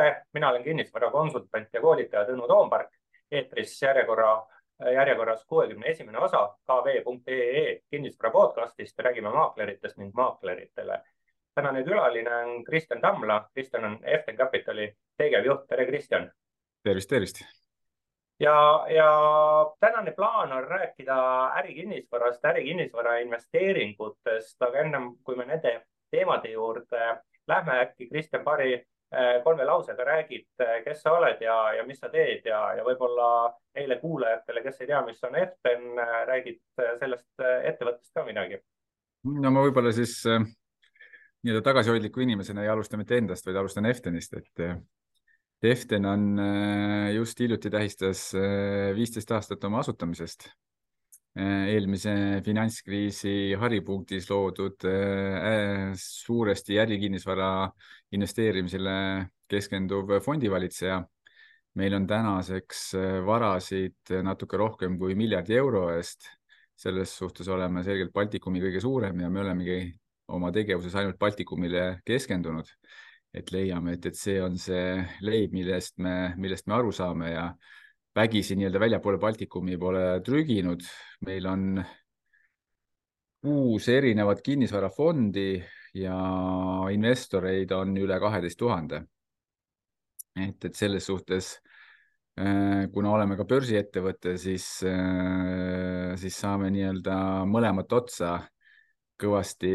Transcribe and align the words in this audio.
tere, 0.00 0.22
mina 0.32 0.48
olen 0.48 0.64
kinnisvarakonsultant 0.64 1.68
ja 1.72 1.80
koolitaja 1.80 2.24
Tõnu 2.24 2.46
Toompark. 2.48 2.88
eetris 3.30 3.82
järjekorra, 3.82 4.46
järjekorras 4.94 5.44
kuuekümne 5.46 5.86
esimene 5.86 6.18
osa 6.18 6.40
kv.ee 6.66 7.80
kinnisvara 7.90 8.30
podcastist. 8.30 8.98
räägime 8.98 9.30
maakleritest 9.30 9.96
ning 9.96 10.14
maakleritele. 10.14 11.02
tänane 11.54 11.82
külaline 11.84 12.36
on 12.36 12.64
Kristjan 12.64 13.00
Tamla. 13.00 13.48
Kristjan 13.54 13.84
on 13.84 13.98
Eften 14.02 14.36
Capitali 14.36 14.94
tegevjuht. 15.16 15.66
tere, 15.68 15.86
Kristjan. 15.86 16.32
tervist, 16.84 17.08
tervist 17.08 17.38
ja, 18.40 18.86
ja 18.90 19.10
tänane 19.80 20.10
plaan 20.10 20.52
on 20.52 20.64
rääkida 20.64 21.46
ärikinnisvarast, 21.56 22.44
ärikinnisvara 22.44 23.18
investeeringutest, 23.18 24.62
aga 24.62 24.78
ennem 24.78 25.16
kui 25.24 25.36
me 25.36 25.44
nende 25.44 25.82
teemade 26.10 26.50
juurde 26.50 27.20
lähme, 27.48 27.80
äkki 27.80 28.08
Kristjan 28.08 28.44
paari 28.44 28.86
kolme 29.44 29.64
lausega 29.66 30.04
räägid, 30.06 30.46
äh, 30.62 30.76
kes 30.84 31.02
sa 31.02 31.16
oled 31.18 31.40
ja, 31.42 31.56
ja 31.74 31.86
mis 31.86 31.98
sa 31.98 32.08
teed 32.12 32.46
ja, 32.46 32.60
ja 32.78 32.84
võib-olla 32.86 33.50
neile 33.74 33.98
kuulajatele, 33.98 34.62
kes 34.62 34.80
ei 34.80 34.90
tea, 34.92 35.00
mis 35.06 35.18
on 35.26 35.34
Eften, 35.40 35.88
äh, 35.98 36.14
räägid 36.30 36.60
sellest 37.02 37.44
ettevõttest 37.72 38.14
ka 38.14 38.24
midagi. 38.28 38.60
no 39.24 39.50
ma 39.50 39.66
võib-olla 39.66 39.92
siis 39.96 40.14
äh, 40.30 40.46
nii-öelda 41.42 41.64
tagasihoidliku 41.66 42.22
inimesena 42.22 42.62
ei 42.62 42.70
alusta 42.70 43.00
mitte 43.00 43.18
endast, 43.18 43.46
vaid 43.46 43.58
alustan 43.58 43.90
Eftenist, 43.90 44.38
et 44.38 44.66
Eften 45.62 46.06
on 46.06 46.38
äh, 46.38 47.12
just 47.12 47.40
hiljuti 47.40 47.70
tähistas 47.70 48.30
viisteist 48.96 49.30
äh, 49.30 49.36
aastat 49.36 49.64
oma 49.64 49.82
asutamisest 49.82 50.48
eelmise 51.38 52.12
finantskriisi 52.42 53.54
haripunktis 53.58 54.26
loodud 54.30 54.82
äh, 54.88 55.92
suuresti 55.94 56.78
ärikinnisvara 56.82 57.70
investeerimisele 58.12 59.26
keskenduv 59.48 60.18
fondivalitseja. 60.24 61.04
meil 61.74 61.94
on 61.94 62.06
tänaseks 62.06 62.94
äh, 62.94 63.20
varasid 63.26 64.10
natuke 64.22 64.56
rohkem 64.56 64.98
kui 64.98 65.14
miljardi 65.14 65.54
euro 65.54 65.88
eest. 65.94 66.26
selles 66.76 67.12
suhtes 67.16 67.48
oleme 67.48 67.82
selgelt 67.84 68.12
Baltikumi 68.12 68.60
kõige 68.60 68.80
suurem 68.80 69.20
ja 69.20 69.28
me 69.30 69.40
olemegi 69.40 69.94
oma 70.28 70.50
tegevuses 70.50 70.94
ainult 70.94 71.18
Baltikumile 71.18 72.00
keskendunud. 72.06 72.66
et 73.32 73.52
leiame, 73.52 73.92
et, 73.92 74.06
et 74.06 74.16
see 74.16 74.40
on 74.42 74.56
see 74.58 75.04
leib, 75.22 75.52
millest 75.52 75.98
me, 75.98 76.34
millest 76.36 76.66
me 76.66 76.74
aru 76.74 76.90
saame 76.90 77.30
ja 77.30 77.54
vägisi 78.20 78.56
nii-öelda 78.58 78.80
väljapoole 78.82 79.18
Baltikumi 79.20 79.78
pole 79.80 80.04
trüginud. 80.24 80.84
meil 81.26 81.46
on 81.46 81.84
kuus 83.40 83.88
erinevat 83.88 84.42
kinnisvarafondi 84.44 85.62
ja 85.96 86.16
investoreid 86.92 87.72
on 87.72 87.96
üle 87.96 88.20
kaheteist 88.20 88.58
tuhande. 88.60 89.04
et, 90.36 90.64
et 90.64 90.76
selles 90.78 91.04
suhtes, 91.04 91.56
äh, 92.38 92.86
kuna 92.94 93.10
oleme 93.16 93.36
ka 93.36 93.44
börsiettevõte, 93.44 94.36
siis, 94.38 94.66
äh, 94.86 96.14
siis 96.20 96.36
saame 96.38 96.70
nii-öelda 96.70 97.16
mõlemat 97.50 97.92
otsa 97.92 98.36
kõvasti, 99.20 99.72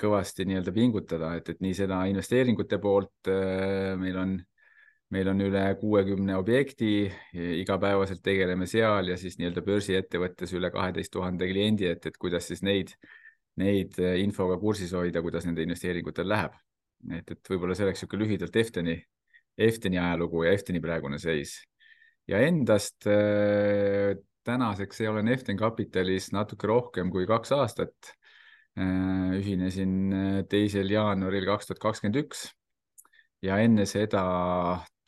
kõvasti 0.00 0.46
nii-öelda 0.48 0.72
pingutada, 0.72 1.34
et, 1.36 1.50
et 1.52 1.60
nii 1.60 1.74
seda 1.76 2.04
investeeringute 2.08 2.78
poolt 2.80 3.32
äh, 3.32 3.96
meil 4.00 4.16
on 4.22 4.38
meil 5.14 5.28
on 5.30 5.40
üle 5.40 5.62
kuuekümne 5.80 6.36
objekti, 6.36 7.08
igapäevaselt 7.62 8.20
tegeleme 8.24 8.68
seal 8.68 9.08
ja 9.12 9.16
siis 9.20 9.38
nii-öelda 9.40 9.64
börsiettevõttes 9.64 10.52
üle 10.58 10.70
kaheteist 10.74 11.12
tuhande 11.14 11.48
kliendi, 11.48 11.88
et, 11.88 12.04
et 12.10 12.18
kuidas 12.20 12.50
siis 12.50 12.62
neid, 12.66 12.92
neid 13.60 13.96
infoga 14.20 14.58
kursis 14.60 14.92
hoida, 14.96 15.22
kuidas 15.24 15.48
nende 15.48 15.64
investeeringutel 15.64 16.28
läheb. 16.28 16.58
et, 17.14 17.30
et 17.30 17.50
võib-olla 17.52 17.76
see 17.78 17.86
oleks 17.86 18.02
niisugune 18.02 18.26
lühidalt 18.26 18.56
Efteni, 18.56 18.98
Efteni 19.58 20.00
ajalugu 20.02 20.44
ja 20.44 20.52
Efteni 20.52 20.80
praegune 20.84 21.18
seis. 21.22 21.56
ja 22.28 22.42
endast 22.44 23.06
äh, 23.08 24.12
tänaseks 24.44 25.00
olen 25.08 25.28
Eften 25.28 25.56
Capitalis 25.56 26.32
natuke 26.32 26.68
rohkem 26.68 27.10
kui 27.10 27.26
kaks 27.26 27.52
aastat 27.56 28.12
äh,. 28.76 29.40
ühinesin 29.40 30.44
teisel 30.50 30.90
jaanuaril 30.92 31.48
kaks 31.48 31.66
tuhat 31.66 31.80
kakskümmend 31.80 32.20
üks 32.26 32.50
ja 33.42 33.58
enne 33.62 33.86
seda 33.86 34.22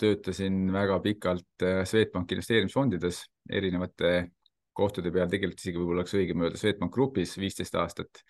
töötasin 0.01 0.71
väga 0.73 0.99
pikalt 1.05 1.65
äh, 1.65 1.83
Swedbanki 1.85 2.37
investeerimisfondides 2.37 3.25
erinevate 3.53 4.31
kohtade 4.77 5.13
peal, 5.13 5.29
tegelikult 5.29 5.61
isegi 5.61 5.81
võib-olla 5.81 6.05
oleks 6.05 6.17
õigem 6.17 6.45
öelda 6.45 6.61
Swedbank 6.61 6.95
Grupis 6.95 7.35
viisteist 7.41 7.75
aastat, 7.77 8.23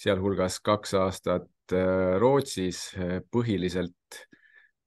sealhulgas 0.00 0.60
kaks 0.64 0.94
aastat 1.02 1.76
äh, 1.76 2.14
Rootsis. 2.22 2.86
Äh, 2.96 3.18
põhiliselt 3.30 4.22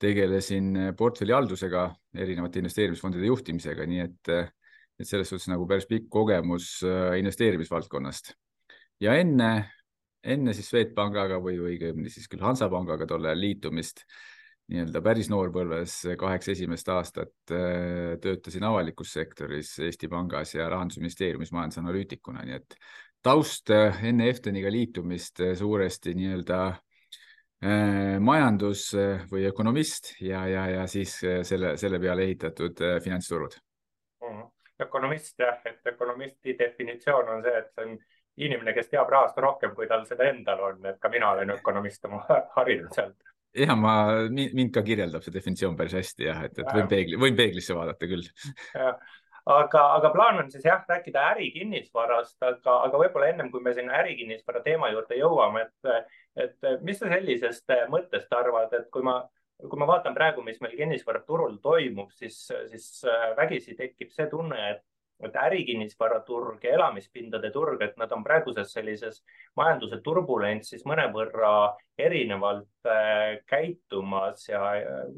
tegelesin 0.02 0.74
portfellihaldusega, 0.98 1.88
erinevate 2.20 2.60
investeerimisfondide 2.60 3.30
juhtimisega, 3.30 3.86
nii 3.88 4.02
et, 4.04 4.32
et 5.00 5.08
selles 5.08 5.30
suhtes 5.32 5.48
nagu 5.48 5.64
päris 5.70 5.88
pikk 5.88 6.10
kogemus 6.12 6.82
investeerimisvaldkonnast. 7.16 8.34
ja 9.00 9.16
enne, 9.16 9.50
enne 10.20 10.54
siis 10.54 10.68
Swedbankaga 10.68 11.40
või 11.42 11.56
õigemini 11.64 12.12
siis 12.12 12.28
küll 12.28 12.44
Hansapangaga 12.44 13.08
tolle 13.08 13.32
ajal 13.32 13.42
liitumist 13.46 14.04
nii-öelda 14.72 15.02
päris 15.06 15.30
noorpõlves 15.30 15.98
kaheksa 16.18 16.54
esimest 16.56 16.90
aastat 16.90 17.54
äh, 17.54 18.16
töötasin 18.22 18.66
avalikus 18.66 19.14
sektoris 19.14 19.76
Eesti 19.86 20.10
Pangas 20.10 20.56
ja 20.56 20.70
Rahandusministeeriumis 20.70 21.54
majandusanalüütikuna, 21.54 22.46
nii 22.48 22.58
et 22.58 22.78
taust 23.26 23.70
äh, 23.74 24.02
enne 24.10 24.30
Efteniga 24.32 24.72
liitumist 24.74 25.44
äh, 25.46 25.54
suuresti 25.60 26.18
nii-öelda 26.18 26.66
majandus 28.22 28.82
või 29.32 29.46
ökonomist 29.48 30.12
ja, 30.22 30.42
ja, 30.46 30.66
ja 30.70 30.82
siis 30.92 31.14
selle, 31.48 31.72
selle 31.80 31.98
peale 32.04 32.26
ehitatud 32.28 32.82
finantsturud 33.02 33.56
mm. 34.22 34.44
ökonomist 34.86 35.40
jah, 35.40 35.64
et 35.66 35.88
ökonomisti 35.90 36.54
definitsioon 36.60 37.32
on 37.38 37.42
see, 37.42 37.56
et 37.58 37.72
see 37.72 37.88
on 37.88 37.96
inimene, 38.44 38.76
kes 38.76 38.92
teab 38.92 39.10
rahast 39.10 39.40
rohkem, 39.42 39.74
kui 39.74 39.88
tal 39.90 40.04
seda 40.06 40.28
endal 40.30 40.62
on, 40.68 40.84
et 40.92 41.00
ka 41.02 41.10
mina 41.10 41.32
olen 41.32 41.56
ökonomist 41.56 42.06
oma 42.06 42.22
hariduselt 42.60 43.16
ja 43.56 43.76
ma, 43.80 43.94
mind 44.32 44.72
ka 44.76 44.84
kirjeldab 44.86 45.24
see 45.26 45.34
definitsioon 45.36 45.78
päris 45.80 45.96
hästi 45.98 46.28
jah, 46.28 46.42
et, 46.48 46.58
et 46.60 46.72
võin 46.72 46.90
peegli, 46.92 47.20
võin 47.20 47.38
peeglisse 47.38 47.78
vaadata 47.78 48.10
küll. 48.10 48.26
aga, 48.76 49.84
aga 50.00 50.12
plaan 50.14 50.42
on 50.44 50.52
siis 50.52 50.66
jah, 50.68 50.84
rääkida 50.90 51.24
ärikinnisvarast, 51.36 52.38
aga, 52.42 52.80
aga 52.90 53.04
võib-olla 53.04 53.32
ennem 53.32 53.52
kui 53.54 53.64
me 53.64 53.76
sinna 53.78 54.00
ärikinnisvara 54.02 54.64
teema 54.66 54.92
juurde 54.94 55.20
jõuame, 55.20 55.68
et, 55.68 56.12
et 56.48 56.70
mis 56.86 57.00
sa 57.00 57.12
sellisest 57.12 57.76
mõttest 57.94 58.34
arvad, 58.36 58.74
et 58.78 58.90
kui 58.94 59.06
ma, 59.06 59.20
kui 59.62 59.80
ma 59.80 59.90
vaatan 59.90 60.18
praegu, 60.18 60.44
mis 60.46 60.60
meil 60.64 60.76
kinnisvaraturul 60.80 61.60
toimub, 61.64 62.12
siis, 62.18 62.42
siis 62.72 62.90
vägisi 63.38 63.78
tekib 63.78 64.12
see 64.12 64.28
tunne, 64.32 64.60
et 64.76 64.84
et 65.24 65.36
ärikinnisvaraturg 65.36 66.64
ja 66.64 66.74
elamispindade 66.76 67.52
turg, 67.52 67.82
et 67.82 67.96
nad 67.98 68.12
on 68.12 68.24
praeguses 68.24 68.74
sellises 68.74 69.22
majanduse 69.56 70.02
turbulentsis 70.04 70.84
mõnevõrra 70.86 71.52
erinevalt 71.98 72.90
äh, 72.92 73.38
käitumas 73.48 74.50
ja 74.50 74.62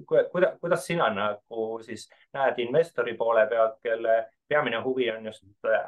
kuidas, 0.05 0.57
kuidas 0.61 0.85
sina 0.85 1.09
nagu 1.13 1.69
siis 1.85 2.05
näed 2.37 2.59
investori 2.61 3.15
poole 3.17 3.47
pealt, 3.49 3.79
kelle 3.83 4.19
peamine 4.47 4.81
huvi 4.85 5.09
on 5.11 5.25
just 5.25 5.43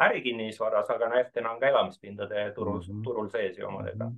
ärikinnisvaras, 0.08 0.90
aga 0.90 1.10
nähtena 1.10 1.52
on 1.52 1.60
ka 1.60 1.70
elamispindade 1.70 2.52
turul 2.56 2.82
mm, 2.82 2.90
-hmm. 2.90 3.04
turul 3.04 3.30
sees 3.30 3.58
ju 3.58 3.68
omadega? 3.68 4.12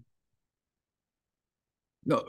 no 2.05 2.25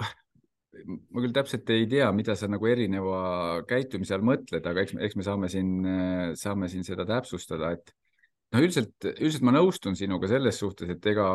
ma 0.73 1.21
küll 1.21 1.35
täpselt 1.37 1.69
ei 1.73 1.87
tea, 1.91 2.09
mida 2.17 2.37
sa 2.39 2.49
nagu 2.51 2.69
erineva 2.69 3.63
käitumise 3.69 4.17
all 4.17 4.25
mõtled, 4.27 4.65
aga 4.69 4.85
eks, 4.85 4.97
eks 5.09 5.19
me 5.19 5.27
saame 5.27 5.51
siin, 5.53 5.75
saame 6.39 6.71
siin 6.73 6.87
seda 6.87 7.07
täpsustada, 7.09 7.75
et 7.77 7.93
noh, 8.55 8.63
üldiselt, 8.63 8.97
üldiselt 9.13 9.45
ma 9.47 9.55
nõustun 9.59 9.99
sinuga 9.99 10.31
selles 10.31 10.59
suhtes, 10.63 10.91
et 10.95 11.13
ega 11.13 11.29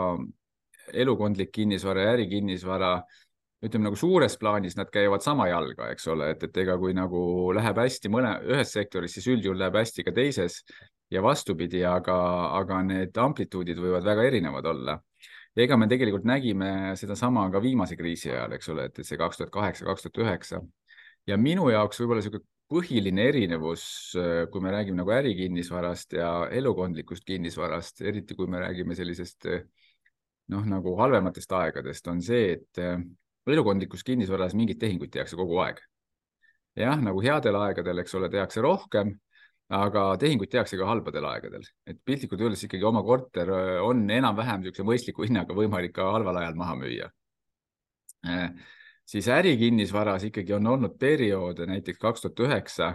elukondlik 0.97 1.51
kinnisvara 1.53 2.05
ja 2.05 2.17
ärikinnisvara, 2.17 2.91
ütleme 3.65 3.89
nagu 3.89 3.97
suures 3.97 4.37
plaanis 4.39 4.77
nad 4.77 4.89
käivad 4.93 5.25
sama 5.25 5.47
jalga, 5.49 5.91
eks 5.93 6.05
ole, 6.13 6.31
et, 6.33 6.43
et 6.47 6.61
ega 6.63 6.77
kui 6.81 6.93
nagu 6.97 7.21
läheb 7.57 7.81
hästi 7.81 8.11
mõne, 8.13 8.35
ühes 8.49 8.73
sektoris, 8.73 9.17
siis 9.17 9.29
üldjuhul 9.33 9.59
läheb 9.61 9.77
hästi 9.81 10.05
ka 10.07 10.13
teises 10.17 10.61
ja 11.13 11.23
vastupidi, 11.25 11.81
aga, 11.87 12.17
aga 12.57 12.83
need 12.85 13.17
amplituudid 13.21 13.79
võivad 13.81 14.05
väga 14.05 14.27
erinevad 14.29 14.69
olla 14.73 14.97
ja 15.57 15.65
ega 15.65 15.77
me 15.79 15.87
tegelikult 15.89 16.27
nägime 16.29 16.93
sedasama 16.99 17.47
ka 17.53 17.61
viimase 17.63 17.97
kriisi 17.97 18.29
ajal, 18.29 18.53
eks 18.57 18.69
ole, 18.73 18.91
et, 18.91 19.01
see 19.01 19.17
kaks 19.17 19.41
tuhat 19.41 19.53
kaheksa, 19.53 19.87
kaks 19.89 20.05
tuhat 20.05 20.21
üheksa 20.21 20.61
ja 21.27 21.37
minu 21.41 21.71
jaoks 21.73 21.99
võib-olla 22.01 22.21
niisugune 22.21 22.45
põhiline 22.67 23.23
erinevus, 23.29 23.83
kui 24.51 24.61
me 24.63 24.71
räägime 24.75 24.99
nagu 24.99 25.13
ärikinnisvarast 25.15 26.17
ja 26.17 26.31
elukondlikust 26.51 27.23
kinnisvarast, 27.23 28.01
eriti 28.03 28.35
kui 28.35 28.49
me 28.51 28.59
räägime 28.59 28.95
sellisest 28.95 29.47
noh, 30.51 30.65
nagu 30.67 30.95
halvematest 30.99 31.53
aegadest, 31.55 32.09
on 32.11 32.19
see, 32.23 32.57
et 32.57 32.81
elukondlikus 33.47 34.03
kinnisvaras 34.03 34.55
mingeid 34.59 34.81
tehinguid 34.83 35.13
tehakse 35.15 35.39
kogu 35.39 35.61
aeg. 35.63 35.79
jah, 36.75 36.99
nagu 37.01 37.23
headel 37.23 37.55
aegadel, 37.63 38.03
eks 38.03 38.19
ole, 38.19 38.29
tehakse 38.29 38.61
rohkem 38.61 39.15
aga 39.73 40.03
tehinguid 40.19 40.51
tehakse 40.51 40.77
ka 40.79 40.87
halbadel 40.87 41.25
aegadel, 41.27 41.65
et 41.87 41.99
piltlikult 42.07 42.41
öeldes 42.41 42.63
ikkagi 42.63 42.85
oma 42.87 43.01
korter 43.03 43.49
on 43.83 44.05
enam-vähem 44.09 44.63
niisuguse 44.63 44.85
mõistliku 44.87 45.25
hinnaga 45.27 45.55
võimalik 45.55 45.93
ka 45.97 46.07
halval 46.13 46.39
ajal 46.39 46.55
maha 46.59 46.75
müüa. 46.79 47.09
Äh, 48.27 48.53
siis 49.05 49.27
ärikinnisvaras 49.27 50.23
ikkagi 50.29 50.55
on 50.55 50.71
olnud 50.71 50.95
perioode, 50.99 51.67
näiteks 51.67 51.99
kaks 51.99 52.23
tuhat 52.23 52.39
üheksa, 52.47 52.93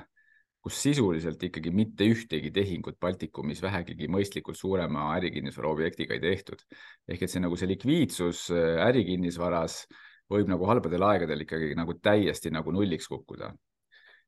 kus 0.63 0.79
sisuliselt 0.81 1.43
ikkagi 1.43 1.73
mitte 1.75 2.07
ühtegi 2.09 2.53
tehingut 2.55 2.97
Baltikumis 3.03 3.61
vähegigi 3.63 4.09
mõistlikult 4.09 4.57
suurema 4.57 5.11
ärikinnisvara 5.17 5.69
objektiga 5.69 6.15
ei 6.15 6.23
tehtud. 6.23 6.63
ehk 7.09 7.23
et 7.23 7.31
see 7.31 7.43
nagu 7.43 7.57
see 7.57 7.69
likviidsus 7.69 8.49
äh, 8.55 8.81
ärikinnisvaras 8.87 9.85
võib 10.33 10.49
nagu 10.49 10.65
halbadel 10.71 11.05
aegadel 11.05 11.45
ikkagi 11.45 11.75
nagu 11.77 11.99
täiesti 12.01 12.51
nagu 12.51 12.73
nulliks 12.73 13.11
kukkuda 13.13 13.53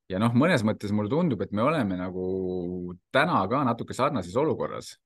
ja 0.08 0.20
noh, 0.20 0.34
mõnes 0.36 0.64
mõttes 0.66 0.92
mulle 0.92 1.12
tundub, 1.12 1.40
et 1.42 1.52
me 1.52 1.62
oleme 1.64 1.96
nagu 2.00 2.94
täna 3.12 3.40
ka 3.48 3.64
natuke 3.64 3.96
sarnases 3.96 4.36
olukorras. 4.36 4.98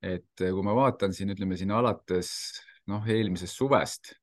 et 0.00 0.24
kui 0.40 0.62
ma 0.64 0.72
vaatan 0.72 1.12
siin, 1.12 1.34
ütleme 1.34 1.56
siin 1.60 1.70
alates 1.76 2.30
noh, 2.88 3.04
eelmisest 3.04 3.56
suvest 3.56 4.14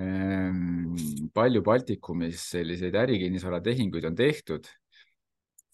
Ehm, 0.00 0.94
palju 1.34 1.60
Baltikumis 1.62 2.46
selliseid 2.54 2.94
ärikinnisvaratehinguid 2.96 4.06
on 4.08 4.14
tehtud, 4.16 4.68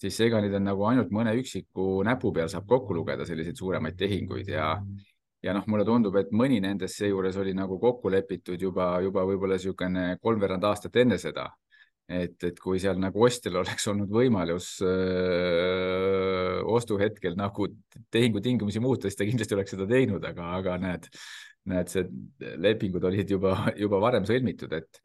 siis 0.03 0.19
ega 0.27 0.41
neid 0.43 0.57
on 0.59 0.67
nagu 0.67 0.83
ainult 0.91 1.13
mõne 1.15 1.37
üksiku 1.39 2.03
näpu 2.07 2.33
peal 2.35 2.51
saab 2.51 2.67
kokku 2.67 2.97
lugeda 2.97 3.27
selliseid 3.29 3.61
suuremaid 3.61 3.95
tehinguid 3.99 4.51
ja 4.51 4.73
ja 5.47 5.55
noh, 5.55 5.63
mulle 5.71 5.85
tundub, 5.87 6.17
et 6.19 6.33
mõni 6.35 6.59
nendest 6.59 6.99
seejuures 6.99 7.37
oli 7.39 7.53
nagu 7.55 7.79
kokku 7.79 8.11
lepitud 8.11 8.59
juba, 8.59 8.97
juba 9.05 9.23
võib-olla 9.23 9.55
niisugune 9.55 10.17
kolmveerand 10.19 10.67
aastat 10.67 10.99
enne 10.99 11.19
seda. 11.23 11.47
Et, 12.09 12.37
et 12.45 12.61
kui 12.61 12.81
seal 12.81 12.99
nagu 13.01 13.25
ostjal 13.27 13.59
oleks 13.63 13.89
olnud 13.93 14.09
võimalus 14.13 14.79
öö, 14.85 16.63
ostuhetkel 16.79 17.37
nagu 17.37 17.69
tehingutingimusi 18.11 18.81
muuta, 18.81 19.09
siis 19.09 19.19
ta 19.19 19.29
kindlasti 19.29 19.57
oleks 19.59 19.77
seda 19.77 19.87
teinud, 19.91 20.25
aga, 20.25 20.55
aga 20.59 20.79
näed 20.83 21.11
näed, 21.69 21.93
see 21.93 22.57
lepingud 22.61 23.05
olid 23.09 23.31
juba, 23.37 23.55
juba 23.79 24.01
varem 24.03 24.27
sõlmitud, 24.29 24.73
et, 24.77 25.01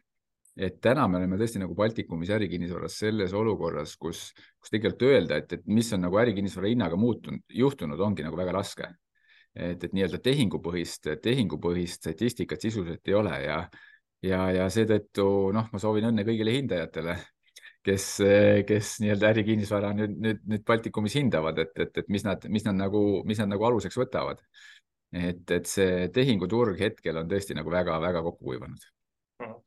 et 0.55 0.79
täna 0.83 1.05
me 1.09 1.19
oleme 1.19 1.39
tõesti 1.39 1.61
nagu 1.61 1.75
Baltikumis 1.77 2.31
ärikinnisvaras 2.35 2.97
selles 3.03 3.35
olukorras, 3.37 3.95
kus, 3.99 4.25
kus 4.61 4.73
tegelikult 4.73 5.07
öelda, 5.09 5.39
et, 5.41 5.57
et 5.57 5.65
mis 5.67 5.89
on 5.95 6.05
nagu 6.05 6.19
ärikinnisvara 6.21 6.71
hinnaga 6.71 6.99
muutunud, 6.99 7.43
juhtunud, 7.63 8.03
ongi 8.07 8.25
nagu 8.25 8.39
väga 8.39 8.55
raske. 8.59 8.91
et, 9.53 9.83
et 9.83 9.91
nii-öelda 9.93 10.17
tehingupõhist, 10.17 11.11
tehingupõhist 11.21 11.99
statistikat 12.01 12.63
sisuliselt 12.63 13.07
ei 13.07 13.13
ole 13.13 13.35
ja, 13.43 13.57
ja, 14.23 14.47
ja 14.55 14.67
seetõttu 14.71 15.27
noh, 15.55 15.69
ma 15.71 15.81
soovin 15.81 16.09
õnne 16.11 16.25
kõigile 16.27 16.55
hindajatele 16.55 17.17
kes, 17.83 18.05
kes 18.67 18.93
nii-öelda 19.03 19.33
ärikinnisvara 19.33 19.91
nüüd, 19.97 20.13
nüüd, 20.23 20.45
nüüd 20.47 20.63
Baltikumis 20.67 21.17
hindavad, 21.19 21.57
et, 21.59 21.73
et, 21.83 21.97
et 21.99 22.13
mis 22.13 22.23
nad, 22.23 22.45
mis 22.51 22.63
nad 22.63 22.79
nagu, 22.79 23.03
mis 23.27 23.41
nad 23.43 23.51
nagu 23.51 23.67
aluseks 23.67 23.99
võtavad 23.99 24.39
et, 25.13 25.51
et 25.51 25.69
see 25.69 26.07
tehinguturg 26.13 26.79
hetkel 26.81 27.19
on 27.21 27.29
tõesti 27.29 27.55
nagu 27.57 27.71
väga-väga 27.71 28.23
kokku 28.25 28.49
kuivanud 28.49 28.85
mhm. 29.43 29.57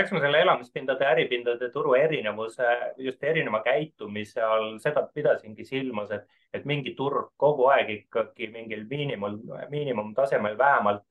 eks 0.00 0.14
ma 0.14 0.22
selle 0.24 0.40
elamispindade, 0.44 1.06
äripindade 1.12 1.70
turu 1.74 1.94
erinevuse, 1.98 2.70
just 3.04 3.22
erineva 3.22 3.60
käitumise 3.66 4.42
all 4.42 4.78
seda 4.82 5.04
pidasingi 5.14 5.66
silmas, 5.68 6.12
et, 6.16 6.28
et 6.56 6.64
mingi 6.68 6.94
turg 6.98 7.34
kogu 7.40 7.68
aeg 7.74 7.92
ikkagi 7.98 8.48
mingil 8.52 8.86
miinimum, 8.90 9.42
miinimumtasemel 9.70 10.58
vähemalt 10.58 11.04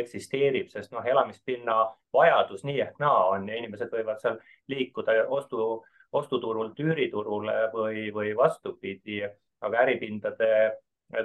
eksisteerib, 0.00 0.68
sest 0.68 0.92
noh, 0.92 1.04
elamispinna 1.04 1.76
vajadus 2.12 2.64
nii 2.64 2.80
ehk 2.84 2.98
naa 3.00 3.26
on 3.32 3.48
ja 3.48 3.56
inimesed 3.56 3.92
võivad 3.92 4.20
seal 4.20 4.36
liikuda 4.68 5.22
ostu, 5.32 5.84
ostuturult 6.12 6.80
üüriturule 6.80 7.56
või, 7.72 8.08
või 8.14 8.34
vastupidi, 8.36 9.22
aga 9.64 9.84
äripindade 9.86 10.50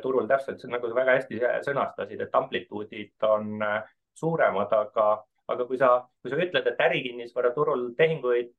turul 0.01 0.27
täpselt 0.29 0.63
nagu 0.69 0.89
sa 0.89 0.95
väga 0.95 1.17
hästi 1.17 1.41
sõnastasid, 1.65 2.21
et 2.21 2.35
amplituudid 2.37 3.27
on 3.27 3.61
äh, 3.65 3.81
suuremad, 4.17 4.73
aga, 4.73 5.07
aga 5.51 5.65
kui 5.67 5.79
sa, 5.81 5.91
kui 6.21 6.31
sa 6.31 6.39
ütled, 6.39 6.67
et 6.67 6.83
ärikinnisvaraturul 6.85 7.87
tehinguid, 7.97 8.53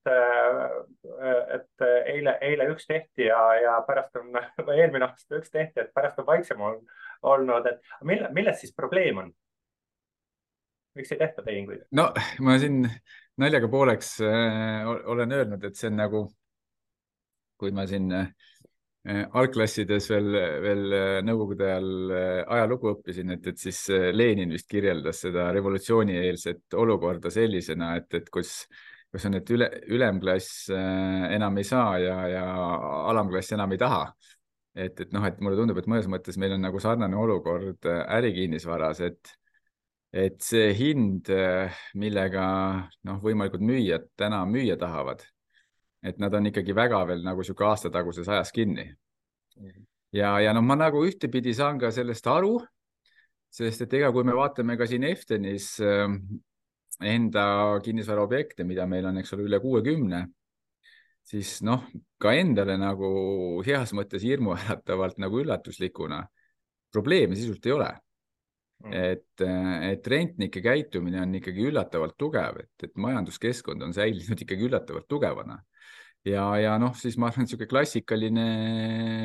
et 1.56 1.86
eile, 2.14 2.36
eile 2.40 2.68
üks 2.72 2.88
tehti 2.88 3.28
ja, 3.28 3.42
ja 3.60 3.76
pärast 3.86 4.18
on, 4.20 4.32
või 4.66 4.80
eelmine 4.80 5.08
aasta 5.08 5.38
üks 5.38 5.52
tehti, 5.52 5.84
et 5.84 5.94
pärast 5.94 6.18
on 6.22 6.28
vaiksem 6.28 6.62
olnud, 6.62 7.70
et 7.70 7.94
mille, 8.08 8.32
milles 8.34 8.60
siis 8.62 8.74
probleem 8.76 9.22
on? 9.24 9.32
Miks 10.98 11.12
ei 11.14 11.20
tehta 11.20 11.44
tehinguid? 11.46 11.86
no 11.98 12.10
ma 12.44 12.58
siin 12.62 12.84
naljaga 13.40 13.70
pooleks 13.72 14.14
äh, 14.26 14.88
olen 14.88 15.38
öelnud, 15.38 15.64
et 15.64 15.78
see 15.78 15.90
on 15.92 16.00
nagu, 16.02 16.24
kui 17.60 17.72
ma 17.74 17.86
siin 17.88 18.10
äh, 18.12 18.32
Äh, 19.02 19.24
algklassides 19.34 20.04
veel, 20.12 20.28
veel 20.62 20.92
äh, 20.94 21.16
nõukogude 21.26 21.64
ajal 21.66 22.12
äh, 22.14 22.42
ajalugu 22.54 22.92
õppisin, 22.92 23.32
et, 23.34 23.48
et 23.50 23.58
siis 23.58 23.80
Lenin 24.14 24.52
vist 24.54 24.68
kirjeldas 24.70 25.24
seda 25.24 25.48
revolutsioonieelset 25.56 26.76
olukorda 26.78 27.32
sellisena, 27.34 27.96
et, 27.98 28.06
et 28.14 28.30
kus, 28.30 28.52
kus 29.10 29.26
on, 29.26 29.40
et 29.40 29.50
üle, 29.50 29.66
ülemklass 29.90 30.70
enam 30.70 31.58
ei 31.58 31.66
saa 31.66 31.96
ja, 31.98 32.20
ja 32.30 32.44
alamklass 33.10 33.56
enam 33.58 33.74
ei 33.74 33.82
taha. 33.82 34.04
et, 34.72 35.02
et 35.02 35.10
noh, 35.12 35.26
et 35.26 35.42
mulle 35.42 35.58
tundub, 35.58 35.82
et 35.82 35.90
mõnes 35.90 36.06
mõttes 36.06 36.38
meil 36.38 36.54
on 36.54 36.62
nagu 36.62 36.78
sarnane 36.80 37.18
olukord 37.18 37.90
ärikinnisvaras, 37.90 39.02
et, 39.02 39.34
et 40.12 40.42
see 40.44 40.72
hind, 40.76 41.28
millega 41.96 42.44
noh, 43.08 43.20
võimalikud 43.22 43.64
müüjad 43.64 44.10
täna 44.20 44.42
müüa 44.46 44.76
tahavad 44.76 45.24
et 46.02 46.18
nad 46.18 46.34
on 46.34 46.50
ikkagi 46.50 46.74
väga 46.74 47.02
veel 47.06 47.22
nagu 47.24 47.44
sihuke 47.46 47.64
aastataguses 47.66 48.28
ajas 48.28 48.50
kinni. 48.54 48.88
ja, 50.12 50.34
ja 50.42 50.52
noh, 50.52 50.64
ma 50.66 50.76
nagu 50.76 51.04
ühtepidi 51.06 51.54
saan 51.54 51.78
ka 51.80 51.92
sellest 51.94 52.26
aru, 52.26 52.58
sest 53.52 53.86
et 53.86 53.98
ega 54.00 54.10
kui 54.12 54.26
me 54.26 54.34
vaatame 54.36 54.76
ka 54.80 54.88
siin 54.90 55.06
Eftenis 55.06 55.76
äh, 55.80 56.08
enda 57.02 57.46
kinnisvaraobjekte, 57.84 58.66
mida 58.66 58.86
meil 58.90 59.06
on, 59.08 59.20
eks 59.22 59.34
ole, 59.36 59.46
üle 59.46 59.60
kuuekümne, 59.62 60.24
siis 61.26 61.60
noh, 61.66 61.86
ka 62.18 62.34
endale 62.34 62.76
nagu 62.80 63.62
heas 63.66 63.94
mõttes 63.94 64.24
hirmuäratavalt 64.26 65.22
nagu 65.22 65.42
üllatuslikuna 65.44 66.24
probleeme 66.92 67.38
sisult 67.38 67.66
ei 67.66 67.76
ole. 67.78 67.92
Et, 68.90 69.44
et 69.44 70.08
rentnike 70.08 70.62
käitumine 70.64 71.20
on 71.22 71.34
ikkagi 71.38 71.68
üllatavalt 71.70 72.16
tugev, 72.18 72.62
et, 72.64 72.88
et 72.88 72.96
majanduskeskkond 72.98 73.84
on 73.86 73.94
säilinud 73.94 74.42
ikkagi 74.42 74.66
üllatavalt 74.70 75.06
tugevana 75.10 75.60
ja, 76.26 76.44
ja 76.60 76.76
noh, 76.80 76.94
siis 76.98 77.16
ma 77.20 77.28
arvan, 77.28 77.46
niisugune 77.46 77.68
klassikaline 77.70 78.44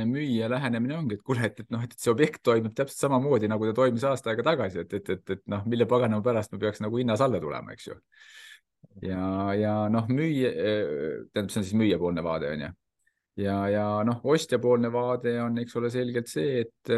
müüja 0.09 0.49
lähenemine 0.51 0.97
ongi, 0.97 1.17
et 1.17 1.25
kuule, 1.25 1.45
et, 1.49 1.61
et 1.63 1.69
noh, 1.73 1.83
et 1.85 1.93
see 1.99 2.11
objekt 2.13 2.41
toimib 2.45 2.73
täpselt 2.77 3.05
samamoodi, 3.05 3.49
nagu 3.51 3.69
ta 3.69 3.75
toimis 3.77 4.05
aasta 4.07 4.33
aega 4.33 4.45
tagasi, 4.49 4.81
et, 4.85 4.97
et, 4.99 5.13
et, 5.17 5.35
et 5.37 5.43
noh, 5.53 5.63
mille 5.69 5.87
paganama 5.89 6.25
pärast 6.25 6.53
ma 6.53 6.61
peaks 6.65 6.81
nagu 6.83 7.01
hinnas 7.01 7.23
alla 7.23 7.41
tulema, 7.43 7.75
eks 7.75 7.91
ju. 7.91 7.99
ja, 9.05 9.29
ja 9.57 9.75
noh, 9.93 10.09
müüja, 10.09 10.51
tähendab, 11.31 11.53
see 11.53 11.61
on 11.61 11.69
siis 11.69 11.77
müüjapoolne 11.83 12.25
vaade 12.25 12.51
on 12.55 12.65
ju. 12.65 12.73
ja, 13.45 13.59
ja 13.73 13.85
noh, 14.07 14.21
ostjapoolne 14.33 14.91
vaade 14.93 15.37
on, 15.43 15.61
eks 15.61 15.77
ole, 15.77 15.93
selgelt 15.93 16.33
see, 16.33 16.65
et 16.65 16.95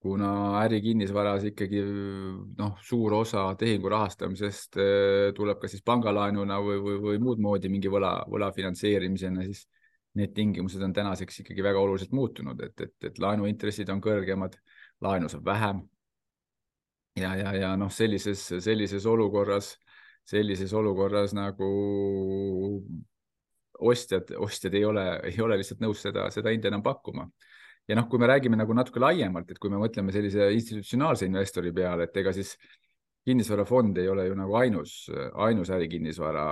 kuna 0.00 0.30
ärikinnisvaras 0.62 1.44
ikkagi 1.50 1.82
noh, 2.58 2.78
suur 2.84 3.18
osa 3.18 3.42
tehingu 3.60 3.90
rahastamisest 3.92 4.78
eh, 4.80 5.26
tuleb 5.36 5.60
ka 5.60 5.68
siis 5.68 5.84
pangalaenuna 5.84 6.56
või, 6.64 6.78
või, 6.80 6.96
või 7.04 7.20
muud 7.20 7.42
moodi 7.44 7.68
mingi 7.72 7.92
võla, 7.92 8.14
võla 8.30 8.48
finantseerimisena, 8.56 9.44
siis 9.44 9.66
need 10.16 10.32
tingimused 10.34 10.82
on 10.82 10.94
tänaseks 10.96 11.42
ikkagi 11.42 11.62
väga 11.62 11.82
oluliselt 11.84 12.14
muutunud, 12.16 12.62
et, 12.64 12.80
et, 12.80 12.96
et 13.10 13.20
laenuintressid 13.20 13.92
on 13.92 14.00
kõrgemad, 14.02 14.56
laenu 15.04 15.28
saab 15.28 15.44
vähem. 15.46 15.84
ja, 17.20 17.36
ja, 17.36 17.54
ja 17.54 17.76
noh, 17.76 17.92
sellises, 17.92 18.46
sellises 18.64 19.06
olukorras, 19.06 19.74
sellises 20.24 20.72
olukorras 20.72 21.36
nagu 21.36 21.70
ostjad, 23.80 24.32
ostjad 24.40 24.74
ei 24.74 24.84
ole, 24.84 25.06
ei 25.28 25.40
ole 25.44 25.60
lihtsalt 25.60 25.84
nõus 25.84 26.00
seda, 26.08 26.30
seda 26.32 26.56
hinda 26.56 26.72
enam 26.72 26.82
pakkuma 26.82 27.28
ja 27.88 27.96
noh, 27.98 28.06
kui 28.10 28.20
me 28.22 28.28
räägime 28.30 28.58
nagu 28.58 28.74
natuke 28.76 29.02
laiemalt, 29.02 29.50
et 29.50 29.58
kui 29.58 29.72
me 29.72 29.80
mõtleme 29.80 30.12
sellise 30.14 30.50
institutsionaalse 30.54 31.26
investori 31.26 31.72
peale, 31.74 32.06
et 32.06 32.20
ega 32.22 32.32
siis 32.36 32.54
kinnisvarafond 33.26 33.98
ei 34.00 34.08
ole 34.08 34.26
ju 34.26 34.36
nagu 34.38 34.54
ainus, 34.56 34.94
ainus 35.44 35.70
ärikinnisvara 35.74 36.44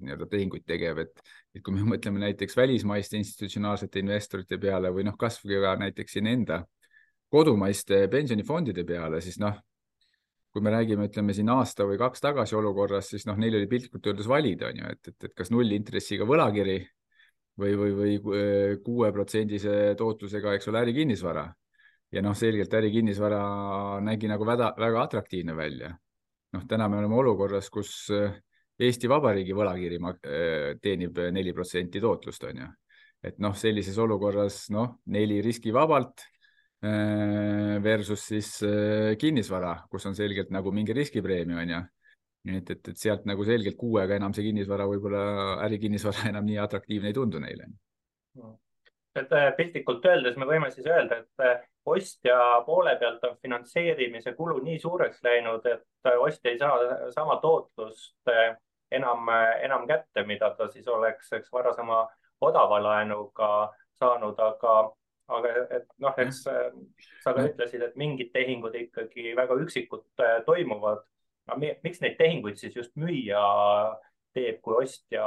nii-öelda 0.00 0.28
tehinguid 0.30 0.66
tegev, 0.68 1.00
et, 1.02 1.24
et 1.54 1.64
kui 1.64 1.74
me 1.74 1.86
mõtleme 1.94 2.22
näiteks 2.22 2.56
välismaiste 2.56 3.18
institutsionaalsete 3.20 4.04
investorite 4.04 4.60
peale 4.62 4.92
või 4.94 5.08
noh, 5.08 5.16
kasvõi 5.20 5.62
ka 5.64 5.74
näiteks 5.84 6.18
siin 6.18 6.30
enda 6.30 6.62
kodumaiste 7.30 8.06
pensionifondide 8.10 8.84
peale, 8.86 9.20
siis 9.22 9.38
noh, 9.42 9.58
kui 10.50 10.62
me 10.66 10.72
räägime, 10.74 11.06
ütleme 11.06 11.34
siin 11.34 11.50
aasta 11.54 11.86
või 11.86 11.98
kaks 11.98 12.22
tagasi 12.22 12.56
olukorras, 12.58 13.12
siis 13.12 13.26
noh, 13.28 13.36
neil 13.38 13.54
oli 13.58 13.68
piltlikult 13.70 14.08
öeldes 14.10 14.30
valida, 14.30 14.70
on 14.70 14.80
ju, 14.82 14.94
et, 14.96 15.12
et, 15.12 15.28
et 15.28 15.34
kas 15.38 15.52
nullintressiga 15.54 16.26
võlakiri 16.26 16.80
või, 17.60 17.74
või, 17.78 17.92
või 17.94 18.76
kuueprotsendise 18.84 19.94
tootlusega, 19.98 20.54
eks 20.56 20.70
ole, 20.70 20.84
ärikinnisvara. 20.86 21.46
ja 22.10 22.22
noh, 22.22 22.34
selgelt 22.34 22.72
ärikinnisvara 22.74 24.00
nägi 24.02 24.28
nagu 24.28 24.46
väga, 24.46 24.72
väga 24.78 25.02
atraktiivne 25.02 25.56
välja. 25.56 25.92
noh, 26.52 26.64
täna 26.66 26.88
me 26.88 26.98
oleme 26.98 27.14
olukorras, 27.14 27.70
kus 27.70 28.10
äh, 28.10 28.34
Eesti 28.80 29.08
Vabariigi 29.08 29.54
võlakiri 29.54 30.00
äh, 30.02 30.74
teenib 30.82 31.18
neli 31.32 31.52
protsenti 31.52 32.00
tootlust, 32.00 32.44
on 32.44 32.64
ju. 32.64 32.68
et 33.22 33.38
noh, 33.38 33.54
sellises 33.54 33.98
olukorras 33.98 34.68
noh, 34.70 34.98
neli 35.06 35.40
riskivabalt 35.42 36.24
äh, 36.82 37.78
versus 37.82 38.26
siis 38.32 38.52
kinnisvara, 39.18 39.84
kus 39.90 40.06
on 40.06 40.14
selgelt 40.14 40.50
nagu 40.50 40.72
mingi 40.72 40.96
riskipreemia, 40.96 41.62
on 41.62 41.74
ju 41.76 41.86
et, 42.48 42.70
et, 42.70 42.88
et 42.88 42.96
sealt 42.96 43.26
nagu 43.28 43.44
selgelt 43.44 43.76
kuuega 43.80 44.16
enam 44.16 44.34
see 44.36 44.46
kinnisvara, 44.48 44.88
võib-olla 44.88 45.22
ärikinnisvara 45.66 46.28
enam 46.32 46.46
nii 46.48 46.60
atraktiivne 46.62 47.10
ei 47.10 47.16
tundu 47.16 47.40
neile. 47.42 47.68
et 49.20 49.32
äh, 49.34 49.50
piltlikult 49.56 50.04
öeldes 50.06 50.36
me 50.38 50.46
võime 50.48 50.70
siis 50.70 50.86
öelda, 50.86 51.20
et 51.20 51.44
äh, 51.44 51.66
ostja 51.90 52.38
poole 52.66 52.94
pealt 53.00 53.24
on 53.28 53.36
finantseerimise 53.42 54.32
kulu 54.38 54.60
nii 54.64 54.78
suureks 54.78 55.20
läinud, 55.26 55.66
et 55.66 56.08
äh, 56.08 56.16
ostja 56.20 56.52
ei 56.52 56.58
saa 56.58 57.10
sama 57.16 57.36
tootlust 57.42 58.32
enam, 58.90 59.28
enam 59.62 59.86
kätte, 59.90 60.24
mida 60.26 60.54
ta 60.56 60.70
siis 60.70 60.88
oleks, 60.88 61.32
eks 61.32 61.52
varasema 61.52 62.06
odava 62.40 62.80
laenuga 62.82 63.50
saanud, 64.00 64.38
aga 64.38 64.78
aga 65.30 65.50
et 65.76 65.84
noh, 66.02 66.16
eks 66.18 66.40
sa 66.42 67.34
ka 67.36 67.44
ütlesid, 67.46 67.84
et 67.86 67.98
mingid 68.00 68.32
tehingud 68.34 68.74
ikkagi 68.74 69.30
väga 69.38 69.54
üksikud 69.62 70.02
toimuvad 70.46 71.04
miks 71.58 72.00
neid 72.02 72.16
tehinguid 72.18 72.58
siis 72.60 72.76
just 72.76 72.96
müüja 73.00 73.42
teeb, 74.34 74.60
kui 74.62 74.76
ostja 74.84 75.24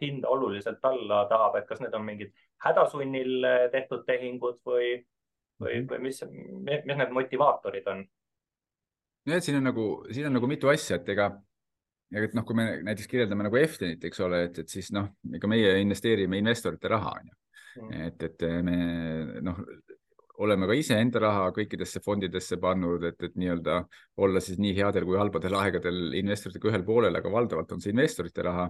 hinda 0.00 0.30
oluliselt 0.32 0.84
alla 0.88 1.24
tahab, 1.28 1.58
et 1.58 1.66
kas 1.68 1.82
need 1.82 1.94
on 1.94 2.06
mingid 2.06 2.32
hädasunnil 2.64 3.48
tehtud 3.72 4.06
tehingud 4.08 4.62
või, 4.66 4.94
või, 5.60 5.74
mhm. 5.82 5.90
või 5.90 5.98
mis, 6.08 6.22
mis 6.64 6.96
need 7.02 7.12
motivaatorid 7.14 7.92
on? 7.92 8.06
nojah, 9.28 9.44
siin 9.44 9.58
on 9.58 9.68
nagu, 9.68 9.86
siin 10.12 10.30
on 10.30 10.38
nagu 10.38 10.48
mitu 10.48 10.70
asja, 10.72 10.96
et 10.96 11.10
ega, 11.12 11.28
ega 12.14 12.30
et 12.30 12.36
noh, 12.38 12.46
kui 12.48 12.56
me 12.56 12.70
näiteks 12.86 13.10
kirjeldame 13.10 13.44
nagu 13.44 13.60
Eftenit, 13.60 14.04
eks 14.08 14.24
ole, 14.24 14.46
et, 14.48 14.62
et 14.64 14.72
siis 14.72 14.88
noh, 14.96 15.10
ega 15.36 15.50
meie 15.50 15.74
investeerime 15.82 16.40
investorite 16.40 16.88
raha, 16.88 17.18
on 17.20 17.28
ju. 17.28 17.38
Mhm. 17.78 18.06
et, 18.08 18.22
et 18.30 18.44
me 18.64 18.76
noh, 19.44 19.60
oleme 20.44 20.68
ka 20.70 20.76
iseenda 20.78 21.22
raha 21.22 21.48
kõikidesse 21.56 22.02
fondidesse 22.04 22.58
pannud, 22.62 23.04
et, 23.10 23.18
et 23.26 23.34
nii-öelda 23.38 23.78
olla 24.24 24.42
siis 24.44 24.60
nii 24.62 24.74
headel 24.76 25.06
kui 25.08 25.18
halbadel 25.18 25.56
aegadel 25.58 26.14
investoritega 26.20 26.70
ühel 26.72 26.84
poolel, 26.86 27.18
aga 27.18 27.32
valdavalt 27.32 27.74
on 27.74 27.82
see 27.82 27.94
investorite 27.94 28.44
raha. 28.46 28.68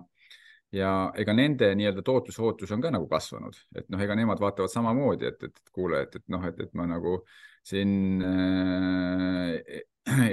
ja 0.73 0.89
ega 1.17 1.33
nende 1.33 1.71
nii-öelda 1.81 2.03
tootlusootus 2.05 2.73
on 2.77 2.83
ka 2.85 2.91
nagu 2.93 3.07
kasvanud, 3.09 3.57
et 3.77 3.87
noh, 3.89 4.01
ega 4.05 4.17
nemad 4.17 4.41
vaatavad 4.41 4.73
samamoodi, 4.73 5.31
et, 5.31 5.47
et 5.49 5.71
kuule, 5.73 6.03
et, 6.05 6.17
et 6.21 6.25
noh, 6.29 6.45
et, 6.45 6.61
et 6.61 6.75
ma 6.77 6.85
nagu 6.89 7.15
siin 7.65 8.21
äh, 8.25 9.81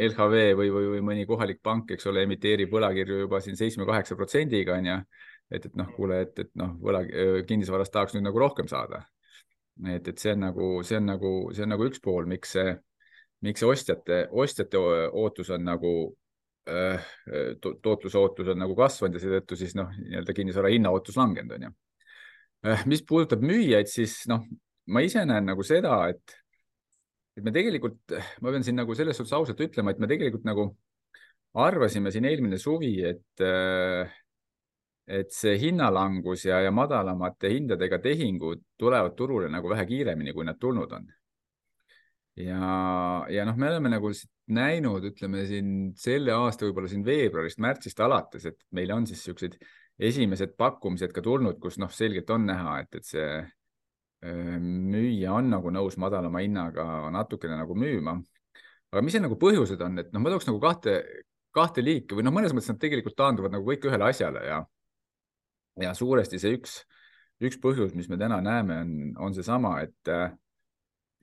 LHV 0.10 0.44
või, 0.60 0.72
või, 0.76 0.90
või 0.96 1.02
mõni 1.12 1.26
kohalik 1.28 1.62
pank, 1.64 1.96
eks 1.96 2.12
ole, 2.12 2.26
emiteerib 2.28 2.72
võlakirju 2.72 3.24
juba 3.26 3.40
siin 3.44 3.56
seitsme-kaheksa 3.60 4.20
protsendiga 4.20 4.76
on 4.76 4.92
ju. 4.92 5.00
et, 5.52 5.66
et 5.66 5.76
noh, 5.80 5.92
kuule, 5.96 6.22
et, 6.28 6.40
et 6.40 6.52
noh, 6.60 6.76
võla, 6.84 7.04
kinnisvarast 7.48 7.96
tahaks 7.96 8.16
nüüd 8.16 8.28
nagu 8.28 8.44
rohkem 8.44 8.68
saada 8.72 9.06
et, 9.84 10.08
et 10.08 10.20
see 10.20 10.34
on 10.36 10.46
nagu, 10.48 10.68
see 10.88 11.00
on 11.00 11.10
nagu, 11.10 11.32
see 11.56 11.66
on 11.66 11.74
nagu 11.76 11.88
üks 11.90 12.02
pool, 12.04 12.28
miks 12.30 12.56
see, 12.56 12.76
miks 13.46 13.64
see 13.64 13.70
ostjate, 13.70 14.22
ostjate 14.32 14.80
ootus 14.80 15.52
on 15.56 15.66
nagu 15.68 15.92
äh, 16.70 17.10
to, 17.62 17.76
tootlusootus 17.84 18.54
on 18.54 18.64
nagu 18.64 18.78
kasvanud 18.78 19.18
ja 19.18 19.24
seetõttu 19.26 19.60
siis 19.60 19.76
noh, 19.78 19.92
nii-öelda 20.00 20.38
kinnisvara 20.38 20.72
hinnaootus 20.74 21.20
langenud, 21.20 21.58
on 21.58 21.68
ju. 21.68 21.76
Äh, 22.66 22.88
mis 22.90 23.04
puudutab 23.06 23.44
müüjaid, 23.46 23.92
siis 23.92 24.24
noh, 24.32 24.48
ma 24.88 25.04
ise 25.06 25.26
näen 25.28 25.48
nagu 25.52 25.66
seda, 25.66 26.00
et, 26.14 26.38
et 27.36 27.46
me 27.46 27.54
tegelikult, 27.56 28.16
ma 28.42 28.54
pean 28.54 28.66
siin 28.66 28.80
nagu 28.80 28.96
selles 28.98 29.20
suhtes 29.20 29.36
ausalt 29.36 29.62
ütlema, 29.68 29.94
et 29.94 30.02
me 30.02 30.10
tegelikult 30.10 30.48
nagu 30.48 30.70
arvasime 31.56 32.12
siin 32.12 32.28
eelmine 32.28 32.58
suvi, 32.60 32.96
et 33.08 33.44
äh, 33.44 34.12
et 35.08 35.34
see 35.34 35.58
hinnalangus 35.62 36.48
ja, 36.48 36.60
ja 36.66 36.72
madalamate 36.74 37.52
hindadega 37.54 38.00
tehingud 38.02 38.64
tulevad 38.78 39.14
turule 39.18 39.50
nagu 39.54 39.70
vähe 39.70 39.86
kiiremini, 39.86 40.34
kui 40.34 40.46
nad 40.46 40.58
tulnud 40.60 40.92
on. 40.98 41.08
ja, 42.42 43.26
ja 43.30 43.46
noh, 43.46 43.58
me 43.58 43.70
oleme 43.70 43.94
nagu 43.94 44.12
näinud, 44.52 45.06
ütleme 45.12 45.46
siin 45.50 45.70
selle 45.98 46.34
aasta 46.36 46.66
võib-olla 46.66 46.90
siin 46.92 47.06
veebruarist, 47.06 47.62
märtsist 47.64 48.00
alates, 48.02 48.50
et 48.50 48.58
meil 48.76 48.92
on 48.92 49.06
siis 49.08 49.22
niisugused 49.22 49.60
esimesed 50.00 50.58
pakkumised 50.58 51.14
ka 51.16 51.24
tulnud, 51.24 51.62
kus 51.62 51.78
noh, 51.80 51.92
selgelt 51.94 52.30
on 52.36 52.50
näha, 52.50 52.80
et, 52.84 52.98
et 53.00 53.08
see 53.08 53.30
müüja 54.26 55.36
on 55.38 55.52
nagu 55.54 55.72
nõus 55.72 55.98
madalama 56.02 56.42
hinnaga 56.42 57.12
natukene 57.14 57.58
nagu 57.60 57.76
müüma. 57.78 58.18
aga 58.92 59.02
mis 59.04 59.14
see 59.14 59.22
nagu 59.22 59.36
põhjused 59.38 59.82
on, 59.86 60.00
et 60.00 60.14
noh, 60.14 60.22
ma 60.24 60.32
tooks 60.34 60.48
nagu 60.50 60.60
kahte, 60.64 60.96
kahte 61.54 61.84
liiki 61.84 62.16
või 62.16 62.26
noh, 62.26 62.34
mõnes 62.34 62.54
mõttes 62.56 62.72
nad 62.72 62.80
tegelikult 62.82 63.16
taanduvad 63.20 63.54
nagu 63.54 63.68
kõik 63.68 63.86
ühele 63.86 64.10
asjale 64.10 64.46
ja 64.48 64.64
ja 65.82 65.94
suuresti 65.94 66.40
see 66.40 66.56
üks, 66.58 66.80
üks 67.44 67.60
põhjus, 67.62 67.94
mis 67.96 68.10
me 68.10 68.18
täna 68.20 68.40
näeme, 68.44 68.80
on, 68.82 68.92
on 69.28 69.36
seesama, 69.36 69.78
et, 69.84 70.12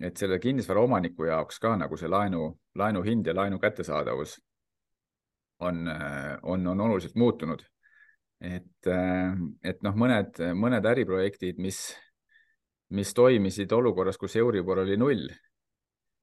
et 0.01 0.17
selle 0.17 0.39
kinnisvara 0.43 0.83
omaniku 0.85 1.29
jaoks 1.29 1.61
ka 1.63 1.75
nagu 1.81 1.97
see 1.97 2.11
laenu, 2.11 2.51
laenu 2.79 3.05
hind 3.07 3.29
ja 3.29 3.37
laenu 3.37 3.61
kättesaadavus 3.63 4.39
on, 5.63 5.87
on, 6.43 6.67
on 6.67 6.81
oluliselt 6.81 7.15
muutunud. 7.15 7.63
et, 8.43 8.91
et 9.63 9.83
noh, 9.87 9.95
mõned, 9.95 10.41
mõned 10.59 10.87
äriprojektid, 10.91 11.61
mis, 11.63 11.79
mis 12.91 13.15
toimisid 13.15 13.73
olukorras, 13.73 14.19
kus 14.19 14.35
Euribor 14.37 14.83
oli 14.83 14.97
null, 14.99 15.29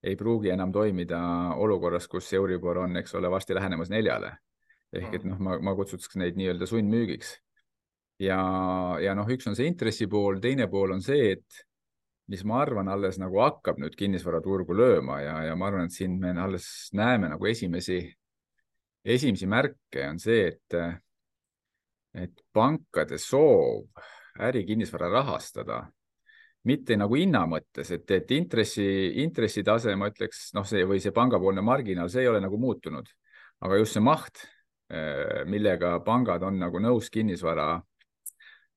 ei 0.03 0.15
pruugi 0.19 0.51
enam 0.51 0.71
toimida 0.75 1.19
olukorras, 1.55 2.07
kus 2.11 2.27
Euribor 2.35 2.83
on, 2.83 2.99
eks 2.99 3.15
ole, 3.15 3.31
varsti 3.31 3.55
lähenemas 3.55 3.89
neljale. 3.89 4.35
ehk 4.93 5.19
et 5.19 5.23
noh, 5.23 5.39
ma, 5.39 5.59
ma 5.61 5.75
kutsuks 5.77 6.15
neid 6.17 6.35
nii-öelda 6.35 6.65
sundmüügiks 6.67 7.35
ja, 8.19 8.39
ja 9.01 9.15
noh, 9.17 9.27
üks 9.31 9.47
on 9.49 9.57
see 9.57 9.69
intressi 9.69 10.07
pool, 10.11 10.39
teine 10.43 10.67
pool 10.71 10.95
on 10.95 11.03
see, 11.03 11.33
et 11.37 11.63
mis 12.29 12.43
ma 12.45 12.61
arvan, 12.61 12.89
alles 12.91 13.17
nagu 13.21 13.41
hakkab 13.41 13.79
nüüd 13.81 13.95
kinnisvaraturgu 13.97 14.75
lööma 14.77 15.19
ja, 15.23 15.35
ja 15.49 15.55
ma 15.57 15.69
arvan, 15.69 15.89
et 15.89 15.95
siin 15.95 16.19
me 16.21 16.33
alles 16.37 16.89
näeme 16.97 17.31
nagu 17.31 17.49
esimesi, 17.49 18.03
esimesi 19.05 19.49
märke 19.49 20.05
on 20.11 20.19
see, 20.21 20.51
et, 20.51 20.77
et 22.13 22.43
pankade 22.53 23.17
soov 23.21 23.87
ärikinnisvara 24.39 25.09
rahastada, 25.11 25.81
mitte 26.69 26.95
nagu 26.99 27.17
hinna 27.17 27.45
mõttes, 27.49 27.89
et, 27.95 28.05
et 28.13 28.31
intressi, 28.35 28.85
intressitase, 29.23 29.95
ma 29.97 30.11
ütleks, 30.11 30.49
noh, 30.55 30.67
see 30.67 30.85
või 30.87 31.01
see 31.01 31.15
pangapoolne 31.15 31.63
marginaal, 31.65 32.11
see 32.11 32.27
ei 32.27 32.29
ole 32.29 32.43
nagu 32.43 32.59
muutunud, 32.61 33.09
aga 33.65 33.79
just 33.79 33.97
see 33.97 34.03
maht, 34.05 34.43
millega 35.49 35.99
pangad 36.01 36.41
on 36.47 36.55
nagu 36.57 36.79
nõus 36.81 37.11
kinnisvara 37.13 37.75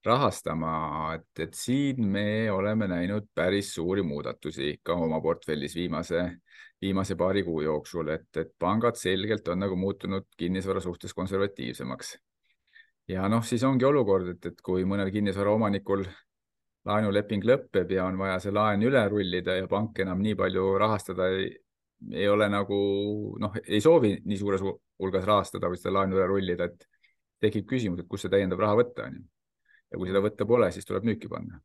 rahastama, 0.06 0.73
et, 1.14 1.44
et 1.44 1.54
siin 1.54 2.02
me 2.09 2.50
oleme 2.50 2.88
näinud 2.90 3.28
päris 3.35 3.75
suuri 3.75 4.02
muudatusi 4.02 4.75
ka 4.82 4.94
oma 4.94 5.21
portfellis 5.21 5.75
viimase, 5.76 6.25
viimase 6.80 7.16
paari 7.16 7.44
kuu 7.47 7.61
jooksul, 7.62 8.09
et, 8.14 8.28
et 8.37 8.52
pangad 8.59 8.99
selgelt 8.99 9.49
on 9.49 9.62
nagu 9.62 9.76
muutunud 9.76 10.26
kinnisvara 10.37 10.80
suhtes 10.80 11.14
konservatiivsemaks. 11.14 12.16
ja 13.09 13.28
noh, 13.28 13.44
siis 13.44 13.64
ongi 13.64 13.85
olukord, 13.85 14.28
et, 14.35 14.47
et 14.47 14.62
kui 14.62 14.85
mõnel 14.85 15.11
kinnisvara 15.14 15.50
omanikul 15.54 16.04
laenuleping 16.85 17.44
lõpeb 17.47 17.90
ja 17.94 18.06
on 18.06 18.18
vaja 18.18 18.38
see 18.42 18.54
laen 18.54 18.82
üle 18.82 19.02
rullida 19.09 19.54
ja 19.56 19.68
pank 19.71 19.99
enam 20.02 20.23
nii 20.23 20.35
palju 20.38 20.64
rahastada 20.82 21.28
ei, 21.30 21.52
ei 22.11 22.26
ole 22.28 22.49
nagu 22.50 22.78
noh, 23.38 23.61
ei 23.62 23.80
soovi 23.80 24.16
nii 24.25 24.38
suures 24.40 24.64
hulgas 24.64 25.28
rahastada 25.28 25.71
või 25.71 25.78
seda 25.78 25.94
laenu 26.00 26.18
üle 26.18 26.26
rullida, 26.26 26.66
et 26.66 26.88
tekib 27.42 27.68
küsimus, 27.71 28.02
et 28.02 28.11
kust 28.11 28.26
see 28.26 28.35
täiendav 28.35 28.59
raha 28.62 28.80
võtta 28.82 29.06
on 29.06 29.21
ju 29.21 29.28
ja 29.92 29.99
kui 29.99 30.08
seda 30.08 30.25
võtta 30.25 30.49
pole, 30.49 30.70
siis 30.72 30.88
tuleb 30.88 31.04
müüki 31.08 31.30
panna. 31.30 31.61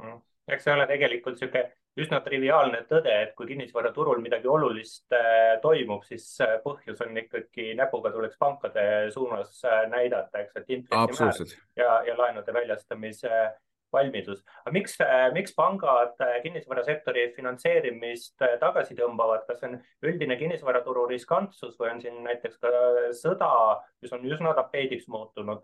Mm.. 0.00 0.22
eks 0.52 0.66
see 0.66 0.72
ole 0.76 0.86
tegelikult 0.88 1.36
niisugune 1.36 1.66
üsna 2.00 2.20
triviaalne 2.24 2.82
tõde, 2.90 3.12
et 3.24 3.34
kui 3.36 3.48
kinnisvaraturul 3.48 4.20
midagi 4.20 4.48
olulist 4.52 5.12
äh, 5.16 5.56
toimub, 5.62 6.04
siis 6.04 6.26
äh, 6.44 6.58
põhjus 6.64 7.00
on 7.04 7.16
ikkagi 7.16 7.70
näpuga 7.78 8.12
tuleks 8.12 8.36
pankade 8.40 8.82
suunas 9.14 9.62
äh, 9.64 9.86
näidata, 9.92 10.42
eks, 10.42 10.58
et 10.60 10.74
intressimäär 10.76 11.54
ja, 11.80 11.94
ja 12.10 12.16
laenude 12.18 12.52
väljastamise 12.52 13.46
valmidus. 13.92 14.42
aga 14.64 14.72
miks, 14.74 14.96
miks 15.32 15.54
pangad 15.56 16.18
kinnisvarasektori 16.42 17.30
finantseerimist 17.36 18.44
tagasi 18.60 18.96
tõmbavad, 18.98 19.46
kas 19.46 19.62
see 19.62 19.70
on 19.70 19.78
üldine 20.04 20.36
kinnisvaraturu 20.36 21.06
riskantsus 21.14 21.78
või 21.80 21.94
on 21.94 22.02
siin 22.02 22.18
näiteks 22.26 22.58
ka 22.60 22.72
sõda, 23.16 23.50
mis 24.02 24.12
on 24.12 24.26
üsna 24.26 24.52
tapeediks 24.58 25.06
muutunud 25.08 25.62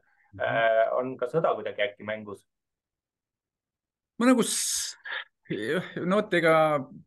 on 0.97 1.17
ka 1.21 1.29
sõda 1.29 1.55
kuidagi 1.57 1.85
äkki 1.85 2.07
mängus? 2.09 2.41
ma 4.21 4.29
nagu, 4.29 4.45
no 6.07 6.19
vot, 6.21 6.35
ega 6.39 6.55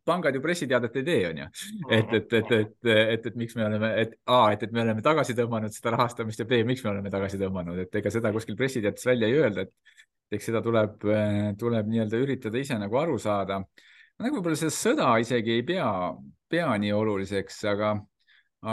pangad 0.06 0.36
ju 0.36 0.42
pressiteadet 0.44 0.98
ei 1.00 1.06
tee, 1.06 1.20
on 1.30 1.40
ju. 1.40 1.46
et, 1.88 2.12
et, 2.18 2.34
et, 2.38 2.52
et, 2.58 2.90
et, 2.92 3.28
et 3.30 3.38
miks 3.38 3.56
me 3.56 3.64
oleme, 3.66 3.92
et 4.02 4.16
A, 4.26 4.40
et, 4.54 4.62
et 4.66 4.74
me 4.74 4.82
oleme 4.84 5.04
tagasi 5.04 5.36
tõmmanud 5.38 5.74
seda 5.74 5.94
rahastamist 5.96 6.42
ja 6.42 6.48
B, 6.48 6.60
miks 6.68 6.84
me 6.84 6.92
oleme 6.92 7.12
tagasi 7.12 7.40
tõmmanud, 7.40 7.80
et 7.86 8.00
ega 8.02 8.12
seda 8.12 8.32
kuskil 8.34 8.58
pressiteates 8.58 9.08
välja 9.08 9.30
ei 9.30 9.38
öelda, 9.40 9.66
et 9.66 10.36
eks 10.36 10.50
seda 10.50 10.62
tuleb, 10.64 11.06
tuleb 11.58 11.90
nii-öelda 11.90 12.20
üritada 12.22 12.60
ise 12.60 12.78
nagu 12.80 12.98
aru 13.00 13.18
saada. 13.22 13.62
nagu 14.20 14.38
võib-olla 14.38 14.58
seda 14.58 14.74
sõda 14.74 15.12
isegi 15.22 15.56
ei 15.56 15.64
pea, 15.66 15.88
pea 16.50 16.72
nii 16.82 16.92
oluliseks, 16.94 17.62
aga, 17.72 17.94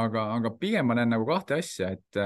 aga, 0.04 0.28
aga 0.38 0.54
pigem 0.60 0.90
ma 0.90 0.98
näen 1.00 1.14
nagu 1.16 1.28
kahte 1.30 1.62
asja, 1.62 1.94
et 1.94 2.24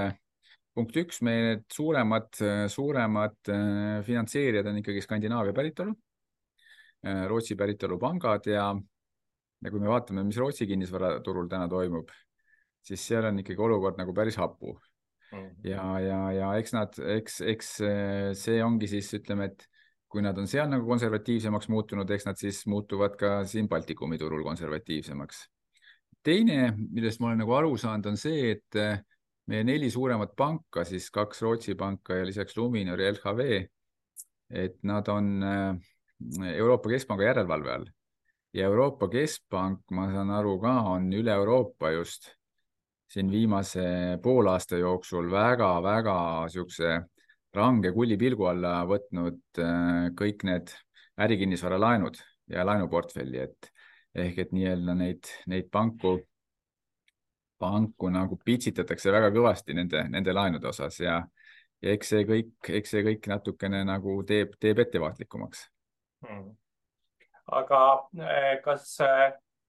punkt 0.78 0.98
üks, 1.02 1.22
meie 1.26 1.44
need 1.44 1.64
suuremad, 1.74 2.30
suuremad 2.70 3.50
äh, 3.50 4.04
finantseerijad 4.06 4.70
on 4.70 4.82
ikkagi 4.82 5.02
Skandinaavia 5.02 5.56
päritolu, 5.58 5.96
äh, 7.08 7.24
Rootsi 7.30 7.58
päritolu 7.58 7.98
pangad 8.02 8.46
ja, 8.52 8.68
ja 9.64 9.74
kui 9.74 9.82
me 9.82 9.90
vaatame, 9.90 10.26
mis 10.28 10.38
Rootsi 10.38 10.68
kinnisvaraturul 10.70 11.50
täna 11.50 11.66
toimub, 11.72 12.14
siis 12.86 13.08
seal 13.10 13.26
on 13.32 13.42
ikkagi 13.42 13.66
olukord 13.66 13.98
nagu 13.98 14.14
päris 14.18 14.38
hapu. 14.38 14.76
mm. 15.32 15.50
ja, 15.66 15.88
ja, 16.04 16.22
ja 16.36 16.54
eks 16.62 16.78
nad, 16.78 17.02
eks, 17.18 17.42
eks 17.56 17.74
see 18.46 18.62
ongi 18.64 18.92
siis 18.92 19.10
ütleme, 19.18 19.50
et 19.50 19.68
kui 20.08 20.24
nad 20.24 20.38
on 20.40 20.48
seal 20.48 20.70
nagu 20.72 20.88
konservatiivsemaks 20.88 21.68
muutunud, 21.74 22.10
eks 22.14 22.30
nad 22.30 22.38
siis 22.40 22.62
muutuvad 22.70 23.18
ka 23.20 23.42
siin 23.50 23.68
Baltikumi 23.68 24.22
turul 24.22 24.46
konservatiivsemaks. 24.46 25.48
teine, 26.24 26.74
millest 26.78 27.22
ma 27.24 27.32
olen 27.32 27.42
nagu 27.44 27.54
aru 27.56 27.78
saanud, 27.80 28.14
on 28.14 28.18
see, 28.20 28.52
et 28.54 29.06
meie 29.48 29.63
neli 29.63 29.89
suuremat 29.92 30.36
panka, 30.36 30.84
siis 30.88 31.10
kaks 31.13 31.42
Rootsi 31.42 31.75
panka 31.80 32.20
ja 32.20 32.25
lisaks 32.27 32.58
Luminor 32.58 33.01
ja 33.01 33.12
LHV, 33.13 33.62
et 34.50 34.77
nad 34.88 35.08
on 35.12 35.44
Euroopa 36.54 36.89
Keskpanga 36.89 37.30
järelevalve 37.30 37.72
all. 37.74 37.86
Ja 38.54 38.68
Euroopa 38.72 39.08
Keskpank, 39.12 39.84
ma 39.92 40.08
saan 40.12 40.32
aru 40.34 40.58
ka, 40.60 40.74
on 40.96 41.12
üle 41.13 41.34
Euroopa 41.36 41.92
just 41.94 42.32
siin 43.12 43.32
viimase 43.32 43.84
poolaasta 44.24 44.80
jooksul 44.82 45.30
väga-väga 45.32 46.18
niisuguse 46.48 46.98
range 47.56 47.92
kullipilgu 47.96 48.50
alla 48.50 48.82
võtnud 48.88 49.62
äh, 49.63 50.10
kõik 50.18 50.44
need 50.48 50.74
ärikinnisvaralaenud 51.24 52.20
ja 52.51 52.66
laenuportfelli, 52.68 53.46
et 53.48 53.72
ehk 54.18 54.42
et 54.44 54.51
nii-öelda 54.56 54.96
neid, 54.98 55.32
neid 55.48 55.70
panku, 55.72 56.18
panku 57.60 58.12
nagu 58.14 58.38
pitsitatakse 58.46 59.12
väga 59.14 59.32
kõvasti 59.34 59.76
nende, 59.78 60.06
nende 60.14 60.36
laenude 60.36 60.70
osas 60.70 61.00
ja, 61.02 61.20
ja 61.82 61.98
eks 61.98 62.14
see 62.14 62.30
kõik, 62.30 62.54
eks 62.82 62.96
see 62.96 63.04
kõik 63.08 63.28
natukene 63.34 63.84
nagu 63.88 64.22
teeb, 64.28 64.56
teeb 64.62 64.86
ettevaatlikumaks 64.86 65.68
hmm 66.26 66.56
aga 67.48 67.82
eh, 68.20 68.60
kas, 68.64 68.98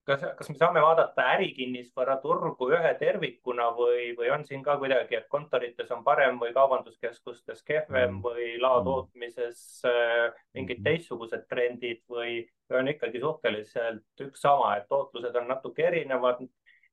kas, 0.07 0.23
kas 0.37 0.49
me 0.51 0.57
saame 0.59 0.81
vaadata 0.83 1.25
ärikinnisvara 1.35 2.17
turgu 2.23 2.71
ühe 2.75 2.91
tervikuna 2.99 3.69
või, 3.75 4.11
või 4.17 4.31
on 4.35 4.43
siin 4.47 4.63
ka 4.65 4.75
kuidagi, 4.81 5.15
et 5.15 5.29
kontorites 5.31 5.91
on 5.95 6.03
parem 6.03 6.39
või 6.41 6.51
kaubanduskeskustes 6.55 7.63
kehvem 7.67 8.17
mm. 8.17 8.21
või 8.25 8.51
laotootmises 8.61 9.61
eh, 9.87 10.25
mingid 10.57 10.81
mm. 10.81 10.87
teistsugused 10.89 11.47
trendid 11.51 12.03
või, 12.11 12.41
või 12.69 12.81
on 12.81 12.93
ikkagi 12.95 13.23
suhteliselt 13.23 14.27
üks 14.27 14.43
sama, 14.43 14.75
et 14.77 14.89
tootlused 14.91 15.39
on 15.39 15.47
natuke 15.53 15.87
erinevad 15.87 16.43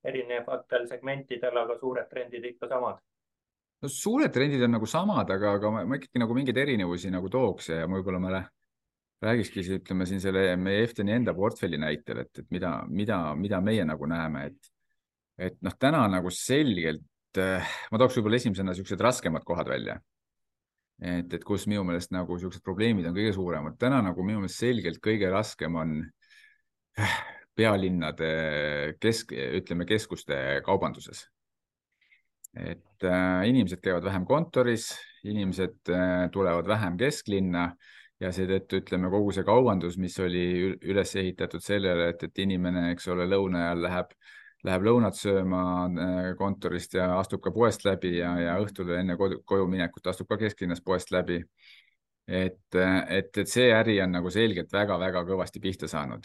erinevatel 0.08 0.88
segmentidel, 0.88 1.62
aga 1.64 1.78
suured 1.80 2.08
trendid 2.10 2.44
ikka 2.54 2.70
samad 2.70 3.02
no 3.82 3.90
suured 3.92 4.32
trendid 4.32 4.62
on 4.64 4.76
nagu 4.76 4.88
samad, 4.88 5.30
aga, 5.30 5.56
aga 5.58 5.72
ma, 5.72 5.82
ma 5.88 5.98
ikkagi 5.98 6.22
nagu 6.22 6.36
mingeid 6.36 6.60
erinevusi 6.62 7.10
nagu 7.12 7.28
tooks 7.32 7.70
ja 7.72 7.84
võib-olla 7.90 8.20
ma 8.22 8.40
räägikski, 9.24 9.64
ütleme 9.80 10.06
siin 10.08 10.20
selle 10.22 10.48
meie 10.60 10.84
Efteni 10.84 11.14
enda 11.16 11.34
portfelli 11.36 11.78
näitel, 11.80 12.22
et, 12.24 12.32
et 12.42 12.50
mida, 12.52 12.72
mida, 12.88 13.20
mida 13.38 13.60
meie 13.64 13.84
nagu 13.88 14.08
näeme, 14.08 14.46
et, 14.50 14.72
et 15.48 15.56
noh, 15.64 15.76
täna 15.80 16.02
nagu 16.12 16.32
selgelt, 16.32 17.06
eh, 17.40 17.76
ma 17.92 18.00
tooks 18.00 18.18
võib-olla 18.18 18.40
esimesena 18.40 18.72
niisugused 18.72 19.06
raskemad 19.08 19.44
kohad 19.46 19.72
välja. 19.72 20.00
et, 20.96 21.32
et 21.36 21.42
kus 21.44 21.66
minu 21.68 21.82
meelest 21.84 22.12
nagu 22.14 22.36
niisugused 22.36 22.64
probleemid 22.64 23.08
on 23.08 23.16
kõige 23.16 23.34
suuremad. 23.36 23.76
täna 23.78 24.00
nagu 24.04 24.24
minu 24.24 24.40
meelest 24.44 24.62
selgelt 24.62 25.00
kõige 25.04 25.32
raskem 25.32 25.76
on 25.76 25.98
eh, 26.96 27.18
pealinnade 27.56 28.28
kesk, 29.00 29.32
ütleme 29.32 29.86
keskuste 29.88 30.60
kaubanduses. 30.64 31.26
et 32.56 33.04
äh, 33.04 33.42
inimesed 33.44 33.82
käivad 33.84 34.04
vähem 34.04 34.24
kontoris, 34.24 34.86
inimesed 35.28 35.90
äh, 35.92 36.30
tulevad 36.32 36.64
vähem 36.66 36.94
kesklinna 36.96 37.66
ja 38.20 38.30
seetõttu 38.32 38.80
ütleme, 38.80 39.10
kogu 39.12 39.34
see 39.36 39.44
kaubandus, 39.44 39.98
mis 40.00 40.16
oli 40.24 40.44
üles 40.88 41.12
ehitatud 41.20 41.60
sellele, 41.60 42.10
et, 42.14 42.24
et 42.24 42.40
inimene, 42.40 42.86
eks 42.94 43.10
ole, 43.12 43.26
lõuna 43.28 43.66
ajal 43.66 43.82
läheb, 43.84 44.14
läheb 44.64 44.86
lõunat 44.88 45.20
sööma 45.20 45.62
äh, 45.84 46.30
kontorist 46.38 46.96
ja 46.96 47.10
astub 47.18 47.44
ka 47.44 47.52
poest 47.52 47.84
läbi 47.84 48.16
ja, 48.18 48.32
ja 48.40 48.56
õhtul 48.62 48.94
enne 48.96 49.18
kodu, 49.20 49.42
koju 49.44 49.68
minekut 49.70 50.08
astub 50.12 50.30
ka 50.32 50.40
kesklinnas 50.40 50.80
poest 50.80 51.12
läbi. 51.12 51.42
et, 52.26 52.74
et, 52.74 53.36
et 53.38 53.48
see 53.48 53.68
äri 53.70 54.00
on 54.02 54.16
nagu 54.16 54.30
selgelt 54.32 54.72
väga-väga 54.72 55.22
kõvasti 55.28 55.60
pihta 55.62 55.88
saanud. 55.88 56.24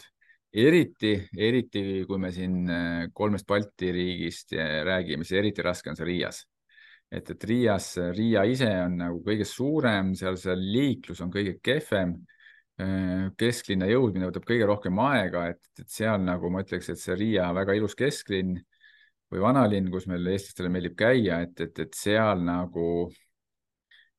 Eriti, 0.52 1.14
eriti 1.36 2.04
kui 2.08 2.18
me 2.20 2.32
siin 2.32 2.62
äh, 2.70 3.10
kolmest 3.14 3.46
Balti 3.48 3.92
riigist 3.92 4.52
räägime, 4.56 5.24
siis 5.24 5.40
eriti 5.40 5.64
raske 5.64 5.90
on 5.90 5.96
see 5.98 6.08
Riias 6.08 6.44
et, 7.12 7.30
et 7.30 7.44
Riias, 7.44 7.88
Riia 8.16 8.44
ise 8.48 8.68
on 8.86 8.96
nagu 9.02 9.20
kõige 9.24 9.46
suurem, 9.48 10.14
seal 10.18 10.38
see 10.40 10.56
liiklus 10.58 11.20
on 11.24 11.32
kõige 11.32 11.58
kehvem. 11.64 12.16
Äh, 12.80 13.28
kesklinna 13.38 13.86
jõudmine 13.90 14.30
võtab 14.30 14.46
kõige 14.48 14.66
rohkem 14.70 15.00
aega, 15.04 15.46
et, 15.52 15.60
et 15.78 15.90
seal 15.92 16.22
nagu 16.24 16.50
ma 16.50 16.62
ütleks, 16.64 16.88
et 16.88 17.00
see 17.00 17.16
Riia 17.18 17.50
väga 17.54 17.76
ilus 17.76 17.94
kesklinn 17.98 18.56
või 19.32 19.42
vanalinn, 19.44 19.90
kus 19.92 20.08
meil 20.08 20.26
eestlastele 20.32 20.72
meeldib 20.72 20.96
käia, 20.98 21.42
et, 21.44 21.60
et, 21.60 21.84
et 21.84 21.96
seal 21.96 22.40
nagu 22.44 22.86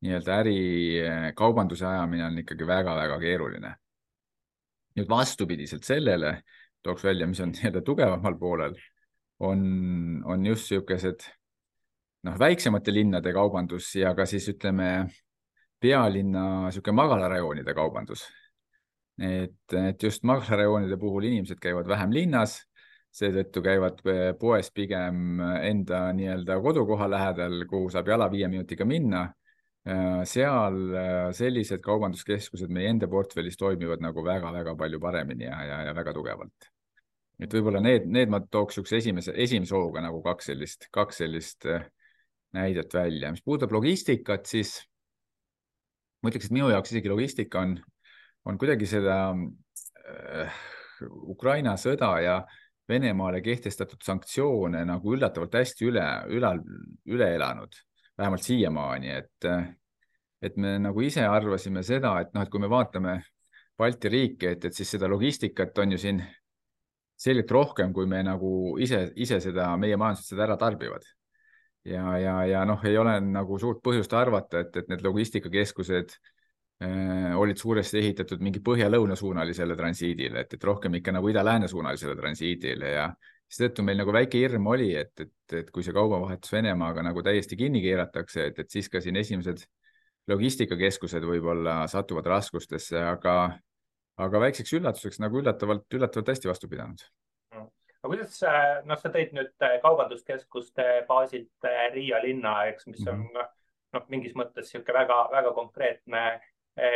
nii-öelda 0.03 0.37
äri, 0.43 0.59
äh, 1.01 1.27
kaubanduse 1.37 1.87
ajamine 1.89 2.27
on 2.27 2.43
ikkagi 2.43 2.67
väga-väga 2.69 3.17
keeruline. 3.23 3.73
Nüüd 4.97 5.09
vastupidiselt 5.09 5.85
sellele 5.87 6.37
tooks 6.83 7.03
välja, 7.03 7.27
mis 7.27 7.41
on 7.43 7.53
nii-öelda 7.55 7.81
tugevamal 7.85 8.37
poolel, 8.39 8.77
on, 9.43 9.63
on 10.25 10.45
just 10.45 10.69
niisugused 10.71 11.25
noh, 12.27 12.39
väiksemate 12.39 12.93
linnade 12.93 13.33
kaubandus 13.35 13.93
ja 13.99 14.13
ka 14.15 14.27
siis 14.29 14.47
ütleme 14.53 14.89
pealinna 15.83 16.45
niisugune 16.67 16.95
magalarajoonide 17.01 17.75
kaubandus. 17.75 18.27
et, 19.19 19.73
et 19.77 20.03
just 20.03 20.23
magalarajoonide 20.23 20.97
puhul 20.97 21.27
inimesed 21.29 21.59
käivad 21.61 21.87
vähem 21.87 22.13
linnas, 22.15 22.57
seetõttu 23.13 23.61
käivad 23.61 23.99
poes 24.39 24.71
pigem 24.73 25.41
enda 25.61 26.07
nii-öelda 26.17 26.57
kodukoha 26.61 27.09
lähedal, 27.11 27.65
kuhu 27.69 27.91
saab 27.93 28.09
jala 28.09 28.29
viie 28.31 28.47
minutiga 28.49 28.85
minna. 28.89 29.27
Seal 29.83 30.77
sellised 31.35 31.81
kaubanduskeskused 31.83 32.71
meie 32.71 32.87
enda 32.93 33.09
portfellis 33.11 33.57
toimivad 33.59 33.99
nagu 33.99 34.23
väga-väga 34.23 34.77
palju 34.79 34.99
paremini 35.03 35.43
ja, 35.43 35.57
ja, 35.67 35.79
ja 35.89 35.95
väga 35.97 36.13
tugevalt 36.15 36.69
et 37.41 37.53
võib-olla 37.53 37.81
need, 37.83 38.07
need 38.09 38.31
ma 38.31 38.39
tooks 38.41 38.77
niisuguse 38.77 38.99
esimese, 39.01 39.35
esimese 39.45 39.75
hooga 39.75 40.03
nagu 40.03 40.21
kaks 40.25 40.51
sellist, 40.51 40.87
kaks 40.93 41.21
sellist 41.23 41.67
äh, 41.69 41.85
näidet 42.55 42.93
välja. 42.93 43.31
mis 43.33 43.43
puudutab 43.43 43.73
logistikat, 43.75 44.45
siis 44.49 44.77
ma 46.21 46.31
ütleks, 46.31 46.49
et 46.49 46.55
minu 46.55 46.69
jaoks 46.71 46.93
isegi 46.93 47.11
logistika 47.11 47.63
on, 47.65 47.77
on 48.47 48.59
kuidagi 48.61 48.87
seda 48.89 49.17
äh, 49.33 50.61
Ukraina 51.33 51.77
sõda 51.79 52.15
ja 52.23 52.43
Venemaale 52.89 53.39
kehtestatud 53.39 54.01
sanktsioone 54.03 54.81
nagu 54.85 55.13
üllatavalt 55.15 55.53
hästi 55.55 55.87
üle, 55.87 56.03
üle, 56.35 56.49
üle 57.07 57.29
elanud, 57.37 57.77
vähemalt 58.17 58.45
siiamaani, 58.45 59.09
et, 59.09 59.47
et 60.41 60.57
me 60.57 60.77
nagu 60.81 61.01
ise 61.01 61.25
arvasime 61.25 61.83
seda, 61.83 62.19
et 62.21 62.33
noh, 62.35 62.45
et 62.45 62.51
kui 62.51 62.61
me 62.61 62.69
vaatame 62.71 63.21
Balti 63.77 64.09
riike, 64.09 64.51
et, 64.53 64.65
et 64.69 64.75
siis 64.75 64.91
seda 64.95 65.09
logistikat 65.09 65.77
on 65.81 65.95
ju 65.95 65.97
siin 65.97 66.21
selgelt 67.23 67.51
rohkem, 67.51 67.93
kui 67.93 68.05
me 68.09 68.21
nagu 68.25 68.77
ise, 68.81 69.07
ise 69.15 69.39
seda, 69.41 69.71
meie 69.81 69.97
majandused 69.97 70.33
seda 70.33 70.45
ära 70.47 70.57
tarbivad. 70.61 71.07
Ja, 71.89 72.13
ja, 72.21 72.35
ja 72.47 72.61
noh, 72.67 72.79
ei 72.87 72.95
ole 72.97 73.17
nagu 73.25 73.57
suurt 73.59 73.81
põhjust 73.83 74.13
arvata, 74.15 74.61
et, 74.63 74.77
et 74.79 74.91
need 74.91 75.01
logistikakeskused 75.03 76.13
äh, 76.15 77.33
olid 77.39 77.59
suuresti 77.59 77.99
ehitatud 77.99 78.43
mingi 78.45 78.61
põhja-lõuna 78.63 79.17
suunalisele 79.19 79.75
transiidile, 79.79 80.45
et, 80.45 80.55
et 80.55 80.69
rohkem 80.69 80.99
ikka 81.01 81.17
nagu 81.17 81.33
ida-lääne 81.33 81.67
suunalisele 81.71 82.15
transiidile 82.19 82.93
ja 82.93 83.09
seetõttu 83.53 83.85
meil 83.85 83.99
nagu 84.01 84.13
väike 84.15 84.41
hirm 84.41 84.67
oli, 84.73 84.91
et, 84.97 85.13
et, 85.21 85.57
et 85.61 85.71
kui 85.73 85.85
see 85.85 85.95
kaubavahetus 85.95 86.53
Venemaaga 86.53 87.05
nagu 87.05 87.23
täiesti 87.25 87.59
kinni 87.59 87.83
keeratakse, 87.83 88.49
et, 88.51 88.61
et 88.63 88.73
siis 88.73 88.89
ka 88.89 89.01
siin 89.03 89.19
esimesed 89.21 89.65
logistikakeskused 90.31 91.25
võib-olla 91.27 91.83
satuvad 91.91 92.29
raskustesse, 92.31 92.97
aga, 92.97 93.35
aga 94.23 94.45
väikseks 94.47 94.79
üllatuseks 94.79 95.19
nagu 95.21 95.43
üllatavalt, 95.43 95.85
üllatavalt 95.93 96.33
hästi 96.33 96.51
vastu 96.51 96.71
pidanud 96.71 97.03
aga 98.03 98.11
kuidas, 98.11 98.35
äh, 98.43 98.81
noh, 98.83 98.99
sa 98.99 99.09
tõid 99.11 99.31
nüüd 99.31 99.63
äh, 99.63 99.77
kaubanduskeskuste 99.83 100.87
baasilt 101.07 101.67
äh, 101.67 101.85
Riia 101.93 102.19
linna, 102.19 102.65
eks, 102.67 102.89
mis 102.91 103.05
on 103.07 103.21
mhm. 103.29 103.53
noh, 103.95 104.09
mingis 104.11 104.35
mõttes 104.35 104.67
niisugune 104.67 104.97
väga-väga 104.99 105.53
konkreetne 105.55 106.25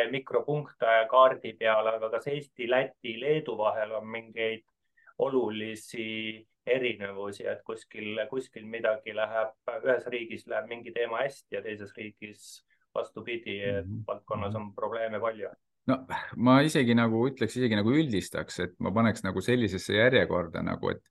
mikropunkt 0.09 0.81
kaardi 1.11 1.51
peal, 1.53 1.85
aga 1.85 2.07
kas 2.09 2.23
Eesti, 2.31 2.65
Läti, 2.65 3.11
Leedu 3.21 3.53
vahel 3.59 3.91
on 3.93 4.07
mingeid 4.09 4.63
olulisi 5.19 6.47
erinevusi, 6.67 7.45
et 7.47 7.61
kuskil, 7.65 8.17
kuskil 8.29 8.65
midagi 8.67 9.15
läheb, 9.15 9.53
ühes 9.83 10.09
riigis 10.11 10.47
läheb 10.51 10.67
mingi 10.69 10.91
teema 10.95 11.23
hästi 11.23 11.55
ja 11.55 11.61
teises 11.63 11.93
riigis 11.97 12.49
vastupidi, 12.95 13.61
et 13.61 13.85
mhm. 13.85 14.03
valdkonnas 14.07 14.55
on 14.55 14.73
probleeme 14.75 15.21
palju 15.23 15.53
no 15.87 15.97
ma 16.47 16.57
isegi 16.67 16.95
nagu 16.97 17.21
ütleks, 17.29 17.55
isegi 17.59 17.77
nagu 17.79 17.93
üldistaks, 17.95 18.59
et 18.65 18.73
ma 18.83 18.91
paneks 18.95 19.23
nagu 19.25 19.43
sellisesse 19.43 19.95
järjekorda 19.95 20.63
nagu, 20.65 20.91
et, 20.91 21.03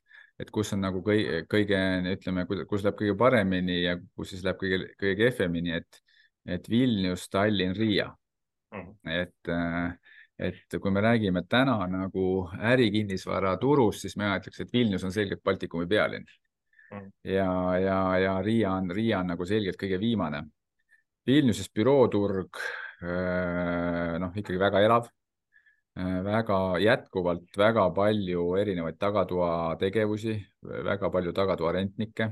et 0.42 0.50
kus 0.52 0.74
on 0.76 0.84
nagu 0.84 1.00
kõige, 1.06 1.44
kõige, 1.52 1.80
ütleme, 2.12 2.44
kus 2.68 2.84
läheb 2.84 2.98
kõige 2.98 3.16
paremini 3.18 3.80
ja 3.84 3.96
kus 4.16 4.34
siis 4.34 4.44
läheb 4.46 4.60
kõige, 4.60 4.82
kõige 5.00 5.16
kehvemini, 5.22 5.78
et, 5.80 6.02
et 6.58 6.68
Vilnius, 6.70 7.28
Tallinn, 7.32 7.76
Riia 7.78 8.10
mm. 8.10 8.82
-hmm. 8.82 9.16
et, 9.22 9.54
et 10.38 10.76
kui 10.80 10.92
me 10.92 11.00
räägime 11.00 11.42
täna 11.48 11.78
nagu 11.88 12.26
ärikinnisvara 12.72 13.56
turust, 13.60 14.04
siis 14.04 14.16
mina 14.20 14.36
ütleks, 14.40 14.60
et 14.60 14.72
Vilnius 14.72 15.04
on 15.04 15.12
selgelt 15.12 15.42
Baltikumi 15.44 15.86
pealinn. 15.88 16.26
mm. 16.92 17.12
ja, 17.24 17.50
ja, 17.80 18.00
ja 18.18 18.34
Riia 18.42 18.72
on, 18.72 18.90
Riia 18.90 19.20
on 19.20 19.32
nagu 19.32 19.46
selgelt 19.48 19.80
kõige 19.80 20.00
viimane. 20.00 20.44
Vilniuses 21.26 21.70
bürooturg 21.74 22.60
noh, 24.22 24.36
ikkagi 24.36 24.58
väga 24.60 24.80
elav, 24.86 25.08
väga 26.24 26.58
jätkuvalt 26.80 27.58
väga 27.58 27.88
palju 27.96 28.44
erinevaid 28.60 28.98
tagatoa 29.00 29.74
tegevusi, 29.80 30.36
väga 30.62 31.10
palju 31.10 31.32
tagatoa 31.32 31.72
rentnikke. 31.80 32.30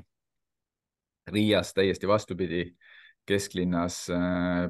Riias 1.35 1.73
täiesti 1.75 2.07
vastupidi, 2.07 2.62
kesklinnas 3.27 4.05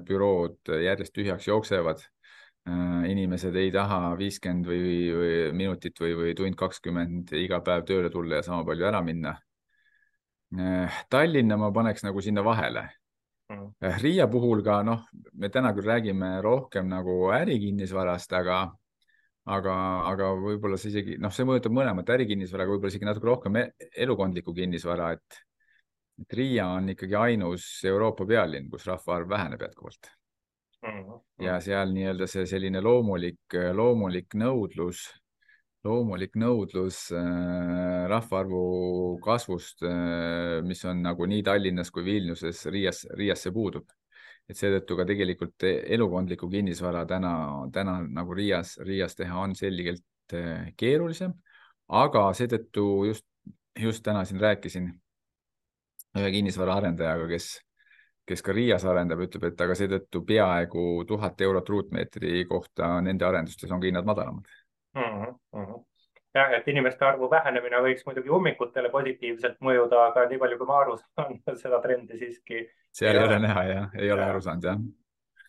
bürood 0.06 0.72
järjest 0.80 1.12
tühjaks 1.14 1.48
jooksevad 1.50 2.04
Äh, 2.04 2.13
inimesed 2.64 3.56
ei 3.60 3.70
taha 3.72 4.14
viiskümmend 4.16 4.68
või, 4.68 4.92
või 5.12 5.32
minutit 5.56 5.98
või, 6.00 6.14
või 6.16 6.36
tund 6.36 6.56
kakskümmend 6.56 7.32
iga 7.36 7.60
päev 7.64 7.84
tööle 7.88 8.10
tulla 8.12 8.40
ja 8.40 8.46
sama 8.46 8.64
palju 8.64 8.86
ära 8.88 9.02
minna. 9.04 9.34
Äh, 10.54 11.02
Tallinna 11.10 11.58
ma 11.60 11.70
paneks 11.74 12.04
nagu 12.06 12.22
sinna 12.24 12.44
vahele. 12.46 12.86
Mm.. 13.52 13.68
Äh, 13.84 14.00
Riia 14.00 14.28
puhul 14.30 14.62
ka 14.64 14.80
noh, 14.86 15.04
me 15.34 15.50
täna 15.52 15.74
küll 15.76 15.90
räägime 15.90 16.38
rohkem 16.44 16.88
nagu 16.88 17.18
ärikinnisvarast, 17.36 18.32
aga, 18.32 18.62
aga, 19.44 19.76
aga 20.14 20.32
võib-olla 20.40 20.80
see 20.80 20.94
isegi 20.94 21.18
noh, 21.20 21.34
see 21.34 21.44
mõjutab 21.48 21.74
mõlemat 21.76 22.14
ärikinnisvara, 22.16 22.64
aga 22.64 22.76
võib-olla 22.76 22.94
isegi 22.94 23.10
natuke 23.10 23.28
rohkem 23.28 23.60
e-, 23.60 23.68
elukondlikku 24.06 24.56
kinnisvara, 24.56 25.12
et, 25.18 25.40
et 26.24 26.36
Riia 26.40 26.70
on 26.78 26.94
ikkagi 26.94 27.18
ainus 27.26 27.68
Euroopa 27.92 28.24
pealinn, 28.28 28.70
kus 28.72 28.88
rahvaarv 28.88 29.28
väheneb 29.36 29.68
jätkuvalt 29.68 30.14
ja 31.42 31.58
seal 31.64 31.92
nii-öelda 31.94 32.26
see 32.30 32.46
selline 32.48 32.80
loomulik, 32.84 33.56
loomulik 33.76 34.36
nõudlus, 34.38 35.04
loomulik 35.84 36.36
nõudlus 36.40 37.00
äh, 37.16 38.04
rahvaarvu 38.10 38.62
kasvust 39.24 39.84
äh,, 39.88 40.60
mis 40.66 40.84
on 40.88 41.02
nagu 41.04 41.28
nii 41.28 41.42
Tallinnas 41.46 41.92
kui 41.94 42.04
Vilniuses, 42.06 42.64
Riias, 42.72 43.04
Riiasse 43.18 43.52
puudub. 43.52 43.88
et 44.44 44.58
seetõttu 44.60 44.96
ka 44.96 45.06
tegelikult 45.08 45.64
elukondlikku 45.64 46.50
kinnisvara 46.52 47.06
täna, 47.08 47.30
täna 47.72 47.94
nagu 48.04 48.34
Riias, 48.36 48.76
Riias 48.84 49.16
teha 49.16 49.38
on 49.40 49.54
selgelt 49.56 50.34
äh, 50.36 50.72
keerulisem, 50.76 51.32
aga 51.88 52.26
seetõttu 52.36 53.06
just, 53.08 53.24
just 53.80 54.04
täna 54.04 54.24
siin 54.28 54.40
rääkisin 54.40 54.90
ühe 56.14 56.30
kinnisvaraarendajaga, 56.30 57.28
kes 57.32 57.54
kes 58.26 58.42
ka 58.42 58.52
Riias 58.56 58.84
arendab, 58.88 59.20
ütleb, 59.26 59.48
et 59.50 59.60
aga 59.60 59.76
seetõttu 59.78 60.22
peaaegu 60.26 61.04
tuhat 61.08 61.40
eurot 61.44 61.68
ruutmeetri 61.68 62.44
kohta 62.48 62.96
nende 63.04 63.26
arendustes 63.28 63.72
on 63.72 63.82
ka 63.82 63.90
hinnad 63.90 64.08
madalamad 64.08 64.48
mm. 64.96 65.34
-hmm. 65.52 65.84
jah, 66.34 66.52
et 66.58 66.68
inimeste 66.68 67.04
arvu 67.04 67.30
vähenemine 67.30 67.82
võiks 67.86 68.06
muidugi 68.06 68.32
ummikutele 68.38 68.90
positiivselt 68.90 69.60
mõjuda, 69.60 70.06
aga 70.08 70.26
nii 70.30 70.40
palju, 70.40 70.58
kui 70.58 70.66
ma 70.72 70.80
aru 70.80 70.96
saan, 71.02 71.40
seda 71.62 71.80
trendi 71.84 72.18
siiski. 72.18 72.66
seal 72.92 73.16
ei 73.16 73.28
ole 73.28 73.38
näha 73.38 73.64
jah, 73.70 73.98
ei 73.98 74.12
ole 74.12 74.22
ja. 74.22 74.30
aru 74.32 74.40
saanud 74.40 74.70
jah. 74.70 74.80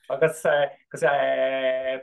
aga 0.10 0.20
kas, 0.28 0.44
kas 0.92 1.08
see 1.08 2.02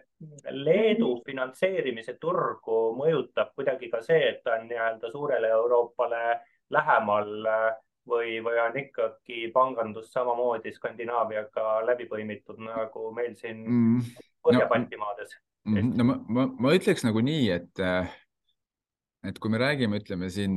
Leedu 0.65 1.17
finantseerimise 1.27 2.15
turgu 2.21 2.83
mõjutab 2.97 3.53
kuidagi 3.55 3.91
ka 3.91 4.01
see, 4.03 4.29
et 4.29 4.43
ta 4.45 4.57
on 4.57 4.69
nii-öelda 4.71 5.11
suurele 5.11 5.49
Euroopale 5.49 6.41
lähemal 6.71 7.49
või, 8.09 8.41
või 8.45 8.59
on 8.63 8.77
ikkagi 8.81 9.47
pangandus 9.55 10.11
samamoodi 10.13 10.73
Skandinaaviaga 10.75 11.83
läbi 11.87 12.09
põimitud 12.11 12.61
nagu 12.63 13.09
meil 13.15 13.37
siin 13.39 13.63
mm, 13.63 14.13
Põhja-Baltimaades 14.43 15.37
no,? 15.37 15.43
Mm, 15.63 15.93
no 15.95 16.07
ma, 16.09 16.17
ma, 16.27 16.47
ma 16.67 16.73
ütleks 16.75 17.05
nagu 17.07 17.23
nii, 17.23 17.45
et, 17.55 17.83
et 19.31 19.37
kui 19.39 19.53
me 19.53 19.61
räägime, 19.63 20.01
ütleme 20.03 20.31
siin, 20.35 20.57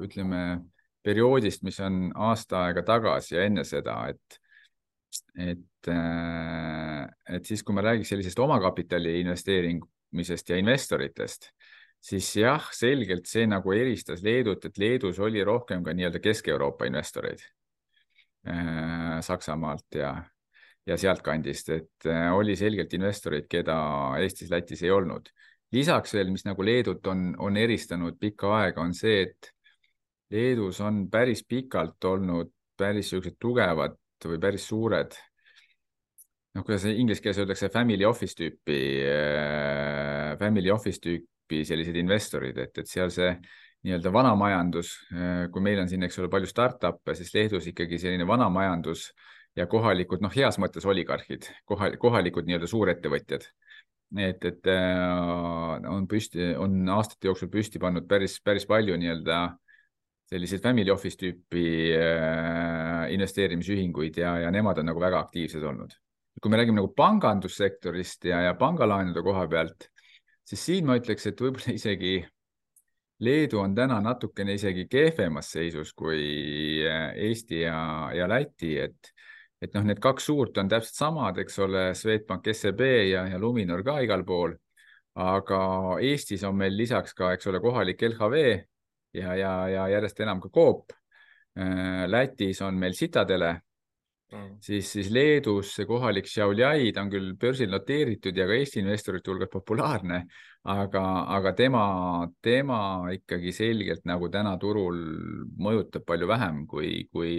ütleme 0.00 0.62
perioodist, 1.04 1.66
mis 1.66 1.76
on 1.84 2.06
aasta 2.16 2.62
aega 2.68 2.84
tagasi 2.86 3.36
ja 3.36 3.44
enne 3.44 3.66
seda, 3.68 3.98
et, 4.08 4.38
et, 5.36 5.90
et 5.92 7.50
siis, 7.50 7.60
kui 7.60 7.76
me 7.76 7.84
räägiks 7.84 8.14
sellisest 8.14 8.40
omakapitali 8.40 9.18
investeerimisest 9.20 10.54
ja 10.54 10.60
investoritest 10.62 11.50
siis 12.02 12.28
jah, 12.36 12.64
selgelt 12.74 13.28
see 13.30 13.46
nagu 13.46 13.74
eristas 13.76 14.22
Leedut, 14.26 14.64
et 14.66 14.78
Leedus 14.78 15.20
oli 15.22 15.42
rohkem 15.46 15.84
ka 15.86 15.94
nii-öelda 15.94 16.20
Kesk-Euroopa 16.22 16.88
investoreid 16.90 17.44
äh, 18.48 19.20
Saksamaalt 19.22 19.98
ja, 20.00 20.12
ja 20.86 20.98
sealtkandist, 20.98 21.72
et 21.76 22.10
äh, 22.10 22.28
oli 22.34 22.56
selgelt 22.58 22.94
investoreid, 22.98 23.46
keda 23.50 23.78
Eestis, 24.22 24.50
Lätis 24.50 24.82
ei 24.82 24.90
olnud. 24.90 25.30
lisaks 25.72 26.14
veel, 26.14 26.30
mis 26.30 26.44
nagu 26.44 26.64
Leedut 26.64 27.06
on, 27.06 27.32
on 27.38 27.56
eristanud 27.56 28.18
pikka 28.20 28.56
aega, 28.58 28.82
on 28.82 28.94
see, 28.94 29.22
et 29.22 29.52
Leedus 30.32 30.80
on 30.80 31.06
päris 31.12 31.44
pikalt 31.44 32.04
olnud 32.04 32.50
päris 32.76 33.10
niisugused 33.12 33.36
tugevad 33.40 33.98
või 34.24 34.38
päris 34.40 34.64
suured 34.66 35.14
noh, 36.54 36.64
kuidas 36.64 36.84
inglise 36.88 37.22
keeles 37.22 37.40
öeldakse 37.42 37.68
family 37.72 38.06
office 38.06 38.36
tüüpi 38.38 38.78
äh,, 39.06 40.38
family 40.40 40.70
office 40.72 41.02
tüüpi 41.02 41.28
tüüpi 41.52 41.66
sellised 41.68 41.96
investorid, 42.00 42.56
et, 42.58 42.78
et 42.78 42.88
seal 42.88 43.10
see 43.12 43.32
nii-öelda 43.82 44.12
vana 44.14 44.34
majandus, 44.38 44.94
äh, 45.12 45.48
kui 45.52 45.62
meil 45.62 45.80
on 45.82 45.88
siin, 45.90 46.02
eks 46.06 46.18
ole, 46.20 46.30
palju 46.30 46.48
startup'e, 46.48 47.14
siis 47.18 47.32
Leedus 47.34 47.66
ikkagi 47.66 47.98
selline 47.98 48.26
vana 48.26 48.48
majandus 48.48 49.10
ja 49.56 49.66
kohalikud, 49.66 50.22
noh, 50.22 50.32
heas 50.32 50.58
mõttes 50.62 50.86
oligarhid, 50.86 51.48
kohal, 51.68 51.98
kohalikud 51.98 52.46
nii-öelda 52.46 52.70
suurettevõtjad. 52.70 53.48
et, 54.18 54.44
et 54.44 54.66
äh, 54.68 55.88
on 55.88 56.06
püsti, 56.06 56.54
on 56.56 56.88
aastate 56.88 57.28
jooksul 57.28 57.50
püsti 57.50 57.80
pannud 57.80 58.06
päris, 58.08 58.38
päris 58.44 58.66
palju 58.66 58.96
nii-öelda 58.96 59.42
selliseid 60.32 60.62
family 60.62 60.90
office 60.90 61.18
tüüpi 61.20 61.92
äh, 61.96 63.10
investeerimisühinguid 63.12 64.16
ja, 64.16 64.38
ja 64.46 64.50
nemad 64.50 64.78
on 64.78 64.88
nagu 64.88 65.00
väga 65.00 65.20
aktiivsed 65.26 65.62
olnud. 65.62 65.98
kui 66.42 66.50
me 66.50 66.56
räägime 66.56 66.80
nagu 66.80 66.88
pangandussektorist 66.96 68.24
ja, 68.24 68.40
ja 68.48 68.54
pangalaenude 68.58 69.22
koha 69.22 69.44
pealt, 69.48 69.91
siis 70.48 70.64
siin 70.64 70.86
ma 70.86 70.96
ütleks, 71.00 71.26
et 71.28 71.40
võib-olla 71.40 71.74
isegi 71.80 72.20
Leedu 73.22 73.60
on 73.62 73.74
täna 73.74 74.00
natukene 74.02 74.56
isegi 74.58 74.88
kehvemas 74.90 75.52
seisus 75.54 75.92
kui 75.94 76.22
äh, 76.88 77.12
Eesti 77.28 77.60
ja, 77.60 78.10
ja 78.16 78.26
Läti, 78.28 78.72
et, 78.82 79.12
et 79.62 79.74
noh, 79.76 79.84
need 79.86 80.00
kaks 80.02 80.26
suurt 80.26 80.58
on 80.58 80.70
täpselt 80.70 80.98
samad, 80.98 81.38
eks 81.38 81.58
ole, 81.62 81.84
Swedbank, 81.94 82.50
SEB 82.50 82.82
ja, 83.12 83.26
ja 83.30 83.38
Luminor 83.38 83.84
ka 83.86 84.00
igal 84.02 84.26
pool. 84.26 84.56
aga 85.12 85.58
Eestis 86.00 86.42
on 86.48 86.56
meil 86.56 86.72
lisaks 86.72 87.12
ka, 87.12 87.34
eks 87.36 87.46
ole, 87.50 87.60
kohalik 87.60 88.00
LHV 88.08 88.36
ja, 89.12 89.34
ja, 89.36 89.52
ja 89.68 89.88
järjest 89.92 90.20
enam 90.24 90.40
ka 90.40 90.48
Coop. 90.48 90.92
Äh, 91.58 92.08
Lätis 92.08 92.62
on 92.64 92.78
meil 92.80 92.96
Citadele 92.96 93.58
mm., 94.32 94.54
siis, 94.64 94.88
siis 94.96 95.10
Leedus 95.12 95.74
see 95.76 95.86
kohalik 95.88 96.28
Šiauliai, 96.30 96.92
ta 96.94 97.04
on 97.04 97.10
küll 97.12 97.34
börsil 97.40 97.70
noteeritud 97.72 98.36
ja 98.36 98.46
ka 98.48 98.56
Eesti 98.56 98.82
investorite 98.82 99.32
hulgas 99.32 99.50
populaarne, 99.52 100.22
aga, 100.74 101.04
aga 101.36 101.52
tema, 101.58 101.84
tema 102.42 102.80
ikkagi 103.14 103.52
selgelt 103.56 104.06
nagu 104.08 104.30
täna 104.32 104.56
turul 104.60 104.98
mõjutab 105.58 106.06
palju 106.08 106.30
vähem 106.30 106.64
kui, 106.70 106.94
kui 107.12 107.38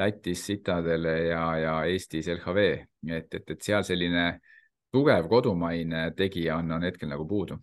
Lätis 0.00 0.46
Citadele 0.46 1.16
ja, 1.28 1.44
ja 1.58 1.76
Eestis 1.90 2.30
LHV, 2.30 2.66
et, 3.10 3.34
et, 3.34 3.54
et 3.56 3.62
seal 3.62 3.86
selline 3.86 4.26
tugev 4.90 5.28
kodumaine 5.30 6.10
tegija 6.18 6.58
on, 6.58 6.76
on 6.78 6.86
hetkel 6.86 7.10
nagu 7.10 7.26
puudu 7.28 7.60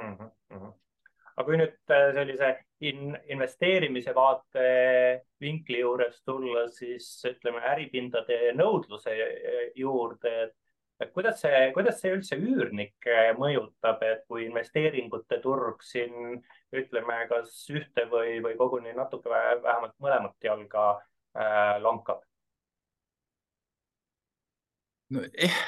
mm. 0.00 0.16
-hmm 0.16 0.74
aga 1.36 1.46
kui 1.46 1.58
nüüd 1.60 1.92
äh, 1.92 2.10
sellise 2.16 2.52
in, 2.88 3.16
investeerimise 3.32 4.14
vaatevinkli 4.16 5.80
juures 5.82 6.22
tulla, 6.24 6.66
siis 6.72 7.08
ütleme 7.28 7.60
äripindade 7.72 8.54
nõudluse 8.56 9.12
äh, 9.12 9.58
juurde, 9.76 10.36
et 11.00 11.12
kuidas 11.12 11.42
see, 11.44 11.58
kuidas 11.76 12.00
see 12.00 12.14
üldse 12.16 12.38
üürnikke 12.40 13.34
mõjutab, 13.40 14.00
et 14.06 14.24
kui 14.30 14.46
investeeringute 14.46 15.40
turg 15.44 15.84
siin 15.84 16.40
ütleme, 16.76 17.18
kas 17.28 17.58
ühte 17.72 18.06
või, 18.12 18.38
või 18.44 18.56
koguni 18.56 18.96
natuke 18.96 19.28
vähemalt 19.32 19.96
mõlemat 20.00 20.48
jalga 20.48 20.88
äh, 20.96 21.76
lonkab? 21.84 22.24
no 25.12 25.20
eh, 25.38 25.60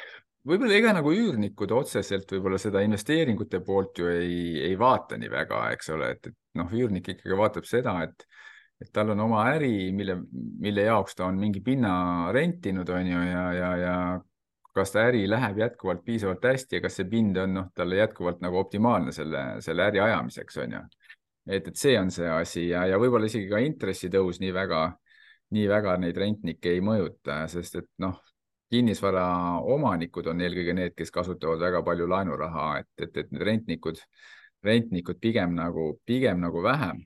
võib-olla 0.49 0.77
ega 0.79 0.93
nagu 0.97 1.13
üürnikud 1.15 1.73
otseselt 1.77 2.31
võib-olla 2.33 2.59
seda 2.61 2.83
investeeringute 2.85 3.61
poolt 3.65 4.01
ju 4.01 4.09
ei, 4.11 4.39
ei 4.71 4.77
vaata 4.81 5.19
nii 5.21 5.31
väga, 5.33 5.65
eks 5.77 5.91
ole, 5.95 6.13
et, 6.17 6.31
et 6.31 6.61
noh, 6.61 6.71
üürnik 6.75 7.11
ikkagi 7.13 7.37
vaatab 7.39 7.69
seda, 7.69 7.95
et, 8.07 8.25
et 8.81 8.91
tal 8.95 9.13
on 9.15 9.27
oma 9.27 9.45
äri, 9.53 9.91
mille, 9.97 10.19
mille 10.65 10.87
jaoks 10.89 11.19
ta 11.19 11.27
on 11.29 11.39
mingi 11.41 11.63
pinna 11.65 12.33
rentinud, 12.35 12.89
on 12.95 13.13
ju, 13.13 13.25
ja, 13.29 13.45
ja, 13.59 13.71
ja 13.83 13.97
kas 14.79 14.95
ta 14.95 15.05
äri 15.09 15.25
läheb 15.29 15.59
jätkuvalt 15.59 16.05
piisavalt 16.07 16.45
hästi 16.45 16.79
ja 16.79 16.85
kas 16.85 16.97
see 17.01 17.09
pind 17.11 17.37
on 17.43 17.55
noh, 17.57 17.69
talle 17.75 17.99
jätkuvalt 17.99 18.41
nagu 18.45 18.61
optimaalne 18.61 19.13
selle, 19.13 19.45
selle 19.65 19.89
äri 19.91 20.01
ajamiseks, 20.05 20.59
on 20.65 20.79
ju. 20.79 20.83
et, 21.49 21.69
et 21.69 21.77
see 21.77 21.99
on 21.99 22.13
see 22.15 22.29
asi 22.31 22.69
ja, 22.71 22.87
ja 22.87 23.01
võib-olla 23.01 23.29
isegi 23.29 23.51
ka 23.51 23.61
intressitõus 23.65 24.41
nii 24.41 24.55
väga, 24.55 24.83
nii 25.57 25.69
väga 25.69 25.97
neid 26.05 26.17
rentnikke 26.21 26.73
ei 26.77 26.85
mõjuta, 26.85 27.43
sest 27.51 27.81
et 27.83 27.91
noh, 28.05 28.21
kinnisvara 28.73 29.27
omanikud 29.75 30.27
on 30.33 30.43
eelkõige 30.45 30.75
need, 30.77 30.95
kes 30.97 31.13
kasutavad 31.15 31.63
väga 31.63 31.83
palju 31.87 32.09
laenuraha, 32.11 32.71
et, 32.83 32.91
et, 33.07 33.21
et 33.23 33.31
need 33.33 33.45
rentnikud, 33.49 34.01
rentnikud 34.65 35.21
pigem 35.23 35.55
nagu, 35.57 35.93
pigem 36.07 36.43
nagu 36.45 36.63
vähem. 36.65 37.05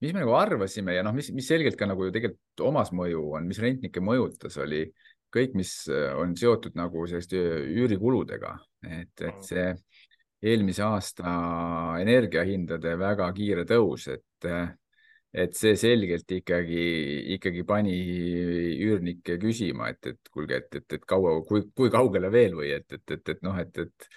mis 0.00 0.14
me 0.14 0.22
nagu 0.22 0.32
arvasime 0.32 0.94
ja 0.94 1.02
noh, 1.04 1.12
mis, 1.12 1.28
mis 1.36 1.48
selgelt 1.48 1.76
ka 1.76 1.84
nagu 1.84 2.06
ju 2.06 2.12
tegelikult 2.14 2.62
omas 2.64 2.92
mõju 2.96 3.24
on, 3.36 3.48
mis 3.48 3.58
rentnikke 3.60 4.00
mõjutas, 4.00 4.56
oli 4.62 4.86
kõik, 5.34 5.52
mis 5.54 5.72
on 6.16 6.32
seotud 6.36 6.78
nagu 6.78 7.04
selliste 7.06 7.38
üürikuludega, 7.68 8.54
et, 8.86 9.12
et 9.20 9.34
mm. 9.34 9.44
see 9.44 9.66
eelmise 10.50 10.82
aasta 10.86 11.32
energiahindade 12.00 12.94
väga 12.98 13.28
kiire 13.36 13.66
tõus, 13.68 14.08
et, 14.08 14.48
et 15.32 15.54
see 15.54 15.76
selgelt 15.78 16.32
ikkagi, 16.34 16.80
ikkagi 17.36 17.62
pani 17.66 17.94
üürnikke 18.82 19.36
küsima, 19.42 19.92
et, 19.92 20.10
et 20.10 20.32
kuulge, 20.32 20.58
et, 20.64 20.80
et, 20.80 20.98
et 20.98 21.06
kaua, 21.06 21.36
kui, 21.46 21.62
kui 21.76 21.92
kaugele 21.92 22.32
veel 22.34 22.56
või 22.58 22.72
et, 22.74 22.88
et, 22.96 23.04
et, 23.14 23.34
et 23.34 23.46
noh, 23.46 23.58
et, 23.62 23.78
et, 23.78 24.10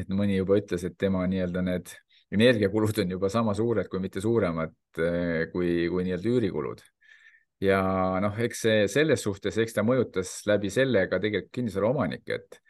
et 0.00 0.10
mõni 0.10 0.40
juba 0.40 0.58
ütles, 0.58 0.82
et 0.88 0.98
tema 0.98 1.22
nii-öelda 1.30 1.62
need 1.66 1.94
energiakulud 2.34 2.98
on 3.04 3.14
juba 3.14 3.30
sama 3.30 3.54
suured, 3.54 3.86
kui 3.88 4.02
mitte 4.02 4.20
suuremad 4.22 4.74
kui, 5.52 5.86
kui 5.92 6.06
nii-öelda 6.06 6.32
üürikulud. 6.32 6.82
Ja 7.62 7.80
noh, 8.20 8.34
eks 8.42 8.66
see 8.66 8.80
selles 8.92 9.22
suhtes, 9.24 9.56
eks 9.62 9.78
ta 9.78 9.84
mõjutas 9.86 10.42
läbi 10.48 10.68
selle 10.72 11.06
ka 11.08 11.20
tegelikult 11.22 11.54
kinnisvaraomanikke, 11.54 12.40
et 12.40 12.62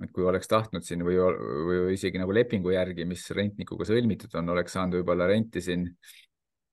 et 0.00 0.12
kui 0.16 0.24
oleks 0.24 0.48
tahtnud 0.48 0.80
siin 0.80 1.02
või, 1.04 1.18
või 1.20 1.80
isegi 1.92 2.16
nagu 2.16 2.32
lepingu 2.32 2.72
järgi, 2.72 3.04
mis 3.04 3.26
rentnikuga 3.36 3.84
sõlmitud 3.84 4.32
on, 4.40 4.48
oleks 4.54 4.72
saanud 4.72 4.96
võib-olla 4.96 5.26
renti 5.28 5.60
siin 5.60 5.82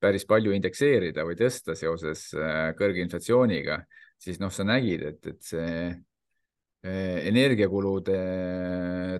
päris 0.01 0.25
palju 0.29 0.53
indekseerida 0.55 1.25
või 1.27 1.37
tõsta 1.39 1.75
seoses 1.77 2.29
äh, 2.37 2.71
kõrge 2.77 3.01
inflatsiooniga, 3.03 3.79
siis 4.21 4.39
noh, 4.41 4.53
sa 4.53 4.65
nägid, 4.67 5.03
et, 5.09 5.19
et 5.31 5.41
see 5.45 5.71
äh, 5.89 7.17
energiakulude 7.29 8.17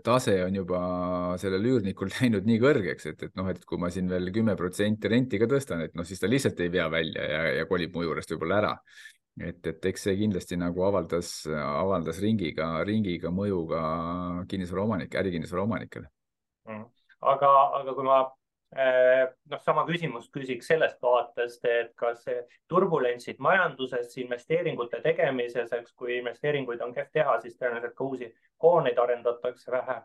tase 0.06 0.38
on 0.46 0.60
juba 0.62 0.82
sellel 1.42 1.66
üürnikul 1.74 2.12
läinud 2.20 2.48
nii 2.48 2.62
kõrgeks, 2.62 3.10
et, 3.12 3.28
et 3.30 3.36
noh, 3.40 3.50
et 3.52 3.64
kui 3.66 3.82
ma 3.82 3.92
siin 3.94 4.10
veel 4.12 4.32
kümme 4.36 4.58
protsenti 4.60 5.12
renti 5.12 5.42
ka 5.42 5.50
tõstan, 5.50 5.86
et 5.88 5.98
noh, 5.98 6.08
siis 6.08 6.22
ta 6.22 6.30
lihtsalt 6.30 6.62
ei 6.66 6.74
vea 6.74 6.88
välja 6.94 7.30
ja, 7.32 7.46
ja 7.62 7.70
kolib 7.70 7.96
mu 7.96 8.06
juurest 8.06 8.36
võib-olla 8.36 8.64
ära. 8.64 8.74
Et, 9.38 9.60
et 9.70 9.84
eks 9.86 10.08
see 10.08 10.16
kindlasti 10.18 10.58
nagu 10.58 10.82
avaldas, 10.82 11.44
avaldas 11.46 12.18
ringiga, 12.24 12.72
ringiga 12.88 13.30
mõju 13.30 13.60
ka 13.70 13.82
kinnisvaraomanike, 14.50 15.20
ärikinnisvara 15.20 15.62
omanikele 15.62 16.10
mm.. 16.66 16.88
aga, 17.34 17.52
aga 17.78 17.94
kui 17.94 18.08
ma 18.08 18.24
noh, 18.78 19.62
sama 19.66 19.84
küsimust 19.88 20.30
küsiks 20.34 20.68
sellest 20.70 21.02
vaatest, 21.02 21.66
et 21.66 21.94
kas 21.98 22.26
turbulentsid 22.70 23.40
majanduses, 23.42 24.12
investeeringute 24.22 25.00
tegemises, 25.02 25.72
eks 25.74 25.96
kui 25.98 26.20
investeeringuid 26.20 26.84
on 26.86 26.94
kehv 26.94 27.10
teha, 27.14 27.40
siis 27.42 27.58
tõenäoliselt 27.58 27.98
ka 27.98 28.06
uusi 28.06 28.30
hooneid 28.64 29.02
arendatakse 29.02 29.72
vähe. 29.74 30.02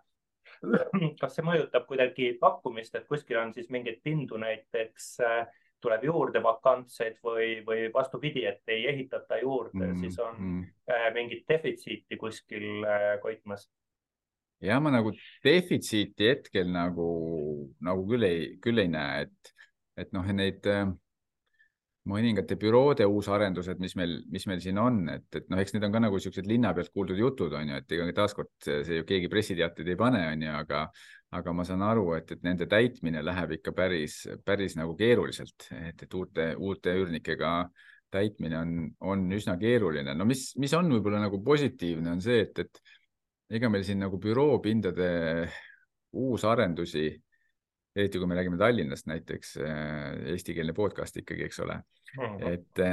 kas 1.21 1.37
see 1.37 1.45
mõjutab 1.47 1.85
kuidagi 1.89 2.33
pakkumist, 2.41 2.95
et 2.99 3.07
kuskil 3.09 3.39
on 3.41 3.53
siis 3.55 3.69
mingeid 3.71 4.01
pindu 4.03 4.41
näiteks 4.41 5.13
äh, 5.23 5.43
tuleb 5.83 6.05
juurde 6.07 6.43
vakantseid 6.43 7.19
või, 7.25 7.61
või 7.67 7.87
vastupidi, 7.95 8.45
et 8.47 8.63
ei 8.71 8.87
ehitata 8.93 9.41
juurde 9.43 9.89
mm,, 9.89 10.01
siis 10.05 10.19
on 10.23 10.39
mm. 10.39 10.71
Äh, 10.93 11.07
mingit 11.15 11.47
defitsiiti 11.49 12.19
kuskil 12.19 12.83
äh, 12.85 13.15
koitmas. 13.23 13.69
Ja 14.63 14.81
ma 14.83 14.93
nagu 14.95 15.13
defitsiiti 15.45 16.31
hetkel 16.31 16.71
nagu, 16.73 17.09
nagu 17.85 18.05
küll 18.09 18.29
ei, 18.29 18.43
küll 18.63 18.83
ei 18.83 18.91
näe, 18.93 19.27
et, 19.27 19.55
et 20.05 20.13
noh, 20.17 20.27
neid 20.35 20.67
äh, 20.71 20.87
mõningate 22.09 22.57
büroode 22.59 23.07
uusarendused, 23.07 23.79
mis 23.83 23.95
meil, 23.99 24.17
mis 24.33 24.47
meil 24.51 24.63
siin 24.63 24.79
on, 24.83 25.03
et, 25.13 25.29
et 25.39 25.51
noh, 25.53 25.61
eks 25.63 25.77
need 25.77 25.87
on 25.87 25.95
ka 25.95 26.03
nagu 26.03 26.19
siuksed 26.23 26.49
linna 26.51 26.73
pealt 26.75 26.91
kuuldud 26.95 27.19
jutud 27.19 27.55
on 27.55 27.75
ju, 27.75 27.83
et 27.83 27.95
ega 27.95 28.09
taaskord 28.23 28.55
see 28.67 29.01
ju 29.01 29.07
keegi 29.09 29.31
pressiteateid 29.31 29.93
ei 29.93 29.99
pane, 29.99 30.23
on 30.33 30.47
ju, 30.49 30.55
aga 30.63 30.87
aga 31.33 31.53
ma 31.57 31.65
saan 31.65 31.83
aru, 31.87 32.11
et, 32.19 32.35
et 32.35 32.43
nende 32.45 32.67
täitmine 32.69 33.23
läheb 33.25 33.57
ikka 33.57 33.73
päris, 33.77 34.19
päris 34.45 34.77
nagu 34.77 34.93
keeruliselt, 34.99 35.69
et, 35.79 36.05
et 36.05 36.17
uute, 36.19 36.51
uute 36.61 36.93
üürnikega 36.99 37.53
täitmine 38.13 38.59
on, 38.59 38.75
on 39.09 39.23
üsna 39.33 39.57
keeruline. 39.61 40.13
no 40.19 40.27
mis, 40.29 40.51
mis 40.61 40.75
on 40.77 40.91
võib-olla 40.93 41.23
nagu 41.23 41.41
positiivne, 41.45 42.13
on 42.13 42.21
see, 42.25 42.43
et, 42.45 42.67
et 42.67 42.83
ega 43.53 43.69
meil 43.73 43.85
siin 43.87 44.01
nagu 44.03 44.19
büroopindade 44.21 45.11
uusarendusi, 46.17 47.07
eriti 47.97 48.21
kui 48.21 48.29
me 48.29 48.37
räägime 48.39 48.59
Tallinnast 48.61 49.09
näiteks, 49.11 49.57
äh, 49.61 50.07
eestikeelne 50.33 50.75
podcast 50.77 51.17
ikkagi, 51.21 51.45
eks 51.49 51.61
ole 51.61 51.77
mm, 51.77 52.23
-hmm. 52.23 52.53
et, 52.53 52.85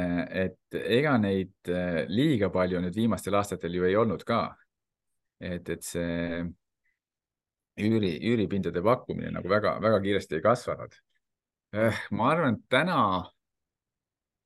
et 0.45 0.79
ega 0.99 1.17
neid 1.17 1.71
äh, 1.71 2.03
liiga 2.07 2.49
palju 2.49 2.81
nüüd 2.83 2.95
viimastel 2.95 3.39
aastatel 3.39 3.79
ju 3.79 3.87
ei 3.87 3.95
olnud 3.95 4.23
ka. 4.27 4.55
et, 5.39 5.69
et 5.69 5.83
see 5.83 6.43
üüri, 7.79 8.11
üüripindade 8.27 8.83
pakkumine 8.83 9.31
nagu 9.31 9.49
väga-väga 9.49 10.01
kiiresti 10.03 10.35
ei 10.35 10.41
kasvanud. 10.43 10.95
Ma 12.11 12.31
arvan, 12.33 12.57
et 12.57 12.65
täna, 12.69 13.01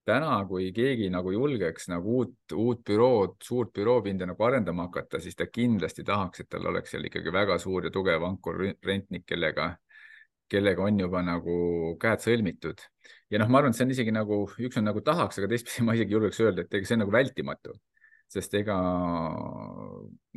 täna, 0.08 0.36
kui 0.50 0.72
keegi 0.76 1.10
nagu 1.14 1.32
julgeks 1.34 1.88
nagu 1.92 2.18
uut, 2.20 2.36
uut 2.60 2.84
bürood, 2.88 3.38
suurt 3.44 3.72
büroopinda 3.76 4.28
nagu 4.30 4.46
arendama 4.48 4.88
hakata, 4.90 5.22
siis 5.24 5.38
ta 5.40 5.48
kindlasti 5.48 6.06
tahaks, 6.08 6.44
et 6.44 6.50
tal 6.52 6.68
oleks 6.72 6.94
seal 6.94 7.08
ikkagi 7.10 7.34
väga 7.34 7.58
suur 7.62 7.88
ja 7.88 7.94
tugev 7.94 8.26
ankurrentnik, 8.28 9.26
kellega, 9.30 9.70
kellega 10.52 10.84
on 10.84 11.00
juba 11.06 11.24
nagu 11.26 11.56
käed 12.02 12.26
sõlmitud. 12.26 12.84
ja 13.32 13.42
noh, 13.42 13.50
ma 13.50 13.62
arvan, 13.62 13.74
et 13.74 13.80
see 13.80 13.88
on 13.88 13.96
isegi 13.96 14.14
nagu, 14.16 14.44
üks 14.68 14.78
on 14.80 14.88
nagu 14.90 15.02
tahaks, 15.02 15.40
aga 15.40 15.52
teistpidi 15.56 15.84
ma 15.88 15.98
isegi 15.98 16.18
julgeks 16.18 16.44
öelda, 16.44 16.68
et 16.68 16.80
ega 16.80 16.90
see 16.90 17.00
on 17.00 17.06
nagu 17.06 17.16
vältimatu 17.16 17.78
sest 18.34 18.54
ega 18.58 18.76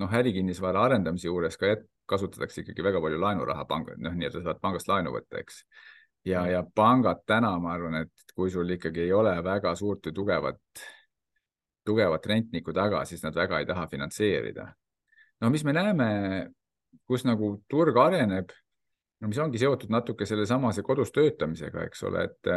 noh, 0.02 0.16
ärikinnisvara 0.20 0.84
arendamise 0.88 1.30
juures 1.30 1.56
ka 1.60 1.74
kasutatakse 2.10 2.62
ikkagi 2.62 2.84
väga 2.86 3.00
palju 3.02 3.18
laenuraha 3.22 3.64
panga, 3.68 3.96
noh, 3.98 4.14
nii-öelda 4.14 4.42
saad 4.44 4.60
pangast 4.62 4.90
laenu 4.90 5.14
võtta, 5.14 5.40
eks. 5.42 5.62
Ja, 6.26 6.44
ja 6.50 6.62
pangad 6.74 7.22
täna, 7.26 7.54
ma 7.62 7.74
arvan, 7.76 8.00
et 8.02 8.34
kui 8.34 8.50
sul 8.50 8.70
ikkagi 8.76 9.06
ei 9.06 9.12
ole 9.14 9.34
väga 9.44 9.74
suurt 9.78 10.08
või 10.08 10.16
tugevat, 10.16 10.84
tugevat 11.86 12.26
rentnikku 12.26 12.74
taga, 12.74 13.04
siis 13.06 13.22
nad 13.24 13.36
väga 13.36 13.60
ei 13.62 13.68
taha 13.68 13.86
finantseerida. 13.90 14.66
no 15.40 15.50
mis 15.50 15.64
me 15.64 15.72
näeme, 15.76 16.08
kus 17.06 17.24
nagu 17.24 17.56
turg 17.68 17.96
areneb, 18.00 18.50
no 19.20 19.28
mis 19.28 19.38
ongi 19.38 19.60
seotud 19.60 19.92
natuke 19.92 20.26
sellesamase 20.26 20.82
kodus 20.82 21.12
töötamisega, 21.12 21.86
eks 21.86 22.02
ole, 22.08 22.24
et 22.24 22.52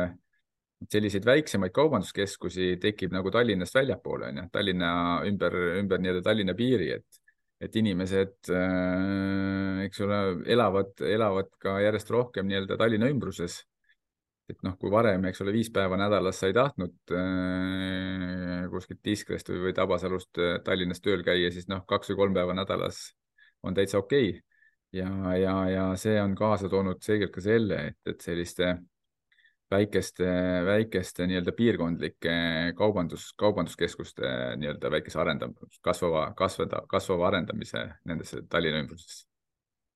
selliseid 0.90 1.26
väiksemaid 1.28 1.74
kaubanduskeskusi 1.76 2.78
tekib 2.82 3.12
nagu 3.12 3.32
Tallinnast 3.32 3.76
väljapoole, 3.76 4.32
on 4.32 4.38
ju, 4.42 4.46
Tallinna 4.52 4.92
ümber, 5.28 5.56
ümber 5.82 6.00
nii-öelda 6.00 6.24
Tallinna 6.24 6.56
piiri, 6.56 6.94
et, 6.96 7.19
et 7.60 7.76
inimesed 7.76 8.52
äh,, 8.56 9.82
eks 9.86 10.00
ole, 10.06 10.20
elavad, 10.56 10.94
elavad 11.04 11.50
ka 11.62 11.80
järjest 11.84 12.12
rohkem 12.16 12.48
nii-öelda 12.48 12.78
Tallinna 12.80 13.10
ümbruses. 13.12 13.64
et 14.50 14.64
noh, 14.66 14.74
kui 14.82 14.90
varem, 14.90 15.28
eks 15.30 15.44
ole, 15.44 15.52
viis 15.54 15.68
päeva 15.70 15.98
nädalas 16.00 16.40
sa 16.42 16.48
ei 16.50 16.56
tahtnud 16.58 17.12
äh, 17.14 18.64
kuskilt 18.72 19.02
Tiskrest 19.06 19.52
või, 19.52 19.68
või 19.68 19.74
Tabasalust 19.78 20.40
äh, 20.42 20.56
Tallinnas 20.66 21.04
tööl 21.06 21.22
käia, 21.26 21.52
siis 21.54 21.68
noh, 21.70 21.84
kaks 21.90 22.10
või 22.14 22.22
kolm 22.24 22.40
päeva 22.40 22.56
nädalas 22.58 23.04
on 23.62 23.78
täitsa 23.78 24.00
okei 24.00 24.32
okay. 24.32 24.42
ja, 24.96 25.12
ja, 25.38 25.56
ja 25.70 25.86
see 26.02 26.16
on 26.22 26.34
kaasa 26.40 26.72
toonud 26.72 27.04
selgelt 27.06 27.36
ka 27.36 27.44
selle, 27.46 27.84
et, 27.92 28.00
et 28.10 28.26
selliste 28.26 28.72
väikeste, 29.72 30.26
väikeste 30.66 31.28
nii-öelda 31.30 31.52
piirkondlike 31.58 32.36
kaubandus, 32.78 33.34
kaubanduskeskuste 33.38 34.32
nii-öelda 34.58 34.92
väikese 34.92 35.20
arendam-, 35.22 35.56
kasvava, 35.86 36.32
kasvada, 36.38 36.82
kasvava 36.90 37.28
arendamise 37.28 37.86
nendesse 38.06 38.42
Tallinna 38.50 38.82
ümbrusesse 38.84 39.28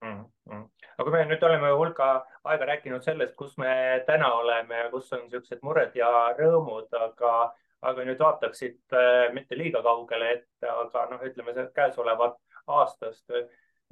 mm. 0.04 0.24
-hmm. 0.50 0.68
aga 0.98 1.10
me 1.10 1.24
nüüd 1.30 1.42
oleme 1.48 1.72
hulka 1.80 2.08
aega 2.44 2.70
rääkinud 2.70 3.02
sellest, 3.02 3.34
kus 3.36 3.58
me 3.58 3.74
täna 4.06 4.32
oleme 4.32 4.88
kus 4.90 5.12
on 5.12 5.26
niisugused 5.26 5.62
mured 5.62 5.96
ja 5.98 6.10
rõõmud, 6.38 6.88
aga, 7.08 7.34
aga 7.82 8.06
nüüd 8.08 8.20
vaataksid 8.20 8.80
äh, 8.92 9.32
mitte 9.34 9.58
liiga 9.58 9.82
kaugele 9.82 10.32
ette, 10.38 10.70
aga 10.70 11.06
noh, 11.10 11.26
ütleme 11.30 11.54
käesolevat 11.74 12.38
aastast 12.66 13.30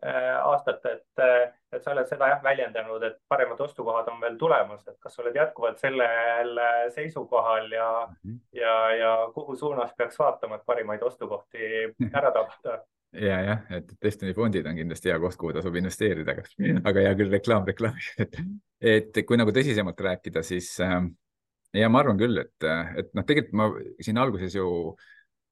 aastat, 0.03 0.85
et, 0.87 1.23
äh, 1.23 1.53
et 1.73 1.85
sa 1.85 1.93
oled 1.93 2.09
seda 2.11 2.29
jah 2.33 2.43
väljendanud, 2.45 3.03
et 3.07 3.19
paremad 3.31 3.61
ostukohad 3.61 4.09
on 4.11 4.21
veel 4.21 4.39
tulemas, 4.41 4.83
et 4.89 4.97
kas 5.01 5.15
sa 5.15 5.23
oled 5.23 5.37
jätkuvalt 5.39 5.79
sellel 5.83 6.59
seisukohal 6.95 7.71
ja 7.73 7.91
mm, 8.09 8.17
-hmm. 8.31 8.41
ja, 8.59 8.75
ja 8.97 9.13
kuhu 9.35 9.57
suunas 9.57 9.95
peaks 9.97 10.19
vaatama, 10.19 10.59
et 10.59 10.67
parimaid 10.67 11.03
ostukohti 11.03 11.71
ära 12.13 12.31
tabada? 12.31 12.83
ja, 13.13 13.41
jah, 13.45 13.65
et 13.71 13.95
Destiny 14.03 14.35
fondid 14.35 14.67
on 14.67 14.77
kindlasti 14.77 15.11
hea 15.13 15.19
koht, 15.21 15.37
kuhu 15.37 15.53
tasub 15.53 15.75
investeerida, 15.77 16.35
aga, 16.85 17.01
hea 17.01 17.15
küll, 17.15 17.31
reklaam 17.31 17.67
reklaami, 17.67 18.07
et, 18.19 18.39
et 18.81 19.25
kui 19.27 19.37
nagu 19.37 19.53
tõsisemalt 19.53 20.01
rääkida, 20.01 20.43
siis 20.43 20.75
äh, 20.81 21.01
ja 21.77 21.89
ma 21.89 22.03
arvan 22.03 22.19
küll, 22.21 22.43
et, 22.43 22.71
et 22.97 23.13
noh, 23.15 23.27
tegelikult 23.29 23.59
ma 23.59 23.69
siin 24.01 24.19
alguses 24.19 24.57
ju 24.57 24.69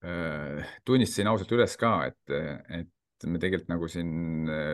äh, 0.04 0.72
tunnistasin 0.84 1.30
ausalt 1.30 1.52
üles 1.52 1.76
ka, 1.80 1.92
et, 2.10 2.40
et 2.80 2.88
me 3.28 3.40
tegelikult 3.42 3.72
nagu 3.72 3.88
siin, 3.90 4.10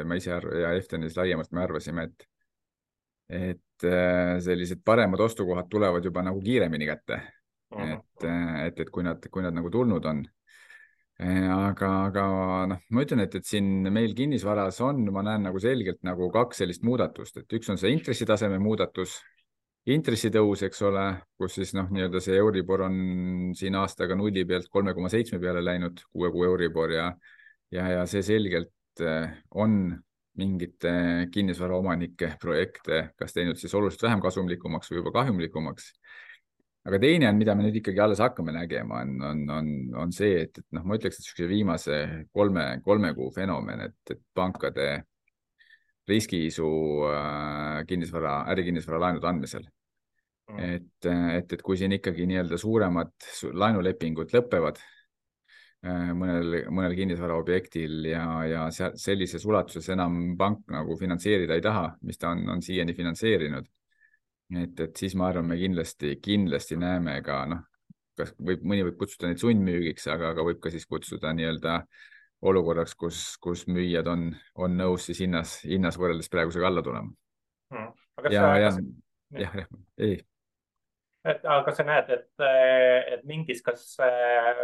ma 0.07 0.19
ise 0.19 0.37
ja 0.61 0.73
Eftenis 0.77 1.17
laiemalt 1.19 1.53
me 1.57 1.63
arvasime, 1.65 2.07
et, 2.07 2.27
et 3.29 3.87
äh, 3.89 4.37
sellised 4.45 4.85
paremad 4.87 5.21
ostukohad 5.25 5.71
tulevad 5.71 6.05
juba 6.05 6.23
nagu 6.27 6.43
kiiremini 6.45 6.89
kätte. 6.89 7.21
Et, 7.77 8.25
äh, 8.25 8.67
et, 8.69 8.81
et 8.81 8.91
kui 8.95 9.03
nad, 9.03 9.23
kui 9.33 9.43
nad 9.43 9.55
nagu 9.57 9.71
tulnud 9.75 10.05
on. 10.07 10.23
Äh, 11.19 11.47
aga, 11.51 11.91
aga 12.11 12.27
noh, 12.71 12.83
ma 12.93 13.03
ütlen, 13.03 13.25
et, 13.25 13.35
et 13.39 13.49
siin 13.49 13.89
meil 13.91 14.15
kinnisvaras 14.17 14.83
on, 14.85 15.01
ma 15.15 15.25
näen 15.27 15.49
nagu 15.49 15.61
selgelt 15.63 16.03
nagu 16.07 16.29
kaks 16.33 16.63
sellist 16.63 16.85
muudatust, 16.87 17.41
et 17.41 17.57
üks 17.59 17.73
on 17.73 17.81
see 17.81 17.95
intressitaseme 17.97 18.61
muudatus 18.63 19.17
intressitõus, 19.87 20.65
eks 20.67 20.83
ole, 20.83 21.05
kus 21.39 21.57
siis 21.61 21.73
noh, 21.79 21.87
nii-öelda 21.95 22.21
see 22.23 22.37
Euribor 22.41 22.83
on 22.89 22.97
siin 23.57 23.77
aastaga 23.79 24.17
nulli 24.19 24.43
pealt 24.47 24.67
kolme 24.73 24.95
koma 24.97 25.11
seitsme 25.13 25.39
peale 25.43 25.63
läinud, 25.65 26.03
kuue 26.11 26.31
kuu 26.35 26.45
Euribor 26.49 26.93
ja, 26.95 27.11
ja, 27.75 27.87
ja 27.99 28.05
see 28.11 28.23
selgelt 28.27 29.03
äh, 29.03 29.31
on 29.55 29.97
mingite 30.37 30.93
kinnisvaraomanike 31.33 32.35
projekte, 32.41 33.11
kas 33.17 33.33
teinud 33.33 33.59
siis 33.61 33.73
oluliselt 33.75 34.05
vähem 34.05 34.23
kasumlikumaks 34.25 34.91
või 34.93 35.01
juba 35.01 35.13
kahjumlikumaks. 35.15 35.91
aga 36.87 36.99
teine 37.03 37.31
on, 37.31 37.39
mida 37.41 37.55
me 37.57 37.65
nüüd 37.65 37.81
ikkagi 37.81 38.03
alles 38.05 38.21
hakkame 38.23 38.53
nägema, 38.55 39.01
on, 39.03 39.15
on, 39.31 39.41
on, 39.51 39.71
on 40.05 40.13
see, 40.13 40.43
et, 40.45 40.59
et 40.61 40.67
noh, 40.77 40.85
ma 40.87 40.99
ütleks, 40.99 41.17
et 41.17 41.25
niisuguse 41.25 41.49
viimase 41.51 42.01
kolme, 42.37 42.67
kolme 42.85 43.15
kuu 43.17 43.31
fenomen, 43.35 43.87
et, 43.89 43.97
et 44.13 44.21
pankade 44.37 44.91
riskiisu 46.07 46.69
äh, 47.11 47.81
kinnisvara, 47.89 48.45
ärikinnisvara 48.53 49.01
laenude 49.07 49.27
andmisel 49.27 49.65
mm.. 49.65 50.61
et, 50.69 51.09
et, 51.41 51.57
et 51.57 51.65
kui 51.65 51.81
siin 51.81 51.97
ikkagi 51.97 52.29
nii-öelda 52.29 52.61
suuremad 52.61 53.17
laenulepingud 53.57 54.37
lõpevad 54.37 54.79
äh, 54.79 54.96
mõnel, 55.85 56.62
mõnel 56.73 56.95
kinnisvaraobjektil 56.99 58.09
ja, 58.11 58.25
ja 58.49 58.65
seal 58.75 58.97
sellises 58.99 59.45
ulatuses 59.47 59.89
enam 59.95 60.35
pank 60.39 60.65
nagu 60.73 60.97
finantseerida 60.99 61.55
ei 61.55 61.62
taha, 61.62 61.91
mis 62.03 62.19
ta 62.19 62.33
on, 62.35 62.43
on 62.57 62.62
siiani 62.65 62.95
finantseerinud. 62.97 63.69
et, 64.62 64.81
et 64.81 64.97
siis 64.97 65.15
ma 65.15 65.29
arvan, 65.29 65.47
me 65.47 65.61
kindlasti, 65.61 66.17
kindlasti 66.23 66.79
näeme 66.81 67.21
ka 67.27 67.45
noh, 67.53 67.62
kas 68.17 68.33
võib, 68.39 68.65
mõni 68.65 68.87
võib 68.89 68.99
kutsuda 68.99 69.31
neid 69.31 69.43
sundmüügiks, 69.43 70.09
aga, 70.11 70.33
aga 70.35 70.47
võib 70.49 70.62
ka 70.65 70.73
siis 70.73 70.87
kutsuda 70.89 71.35
nii-öelda 71.37 71.77
äh, 71.77 72.05
olukorraks, 72.45 72.95
kus, 72.95 73.21
kus 73.43 73.65
müüjad 73.71 74.09
on, 74.11 74.29
on 74.55 74.77
nõus 74.77 75.09
siis 75.09 75.23
hinnas, 75.25 75.59
hinnas 75.65 75.99
võrreldes 76.01 76.31
praegusega 76.33 76.69
alla 76.69 76.85
tulema 76.85 77.11
hmm.. 77.73 77.93
ja, 78.33 78.49
ja, 78.61 78.73
jah, 79.37 79.57
jah, 79.62 79.71
ei. 79.99 80.19
Et 81.33 81.47
aga 81.51 81.75
sa 81.75 81.87
näed, 81.87 82.11
et, 82.15 82.45
et 83.15 83.25
mingis, 83.29 83.62
kas 83.67 83.85
äh, 84.05 84.62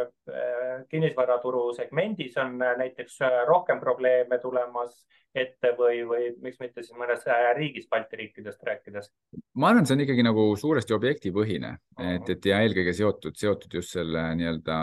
kinnisvaraturu 0.90 1.68
segmendis 1.76 2.36
on 2.42 2.58
näiteks 2.60 3.18
rohkem 3.48 3.80
probleeme 3.82 4.38
tulemas 4.42 5.04
ette 5.34 5.72
või, 5.78 6.02
või 6.08 6.28
miks 6.44 6.60
mitte 6.60 6.84
siis 6.84 6.96
mõnes 6.98 7.24
riigis, 7.56 7.88
Balti 7.90 8.20
riikidest 8.20 8.62
rääkides? 8.68 9.10
ma 9.56 9.72
arvan, 9.72 9.88
see 9.88 9.96
on 9.96 10.04
ikkagi 10.04 10.26
nagu 10.26 10.44
suuresti 10.60 10.94
objektipõhine 10.96 11.76
et, 12.00 12.28
et 12.36 12.50
ja 12.50 12.60
eelkõige 12.64 12.94
seotud, 12.96 13.36
seotud 13.38 13.80
just 13.80 13.96
selle 13.96 14.28
nii-öelda 14.38 14.78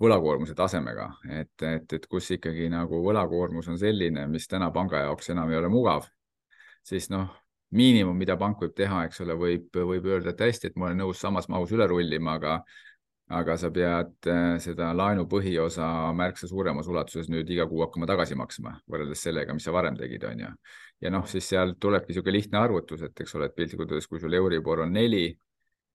võlakoormuse 0.00 0.54
tasemega, 0.56 1.10
et, 1.28 1.54
et, 1.66 1.92
et 1.92 2.06
kus 2.08 2.30
ikkagi 2.36 2.70
nagu 2.72 3.02
võlakoormus 3.04 3.68
on 3.68 3.78
selline, 3.80 4.24
mis 4.32 4.48
täna 4.48 4.70
panga 4.72 5.04
jaoks 5.04 5.32
enam 5.34 5.52
ei 5.52 5.58
ole 5.60 5.68
mugav, 5.72 6.08
siis 6.86 7.10
noh, 7.12 7.28
miinimum, 7.76 8.16
mida 8.18 8.36
pank 8.38 8.62
võib 8.64 8.74
teha, 8.76 9.04
eks 9.06 9.20
ole, 9.24 9.36
võib, 9.38 9.68
võib 9.74 10.06
öelda, 10.10 10.34
et 10.34 10.46
hästi, 10.46 10.70
et 10.70 10.78
ma 10.78 10.88
olen 10.88 11.04
nõus 11.04 11.20
samas 11.22 11.48
mahus 11.48 11.72
üle 11.76 11.86
rullima, 11.90 12.38
aga 12.40 12.60
aga 13.30 13.54
sa 13.54 13.68
pead 13.70 14.26
äh, 14.26 14.56
seda 14.58 14.88
laenu 14.90 15.22
põhiosa 15.30 15.86
märksa 16.18 16.48
suuremas 16.50 16.88
ulatuses 16.90 17.28
nüüd 17.30 17.50
iga 17.54 17.62
kuu 17.70 17.84
hakkama 17.84 18.08
tagasi 18.10 18.34
maksma, 18.34 18.72
võrreldes 18.90 19.22
sellega, 19.22 19.54
mis 19.54 19.68
sa 19.68 19.74
varem 19.74 19.94
tegid, 19.98 20.24
on 20.26 20.42
ju. 20.42 20.48
ja 21.06 21.12
noh, 21.14 21.28
siis 21.30 21.46
seal 21.52 21.76
tulebki 21.78 22.10
niisugune 22.10 22.34
lihtne 22.34 22.58
arvutus, 22.58 23.04
et 23.06 23.22
eks 23.22 23.36
ole, 23.38 23.46
et 23.46 23.54
piltlikult 23.54 23.94
öeldes, 23.94 24.10
kui 24.10 24.18
sul 24.18 24.34
Euribor 24.34 24.82
on 24.82 24.90
neli 24.98 25.28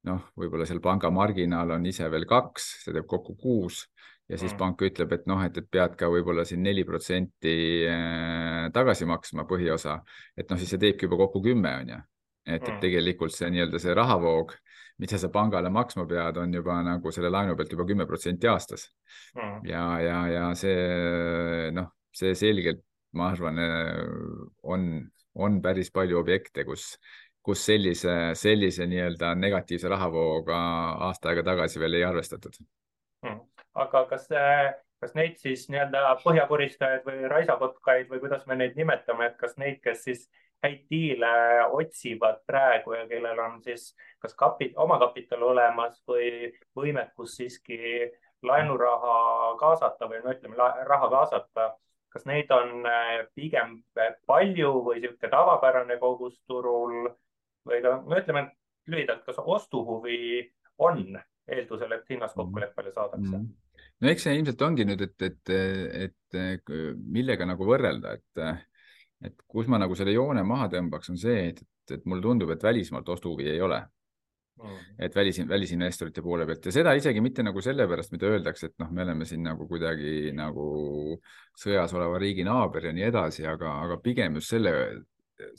noh, 0.08 0.30
võib-olla 0.40 0.68
seal 0.70 0.80
panga 0.84 1.12
marginaal 1.12 1.76
on 1.76 1.86
ise 1.90 2.08
veel 2.12 2.28
kaks, 2.30 2.70
see 2.86 2.96
teeb 2.96 3.08
kokku 3.10 3.36
kuus 3.42 3.84
ja 4.30 4.38
siis 4.38 4.54
mm. 4.54 4.60
pank 4.60 4.82
ütleb, 4.88 5.14
et 5.14 5.26
noh, 5.30 5.42
et, 5.46 5.58
et 5.58 5.68
pead 5.72 5.96
ka 6.00 6.10
võib-olla 6.12 6.46
siin 6.48 6.64
neli 6.66 6.86
protsenti 6.88 7.56
äh, 7.90 8.68
tagasi 8.74 9.08
maksma 9.10 9.46
põhiosa, 9.50 10.00
et 10.38 10.50
noh, 10.50 10.60
siis 10.62 10.74
see 10.74 10.82
teebki 10.82 11.10
juba 11.10 11.20
kokku 11.26 11.44
kümme, 11.46 11.74
on 11.82 11.92
ju. 11.94 12.00
et, 12.46 12.62
et 12.62 12.72
mm. 12.72 12.80
tegelikult 12.82 13.36
see 13.36 13.52
nii-öelda 13.54 13.82
see 13.82 13.98
rahavoog, 13.98 14.56
mida 15.02 15.20
sa 15.22 15.30
pangale 15.34 15.70
maksma 15.74 16.08
pead, 16.10 16.40
on 16.42 16.54
juba 16.54 16.80
nagu 16.86 17.12
selle 17.14 17.30
laenu 17.34 17.58
pealt 17.58 17.74
juba 17.76 17.86
kümme 17.88 18.08
protsenti 18.10 18.48
aastas 18.48 18.88
mm.. 19.36 19.60
ja, 19.68 19.86
ja, 20.02 20.20
ja 20.32 20.48
see 20.58 21.70
noh, 21.76 21.92
see 22.16 22.34
selgelt, 22.38 22.82
ma 23.16 23.30
arvan, 23.34 23.60
äh, 23.62 24.02
on, 24.64 24.90
on 25.36 25.62
päris 25.62 25.92
palju 25.94 26.18
objekte, 26.24 26.66
kus 26.66 26.96
kus 27.46 27.62
sellise, 27.62 28.34
sellise 28.34 28.88
nii-öelda 28.90 29.36
negatiivse 29.38 29.90
rahavooga 29.92 30.58
aasta 31.06 31.30
aega 31.30 31.44
tagasi 31.46 31.78
veel 31.78 32.00
ei 32.00 32.08
arvestatud. 32.08 32.58
Aga 33.76 34.06
kas, 34.10 34.28
kas 35.02 35.16
neid 35.18 35.38
siis 35.42 35.68
nii-öelda 35.70 36.16
põhjakoristajaid 36.24 37.06
või 37.08 37.30
raisapotkaid 37.32 38.10
või 38.12 38.22
kuidas 38.24 38.46
me 38.48 38.58
neid 38.60 38.78
nimetame, 38.80 39.32
et 39.32 39.38
kas 39.40 39.58
neid, 39.62 39.82
kes 39.84 40.04
siis 40.08 40.28
häid 40.64 40.86
diile 40.90 41.32
otsivad 41.78 42.42
praegu 42.48 42.96
ja 42.96 43.06
kellel 43.10 43.40
on 43.40 43.60
siis 43.64 43.92
kas 44.24 44.36
kapi-, 44.40 44.74
omakapital 44.82 45.44
olemas 45.52 46.00
või 46.08 46.52
võimekus 46.78 47.36
siiski 47.40 47.80
laenuraha 48.46 49.56
kaasata 49.60 50.10
või 50.10 50.22
no 50.24 50.34
ütleme, 50.34 50.58
raha 50.90 51.10
kaasata, 51.12 51.70
kas 52.14 52.26
neid 52.30 52.52
on 52.56 52.88
pigem 53.36 53.80
palju 54.28 54.72
või 54.86 55.02
niisugune 55.02 55.32
tavapärane 55.32 55.98
kogus 56.02 56.38
turul 56.48 57.10
või 57.66 57.82
ka, 57.84 57.98
no 58.06 58.20
ütleme 58.20 58.48
lühidalt, 58.88 59.26
kas 59.26 59.42
ostuhuvi 59.42 60.46
on 60.78 61.20
eeldusel, 61.48 61.92
et 61.92 62.10
hinnas 62.10 62.34
kokkuleppele 62.34 62.92
saadakse 62.92 63.38
mm? 63.38 63.42
-hmm. 63.42 63.65
No 64.02 64.12
eks 64.12 64.28
see 64.28 64.38
ilmselt 64.38 64.62
ongi 64.68 64.86
nüüd, 64.88 65.02
et, 65.06 65.28
et, 65.30 65.56
et 66.36 66.76
millega 67.00 67.48
nagu 67.48 67.68
võrrelda, 67.68 68.16
et, 68.18 68.66
et 69.30 69.44
kus 69.48 69.70
ma 69.72 69.80
nagu 69.82 69.96
selle 69.98 70.16
joone 70.16 70.44
maha 70.48 70.70
tõmbaks, 70.74 71.14
on 71.14 71.20
see, 71.22 71.52
et, 71.54 71.62
et 71.92 72.08
mulle 72.10 72.24
tundub, 72.26 72.52
et 72.52 72.64
välismaalt 72.64 73.10
ostuhuvi 73.16 73.48
ei 73.54 73.62
ole 73.64 73.80
mm. 74.62 74.84
et 75.08 75.16
välis, 75.16 75.40
välisinvestorite 75.48 76.24
poole 76.26 76.48
pealt 76.50 76.68
ja 76.70 76.76
seda 76.76 76.96
isegi 76.98 77.24
mitte 77.24 77.46
nagu 77.46 77.64
sellepärast, 77.64 78.14
mida 78.16 78.30
öeldakse, 78.34 78.72
et 78.72 78.78
noh, 78.84 78.92
me 78.92 79.06
oleme 79.06 79.28
siin 79.30 79.44
nagu 79.46 79.68
kuidagi 79.70 80.34
nagu 80.36 80.68
sõjas 81.60 81.96
oleva 81.96 82.20
riigi 82.22 82.46
naaber 82.48 82.90
ja 82.90 82.96
nii 82.96 83.10
edasi, 83.10 83.48
aga, 83.50 83.80
aga 83.88 84.00
pigem 84.04 84.40
just 84.42 84.56
selle, 84.56 84.76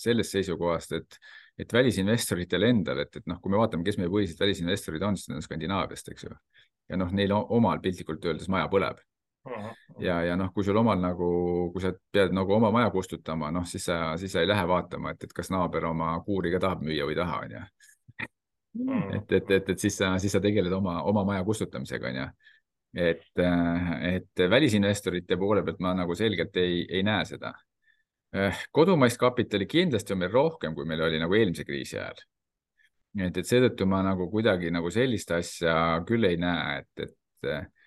sellest 0.00 0.36
seisukohast, 0.38 0.96
et 1.00 1.20
et 1.56 1.72
välisinvestoritel 1.72 2.66
endal, 2.68 2.98
et, 3.00 3.16
et 3.16 3.28
noh, 3.30 3.38
kui 3.40 3.52
me 3.52 3.56
vaatame, 3.60 3.84
kes 3.86 3.96
meie 3.96 4.10
põhilised 4.12 4.40
välisinvestorid 4.40 5.04
on, 5.08 5.16
siis 5.16 5.30
need 5.30 5.40
on 5.40 5.44
Skandinaaviast, 5.46 6.10
eks 6.12 6.26
ju. 6.26 6.34
Ja 6.88 6.96
noh, 7.00 7.12
neil 7.12 7.34
omal 7.36 7.82
piltlikult 7.82 8.24
öeldes 8.24 8.48
maja 8.52 8.68
põleb. 8.72 9.02
ja, 10.02 10.20
ja 10.26 10.36
noh, 10.36 10.50
kui 10.54 10.64
sul 10.66 10.76
omal 10.76 10.98
nagu, 10.98 11.28
kui 11.72 11.82
sa 11.82 11.92
pead 12.12 12.34
nagu 12.34 12.56
oma 12.56 12.72
maja 12.74 12.90
kustutama, 12.90 13.52
noh, 13.54 13.66
siis 13.66 13.84
sa, 13.86 14.16
siis 14.18 14.32
sa 14.34 14.42
ei 14.42 14.48
lähe 14.50 14.66
vaatama, 14.68 15.14
et, 15.14 15.28
et 15.28 15.32
kas 15.32 15.52
naaber 15.54 15.86
oma 15.92 16.16
kuuri 16.26 16.50
ka 16.54 16.62
tahab 16.64 16.82
müüa 16.82 17.06
või 17.06 17.14
ei 17.14 17.20
taha, 17.20 17.38
onju. 17.44 17.62
et, 19.14 19.32
et, 19.38 19.54
et, 19.60 19.70
et 19.70 19.78
siis 19.78 19.98
sa, 20.02 20.16
siis 20.18 20.34
sa 20.34 20.42
tegeled 20.42 20.72
oma, 20.74 20.98
oma 21.06 21.24
maja 21.24 21.46
kustutamisega, 21.46 22.12
onju 22.12 22.26
et, 22.96 23.28
et 24.08 24.42
välisinvestorite 24.50 25.36
poole 25.36 25.62
pealt 25.62 25.80
ma 25.84 25.92
nagu 25.94 26.14
selgelt 26.16 26.54
ei, 26.56 26.86
ei 26.88 27.02
näe 27.04 27.26
seda 27.28 27.50
Eh, 28.36 28.64
kodumaist 28.74 29.16
kapitali 29.16 29.66
kindlasti 29.70 30.12
on 30.12 30.18
meil 30.20 30.32
rohkem, 30.32 30.74
kui 30.74 30.84
meil 30.84 31.04
oli 31.06 31.20
nagu 31.22 31.34
eelmise 31.38 31.64
kriisi 31.64 31.96
ajal. 31.96 32.18
Et, 33.24 33.36
et 33.36 33.48
seetõttu 33.48 33.86
ma 33.88 34.02
nagu 34.04 34.28
kuidagi 34.32 34.70
nagu 34.74 34.90
sellist 34.92 35.32
asja 35.36 35.74
küll 36.08 36.28
ei 36.28 36.38
näe, 36.40 36.82
et, 36.82 37.04
et, 37.06 37.84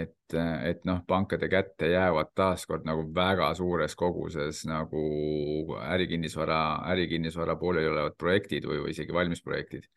et, 0.00 0.36
et 0.70 0.88
noh, 0.88 1.02
pankade 1.08 1.48
kätte 1.52 1.90
jäävad 1.92 2.32
taaskord 2.36 2.86
nagu 2.88 3.06
väga 3.14 3.52
suures 3.58 3.94
koguses 3.98 4.64
nagu 4.68 5.04
ärikinnisvara, 5.82 6.60
ärikinnisvara 6.92 7.56
pooleli 7.60 7.92
olevad 7.92 8.18
projektid 8.18 8.66
või, 8.68 8.82
või 8.84 8.96
isegi 8.96 9.14
valmisprojektid. 9.16 9.88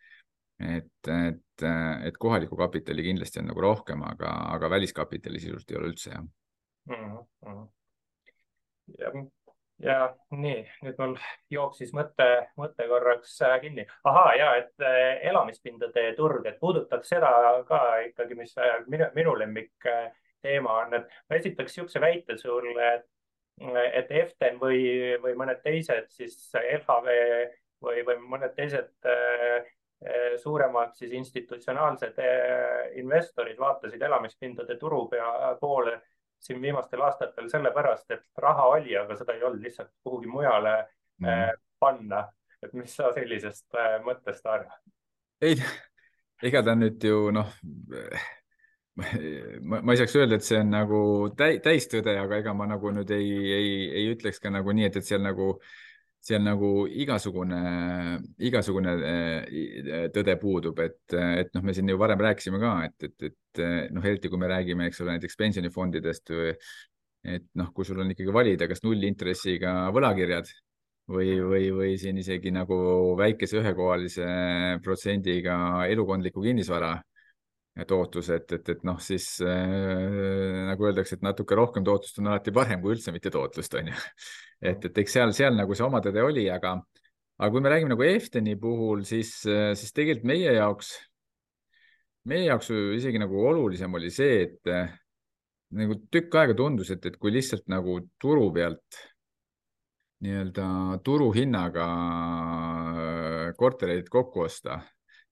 et, 0.59 1.07
et, 1.07 1.67
et 2.03 2.17
kohalikku 2.19 2.55
kapitali 2.59 3.03
kindlasti 3.03 3.39
on 3.39 3.51
nagu 3.53 3.61
rohkem, 3.63 4.03
aga, 4.03 4.31
aga 4.55 4.69
väliskapitali 4.69 5.39
sisuliselt 5.39 5.71
ei 5.71 5.77
ole 5.79 5.91
üldse 5.93 6.09
jah 6.11 6.23
mm. 6.23 7.19
-hmm. 7.45 7.67
ja 8.99 9.11
ja 9.83 9.99
nii, 10.35 10.63
nüüd 10.83 10.97
mul 10.99 11.15
jooksis 11.53 11.91
mõte, 11.95 12.27
mõte 12.59 12.87
korraks 12.89 13.35
äh, 13.47 13.55
kinni. 13.63 13.85
ahaa, 14.07 14.33
ja 14.35 14.49
et 14.59 14.83
äh, 14.83 15.21
elamispindade 15.31 16.13
turg, 16.17 16.45
et 16.45 16.59
puudutaks 16.59 17.13
seda 17.15 17.31
ka 17.67 17.81
ikkagi, 18.09 18.35
mis 18.39 18.55
äh, 18.59 18.81
minu, 18.87 19.09
minu 19.15 19.37
lemmik 19.39 19.89
teema 20.43 20.81
on, 20.83 20.99
et 20.99 21.07
ma 21.29 21.39
esitaks 21.39 21.73
niisuguse 21.77 22.01
väite 22.03 22.37
sulle, 22.39 22.93
et, 22.99 23.07
et 23.93 24.13
Eften 24.23 24.59
või, 24.59 24.83
või 25.23 25.35
mõned 25.39 25.59
teised 25.63 26.07
siis 26.15 26.37
LHV 26.55 27.17
või, 27.83 28.05
või 28.07 28.15
mõned 28.35 28.55
teised 28.55 28.93
suuremad 30.39 30.93
siis 30.95 31.11
institutsionaalsed 31.11 32.21
investorid 33.01 33.59
vaatasid 33.59 34.01
elamispindade 34.07 34.77
turu 34.79 35.01
poole 35.59 35.97
siin 36.39 36.61
viimastel 36.61 37.01
aastatel 37.05 37.49
sellepärast, 37.51 38.11
et 38.15 38.25
raha 38.37 38.69
oli, 38.75 38.95
aga 38.97 39.17
seda 39.19 39.35
ei 39.35 39.43
olnud 39.43 39.63
lihtsalt 39.63 39.91
kuhugi 40.03 40.31
mujale 40.31 40.75
mm. 41.19 41.27
äh, 41.27 41.51
panna. 41.79 42.27
et 42.63 42.73
mis 42.75 42.95
sa 42.95 43.13
sellisest 43.15 43.75
äh, 43.75 43.99
mõttest 44.03 44.47
arvad? 44.47 44.81
ei, 45.41 45.55
ega 46.43 46.63
ta 46.63 46.75
nüüd 46.75 47.03
ju 47.03 47.29
noh, 47.35 47.53
ma, 48.99 49.81
ma 49.81 49.93
ei 49.93 49.99
saaks 50.01 50.15
öelda, 50.19 50.39
et 50.39 50.47
see 50.47 50.59
on 50.59 50.73
nagu 50.73 51.01
täi, 51.37 51.59
täistõde, 51.63 52.15
aga 52.19 52.41
ega 52.43 52.55
ma 52.55 52.67
nagu 52.69 52.91
nüüd 52.95 53.11
ei, 53.15 53.29
ei, 53.59 53.71
ei 54.01 54.09
ütleks 54.13 54.41
ka 54.43 54.51
nagu 54.53 54.75
nii, 54.75 54.89
et, 54.89 54.99
et 54.99 55.07
seal 55.07 55.23
nagu 55.23 55.53
seal 56.19 56.43
nagu 56.43 56.69
igasugune, 56.87 57.59
igasugune 58.43 58.93
äh, 59.07 60.05
tõde 60.13 60.35
puudub, 60.41 60.79
et, 60.83 61.01
et 61.15 61.51
noh, 61.55 61.63
me 61.65 61.75
siin 61.75 61.89
ju 61.89 61.99
varem 61.99 62.21
rääkisime 62.25 62.59
ka, 62.61 62.73
et, 62.89 63.07
et, 63.07 63.27
et 63.29 63.91
noh, 63.95 64.05
eriti 64.05 64.31
kui 64.31 64.41
me 64.41 64.49
räägime, 64.51 64.89
eks 64.89 65.03
ole, 65.03 65.15
näiteks 65.15 65.39
pensionifondidest 65.39 66.33
või 66.35 66.55
et 67.35 67.45
noh, 67.59 67.71
kui 67.75 67.87
sul 67.87 67.99
on 68.03 68.11
ikkagi 68.11 68.33
valida, 68.35 68.67
kas 68.71 68.83
nullintressiga 68.83 69.73
võlakirjad 69.95 70.51
või, 71.09 71.33
või, 71.43 71.69
või 71.75 71.95
siin 71.99 72.19
isegi 72.21 72.51
nagu 72.55 72.77
väikese 73.19 73.59
ühekohalise 73.59 74.27
protsendiga 74.83 75.87
elukondliku 75.89 76.43
kinnisvara 76.45 76.93
tootlus, 77.87 78.29
et, 78.35 78.51
et, 78.57 78.71
et 78.73 78.85
noh, 78.87 78.99
siis 79.03 79.25
äh, 79.45 80.65
nagu 80.69 80.87
öeldakse, 80.89 81.17
et 81.17 81.25
natuke 81.25 81.57
rohkem 81.57 81.85
tootlust 81.87 82.19
on 82.21 82.31
alati 82.31 82.53
parem 82.55 82.81
kui 82.83 82.95
üldse 82.95 83.13
mitte 83.15 83.31
tootlust, 83.33 83.75
on 83.79 83.91
ju. 83.91 83.99
et, 84.71 84.89
et 84.89 85.03
eks 85.03 85.17
seal, 85.19 85.35
seal 85.35 85.55
nagu 85.57 85.77
see 85.77 85.85
oma 85.87 86.01
tõde 86.03 86.23
oli, 86.25 86.47
aga, 86.51 86.77
aga 87.39 87.51
kui 87.53 87.63
me 87.63 87.73
räägime 87.73 87.93
nagu 87.93 88.07
Efteni 88.07 88.55
puhul, 88.59 89.05
siis, 89.07 89.35
siis 89.43 89.93
tegelikult 89.95 90.27
meie 90.31 90.55
jaoks, 90.57 90.95
meie 92.29 92.47
jaoks 92.49 92.73
isegi 92.97 93.21
nagu 93.21 93.45
olulisem 93.51 93.93
oli 93.99 94.11
see, 94.13 94.43
et 94.47 94.73
nagu 95.79 95.99
tükk 96.11 96.35
aega 96.41 96.57
tundus, 96.57 96.89
et, 96.93 97.05
et 97.05 97.17
kui 97.21 97.33
lihtsalt 97.33 97.67
nagu 97.69 97.99
turu 98.21 98.49
pealt 98.53 98.99
nii-öelda 100.23 100.99
turuhinnaga 101.03 101.87
äh, 101.89 103.51
kortereid 103.57 104.09
kokku 104.11 104.43
osta 104.47 104.81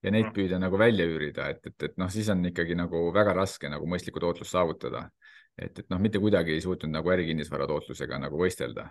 ja 0.02 0.12
neid 0.14 0.28
mm. 0.28 0.34
püüda 0.36 0.60
nagu 0.62 0.78
välja 0.78 1.06
üürida, 1.08 1.48
et, 1.52 1.64
et, 1.66 1.88
et 1.90 1.98
noh, 2.00 2.10
siis 2.12 2.28
on 2.32 2.44
ikkagi 2.50 2.76
nagu 2.78 3.08
väga 3.14 3.34
raske 3.36 3.70
nagu 3.70 3.88
mõistlikku 3.90 4.22
tootlust 4.22 4.54
saavutada. 4.54 5.08
et, 5.58 5.78
et 5.78 5.86
noh, 5.90 5.98
mitte 5.98 6.20
kuidagi 6.22 6.54
ei 6.54 6.62
suutnud 6.62 6.92
nagu 6.94 7.10
ärikinnisvara 7.10 7.66
tootlusega 7.66 8.18
nagu 8.22 8.38
võistelda. 8.38 8.88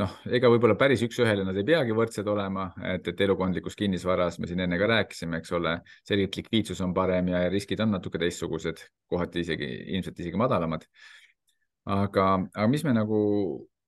noh, 0.00 0.12
ega 0.32 0.48
võib-olla 0.48 0.76
päris 0.80 1.02
üks-ühele 1.04 1.44
nad 1.44 1.56
ei 1.56 1.64
peagi 1.68 1.96
võrdsed 1.96 2.28
olema, 2.28 2.70
et, 2.94 3.08
et 3.08 3.20
elukondlikus 3.20 3.76
kinnisvaras 3.76 4.38
me 4.40 4.48
siin 4.48 4.60
enne 4.64 4.78
ka 4.80 4.88
rääkisime, 4.88 5.40
eks 5.40 5.52
ole, 5.58 5.74
selgelt 6.08 6.36
likviidsus 6.36 6.80
on 6.80 6.94
parem 6.96 7.28
ja 7.28 7.42
riskid 7.52 7.80
on 7.84 7.92
natuke 7.96 8.20
teistsugused, 8.20 8.86
kohati 9.08 9.44
isegi 9.44 9.68
ilmselt 9.96 10.20
isegi 10.20 10.40
madalamad. 10.40 10.86
aga, 11.84 12.26
aga 12.54 12.68
mis 12.68 12.84
me 12.84 12.92
nagu 12.96 13.18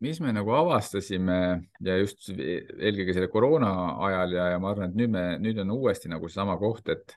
mis 0.05 0.21
me 0.21 0.33
nagu 0.37 0.53
avastasime 0.55 1.39
ja 1.85 1.97
just 2.01 2.29
eelkõige 2.31 3.17
selle 3.17 3.31
koroona 3.33 3.71
ajal 4.09 4.37
ja, 4.37 4.49
ja 4.55 4.61
ma 4.63 4.73
arvan, 4.75 4.93
et 4.93 4.99
nüüd 5.01 5.15
me, 5.15 5.25
nüüd 5.43 5.61
on 5.65 5.73
uuesti 5.79 6.11
nagu 6.13 6.29
seesama 6.29 6.59
koht, 6.61 6.91
et, 6.93 7.17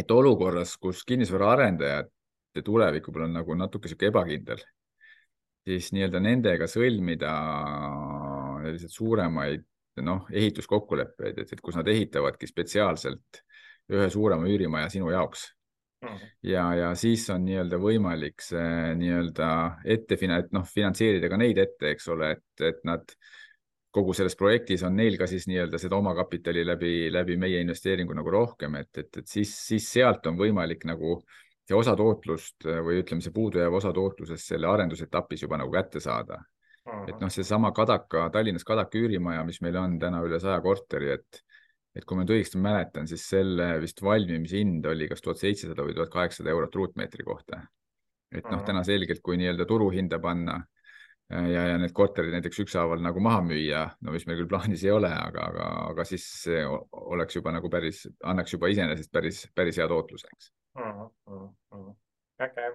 et 0.00 0.10
olukorras, 0.14 0.74
kus 0.82 1.04
kinnisvaraarendajate 1.08 2.64
tulevik 2.66 3.08
võib-olla 3.08 3.30
on 3.30 3.38
nagu 3.40 3.58
natuke 3.58 3.90
sihuke 3.90 4.10
ebakindel, 4.10 4.62
siis 5.68 5.92
nii-öelda 5.94 6.22
nendega 6.24 6.68
sõlmida 6.70 7.34
selliseid 8.64 8.94
suuremaid 8.94 9.66
noh, 10.04 10.26
ehituskokkuleppeid, 10.32 11.38
et, 11.42 11.52
et 11.52 11.62
kus 11.62 11.76
nad 11.78 11.88
ehitavadki 11.88 12.48
spetsiaalselt 12.48 13.42
ühe 13.90 14.06
suurema 14.12 14.46
üürimaja 14.48 14.90
sinu 14.92 15.10
jaoks. 15.12 15.48
Ja, 16.42 16.64
ja 16.74 16.94
siis 16.98 17.26
on 17.32 17.44
nii-öelda 17.44 17.78
võimalik 17.80 18.40
see 18.44 18.94
nii-öelda 19.00 19.50
ette 19.84 20.16
fina-, 20.20 20.40
et 20.42 20.52
noh, 20.56 20.64
finantseerida 20.66 21.28
ka 21.28 21.38
neid 21.40 21.60
ette, 21.60 21.92
eks 21.94 22.08
ole, 22.14 22.32
et, 22.36 22.64
et 22.70 22.80
nad 22.88 23.14
kogu 23.90 24.14
selles 24.14 24.36
projektis 24.38 24.84
on 24.86 24.94
neil 24.96 25.18
ka 25.18 25.26
siis 25.30 25.48
nii-öelda 25.50 25.78
seda 25.82 25.98
omakapitali 25.98 26.62
läbi, 26.66 26.94
läbi 27.12 27.36
meie 27.40 27.60
investeeringu 27.64 28.14
nagu 28.16 28.32
rohkem, 28.32 28.78
et, 28.80 28.90
et, 29.02 29.10
et 29.22 29.28
siis, 29.28 29.52
siis 29.66 29.88
sealt 29.98 30.26
on 30.30 30.38
võimalik 30.38 30.86
nagu 30.88 31.18
see 31.66 31.76
osatootlust 31.78 32.66
või 32.86 33.02
ütleme, 33.02 33.22
see 33.22 33.34
puudujääv 33.34 33.76
osa 33.78 33.92
tootlusest 33.94 34.54
selle 34.54 34.70
arendusetapis 34.70 35.44
juba 35.44 35.58
nagu 35.60 35.74
kätte 35.74 36.02
saada. 36.02 36.40
et 37.06 37.20
noh, 37.20 37.30
seesama 37.30 37.70
Kadaka, 37.76 38.30
Tallinnas 38.32 38.64
Kadaka 38.64 38.98
üürimaja, 38.98 39.44
mis 39.46 39.60
meil 39.60 39.76
on 39.76 39.98
täna 40.00 40.22
üle 40.26 40.40
saja 40.40 40.60
korteri, 40.64 41.12
et 41.18 41.42
et 41.96 42.06
kui 42.06 42.16
ma 42.16 42.24
nüüd 42.24 42.36
õigesti 42.36 42.60
mäletan, 42.62 43.08
siis 43.10 43.24
selle 43.32 43.72
vist 43.82 44.02
valmimise 44.04 44.60
hind 44.60 44.86
oli 44.86 45.08
kas 45.10 45.22
tuhat 45.24 45.40
seitsesada 45.42 45.86
või 45.86 45.96
tuhat 45.96 46.12
kaheksasada 46.12 46.52
eurot 46.52 46.76
ruutmeetri 46.78 47.26
kohta. 47.26 47.64
et 48.30 48.46
noh, 48.46 48.60
täna 48.62 48.84
selgelt, 48.86 49.18
kui 49.26 49.34
nii-öelda 49.40 49.66
turuhinda 49.66 50.20
panna 50.22 50.60
äh, 50.60 51.48
ja, 51.50 51.64
ja 51.72 51.78
need 51.82 51.94
korterid 51.94 52.30
näiteks 52.36 52.62
ükshaaval 52.64 53.02
nagu 53.02 53.22
maha 53.22 53.40
müüa, 53.42 53.84
no 54.06 54.14
mis 54.14 54.26
meil 54.28 54.38
küll 54.38 54.50
plaanis 54.52 54.84
ei 54.86 54.92
ole, 54.94 55.10
aga, 55.10 55.48
aga, 55.50 55.66
aga 55.90 56.06
siis 56.06 56.26
see 56.44 56.62
oleks 56.92 57.40
juba 57.40 57.54
nagu 57.56 57.70
päris, 57.72 58.04
annaks 58.22 58.54
juba 58.54 58.70
iseenesest 58.70 59.10
päris, 59.12 59.42
päris 59.54 59.82
hea 59.82 59.88
tootluse, 59.90 60.30
eks 60.30 60.52
mm. 60.78 61.08
-hmm. 61.26 61.94
äge, 62.46 62.68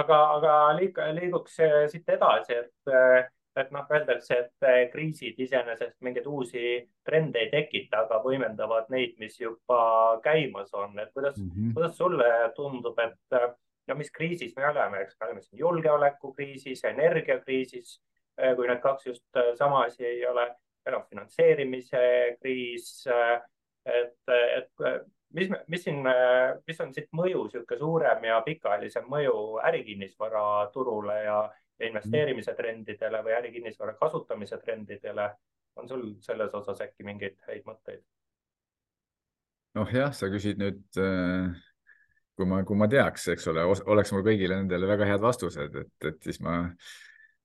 aga, 0.00 0.22
aga 0.38 0.54
liik, 0.80 1.00
liiguks 1.20 1.60
siit 1.92 2.16
edasi, 2.16 2.62
et 2.64 2.96
äh, 2.96 3.28
et 3.56 3.70
noh, 3.74 3.86
öeldakse, 3.90 4.38
et 4.38 4.66
eh, 4.68 4.82
kriisid 4.92 5.38
iseenesest 5.40 5.96
mingeid 6.04 6.26
uusi 6.30 6.62
trende 7.06 7.42
ei 7.42 7.50
tekita, 7.52 8.04
aga 8.04 8.20
võimendavad 8.24 8.90
neid, 8.92 9.16
mis 9.22 9.38
juba 9.40 10.18
käimas 10.24 10.72
on, 10.74 10.98
et 10.98 11.12
kuidas 11.14 11.38
mm, 11.38 11.50
-hmm. 11.50 11.74
kuidas 11.74 11.96
sulle 11.96 12.30
tundub, 12.56 12.98
et 12.98 13.38
eh, 13.40 13.48
no 13.88 13.98
mis 13.98 14.12
kriisis 14.12 14.56
me 14.56 14.68
oleme, 14.68 15.02
eks 15.02 15.16
me 15.20 15.26
oleme 15.26 15.42
siin 15.42 15.58
julgeolekukriisis, 15.64 16.84
energiakriisis, 16.84 18.00
eh, 18.38 18.54
kui 18.56 18.68
need 18.68 18.80
kaks 18.80 19.06
just 19.06 19.42
sama 19.58 19.84
asi 19.84 20.06
ei 20.06 20.26
ole, 20.26 20.48
noh, 20.90 21.06
finantseerimise 21.08 22.36
kriis. 22.40 23.06
et, 23.88 24.28
et 24.28 25.06
mis, 25.32 25.48
mis 25.66 25.82
siin, 25.84 26.04
mis 26.66 26.80
on 26.80 26.92
siit 26.94 27.08
mõju, 27.12 27.44
niisugune 27.44 27.78
suurem 27.78 28.24
ja 28.24 28.40
pikaajalisem 28.44 29.04
mõju 29.08 29.34
ärikinnisvaraturule 29.68 31.16
ja 31.24 31.38
investeerimise 31.86 32.54
trendidele 32.58 33.22
või 33.24 33.36
ärikinnisvara 33.38 33.94
kasutamise 34.00 34.58
trendidele. 34.58 35.30
on 35.78 35.88
sul 35.88 36.14
selles 36.20 36.54
osas 36.54 36.80
äkki 36.80 37.04
mingeid 37.06 37.36
häid 37.46 37.62
mõtteid? 37.66 38.02
noh, 39.78 39.90
jah, 39.92 40.12
sa 40.12 40.26
küsid 40.32 40.58
nüüd, 40.58 40.80
äh, 40.98 41.52
kui 42.36 42.46
ma, 42.46 42.62
kui 42.66 42.76
ma 42.76 42.88
teaks, 42.90 43.28
eks 43.34 43.46
ole, 43.52 43.62
oleks 43.64 44.12
mul 44.12 44.24
kõigile 44.26 44.56
nendele 44.58 44.88
väga 44.90 45.06
head 45.06 45.22
vastused, 45.22 45.76
et, 45.76 46.08
et 46.10 46.18
siis 46.24 46.40
ma 46.42 46.64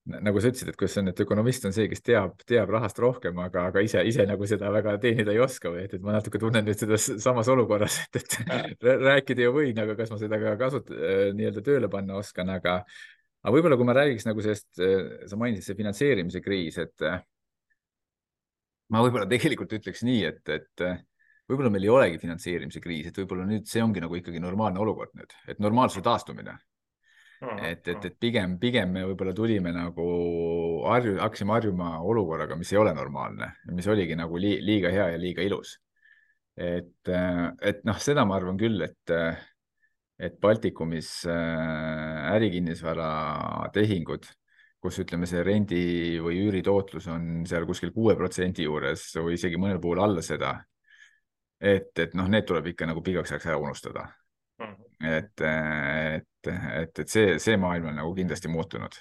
nagu 0.03 0.41
sa 0.41 0.49
ütlesid, 0.51 0.67
et 0.67 0.77
kuidas 0.79 0.97
on, 0.99 1.09
et 1.13 1.21
ökonomist 1.23 1.65
on 1.67 1.73
see, 1.75 1.85
kes 1.91 2.03
teab, 2.03 2.35
teab 2.49 2.71
rahast 2.73 2.97
rohkem, 2.99 3.37
aga, 3.39 3.69
aga 3.71 3.83
ise, 3.85 4.01
ise 4.07 4.25
nagu 4.27 4.47
seda 4.49 4.71
väga 4.73 4.97
teenida 5.03 5.31
ei 5.31 5.39
oska 5.43 5.71
või 5.71 5.85
et, 5.85 5.93
et 5.95 6.03
ma 6.03 6.17
natuke 6.17 6.41
tunnen 6.41 6.65
nüüd 6.67 6.79
seda 6.79 6.99
samas 6.99 7.47
olukorras, 7.53 8.01
et, 8.19 8.35
et 8.73 8.83
rääkida 8.83 9.47
ju 9.47 9.53
võin, 9.55 9.79
aga 9.85 9.95
kas 9.99 10.11
ma 10.11 10.19
seda 10.19 10.39
ka 10.41 10.57
kasut-, 10.59 10.91
äh, 10.91 11.29
nii-öelda 11.37 11.63
tööle 11.63 11.91
panna 11.91 12.19
oskan, 12.19 12.51
aga, 12.51 12.81
aga 13.43 13.53
võib-olla, 13.55 13.77
kui 13.79 13.87
ma 13.87 13.95
räägiks 13.97 14.27
nagu 14.27 14.43
sellest, 14.43 14.69
äh, 14.79 15.23
sa 15.29 15.39
mainisid 15.39 15.67
see 15.67 15.79
finantseerimise 15.79 16.41
kriis, 16.43 16.79
et 16.81 17.07
äh, 17.07 17.23
ma 18.93 19.03
võib-olla 19.03 19.27
tegelikult 19.29 19.75
ütleks 19.79 20.03
nii, 20.07 20.21
et, 20.29 20.43
et 20.53 20.85
äh, 20.85 21.01
võib-olla 21.51 21.71
meil 21.73 21.87
ei 21.87 21.93
olegi 21.93 22.21
finantseerimise 22.23 22.81
kriis, 22.83 23.09
et 23.09 23.19
võib-olla 23.19 23.47
nüüd 23.49 23.67
see 23.69 23.83
ongi 23.83 24.03
nagu 24.03 24.15
ikkagi 24.19 24.41
normaalne 24.43 24.79
olukord 24.83 25.11
nüüd, 25.19 25.35
et 25.51 25.59
normaalsuse 25.63 26.05
taastumine. 26.05 26.55
et, 27.59 27.87
et, 27.91 28.05
et 28.07 28.13
pigem, 28.15 28.55
pigem 28.59 28.93
me 28.95 29.01
võib-olla 29.09 29.33
tulime 29.35 29.73
nagu 29.75 30.03
harju, 30.87 31.17
hakkasime 31.19 31.51
harjuma 31.57 31.97
olukorraga, 31.99 32.55
mis 32.55 32.71
ei 32.71 32.79
ole 32.79 32.93
normaalne, 32.95 33.49
mis 33.75 33.89
oligi 33.91 34.15
nagu 34.15 34.39
li, 34.39 34.55
liiga 34.63 34.91
hea 34.93 35.09
ja 35.11 35.17
liiga 35.19 35.43
ilus. 35.43 35.75
et, 36.55 37.09
et 37.11 37.83
noh, 37.83 37.99
seda 37.99 38.23
ma 38.29 38.37
arvan 38.37 38.55
küll, 38.61 38.79
et 38.85 39.11
et 40.19 40.39
Baltikumis 40.41 41.25
äh, 41.29 42.33
ärikinnisvara 42.35 43.69
tehingud, 43.73 44.27
kus 44.83 44.99
ütleme, 45.03 45.27
see 45.29 45.43
rendi 45.45 45.83
või 46.21 46.41
üüri 46.43 46.61
tootlus 46.65 47.07
on 47.11 47.45
seal 47.49 47.65
kuskil 47.67 47.93
kuue 47.95 48.15
protsendi 48.19 48.67
juures 48.67 49.07
või 49.17 49.37
isegi 49.37 49.59
mõnel 49.59 49.79
puhul 49.83 50.03
alla 50.03 50.21
seda. 50.21 50.57
et, 51.63 51.95
et 51.99 52.13
noh, 52.13 52.27
need 52.27 52.45
tuleb 52.45 52.67
ikka 52.73 52.85
nagu 52.89 53.01
pikaks 53.01 53.31
ajaks 53.31 53.47
ära 53.47 53.57
unustada 53.57 54.03
mm. 54.59 54.65
-hmm. 54.65 55.07
et, 55.17 55.41
et, 55.41 56.51
et, 56.51 56.99
et 56.99 57.09
see, 57.09 57.39
see 57.39 57.57
maailm 57.57 57.87
on 57.93 57.95
nagu 57.95 58.13
kindlasti 58.15 58.47
muutunud. 58.47 58.99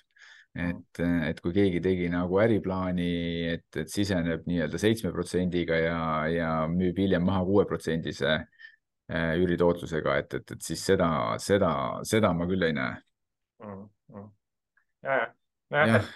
et, 0.55 1.01
et 1.29 1.41
kui 1.41 1.53
keegi 1.53 1.81
tegi 1.81 2.09
nagu 2.09 2.39
äriplaani, 2.39 3.13
et, 3.53 3.77
et 3.77 3.89
siseneb 3.89 4.47
nii-öelda 4.47 4.79
seitsme 4.79 5.13
protsendiga 5.13 5.75
ja, 5.75 6.01
ja 6.29 6.51
müüb 6.69 6.99
hiljem 6.99 7.25
maha 7.25 7.45
kuueprotsendise 7.45 8.37
Äh, 8.37 8.62
üüritootlusega, 9.11 10.17
et, 10.23 10.35
et, 10.39 10.51
et 10.55 10.63
siis 10.63 10.85
seda, 10.87 11.09
seda, 11.43 11.73
seda 12.07 12.33
ma 12.33 12.47
küll 12.49 12.63
ei 12.63 12.73
näe 12.77 12.95
mm. 13.65 13.89
-hmm. 14.13 14.29
ja, 15.03 15.17
ja, 15.19 15.27
nojah, 15.71 16.11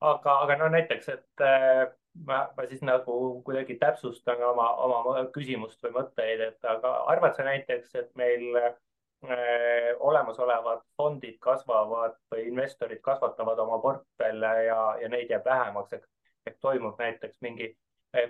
aga, 0.00 0.36
aga 0.44 0.56
no 0.56 0.68
näiteks, 0.68 1.08
et 1.08 1.44
äh, 1.44 1.86
ma, 2.26 2.44
ma 2.56 2.66
siis 2.68 2.82
nagu 2.82 3.16
kuidagi 3.46 3.76
täpsustan 3.80 4.42
oma, 4.44 4.68
oma 4.84 5.24
küsimust 5.34 5.82
või 5.84 5.96
mõtteid, 6.00 6.44
et 6.48 6.70
aga 6.74 6.94
arvad 7.12 7.36
sa 7.36 7.46
näiteks, 7.46 7.94
et 8.00 8.10
meil 8.18 8.56
äh, 8.62 8.72
olemasolevad 9.98 10.82
fondid 10.96 11.38
kasvavad 11.44 12.16
või 12.32 12.48
investorid 12.48 13.02
kasvatavad 13.04 13.58
oma 13.66 13.78
portfelle 13.82 14.54
ja, 14.64 14.80
ja 15.02 15.12
neid 15.12 15.30
jääb 15.30 15.44
vähemaks, 15.44 15.98
ehk 16.48 16.58
toimub 16.60 16.98
näiteks 16.98 17.40
mingi 17.44 17.74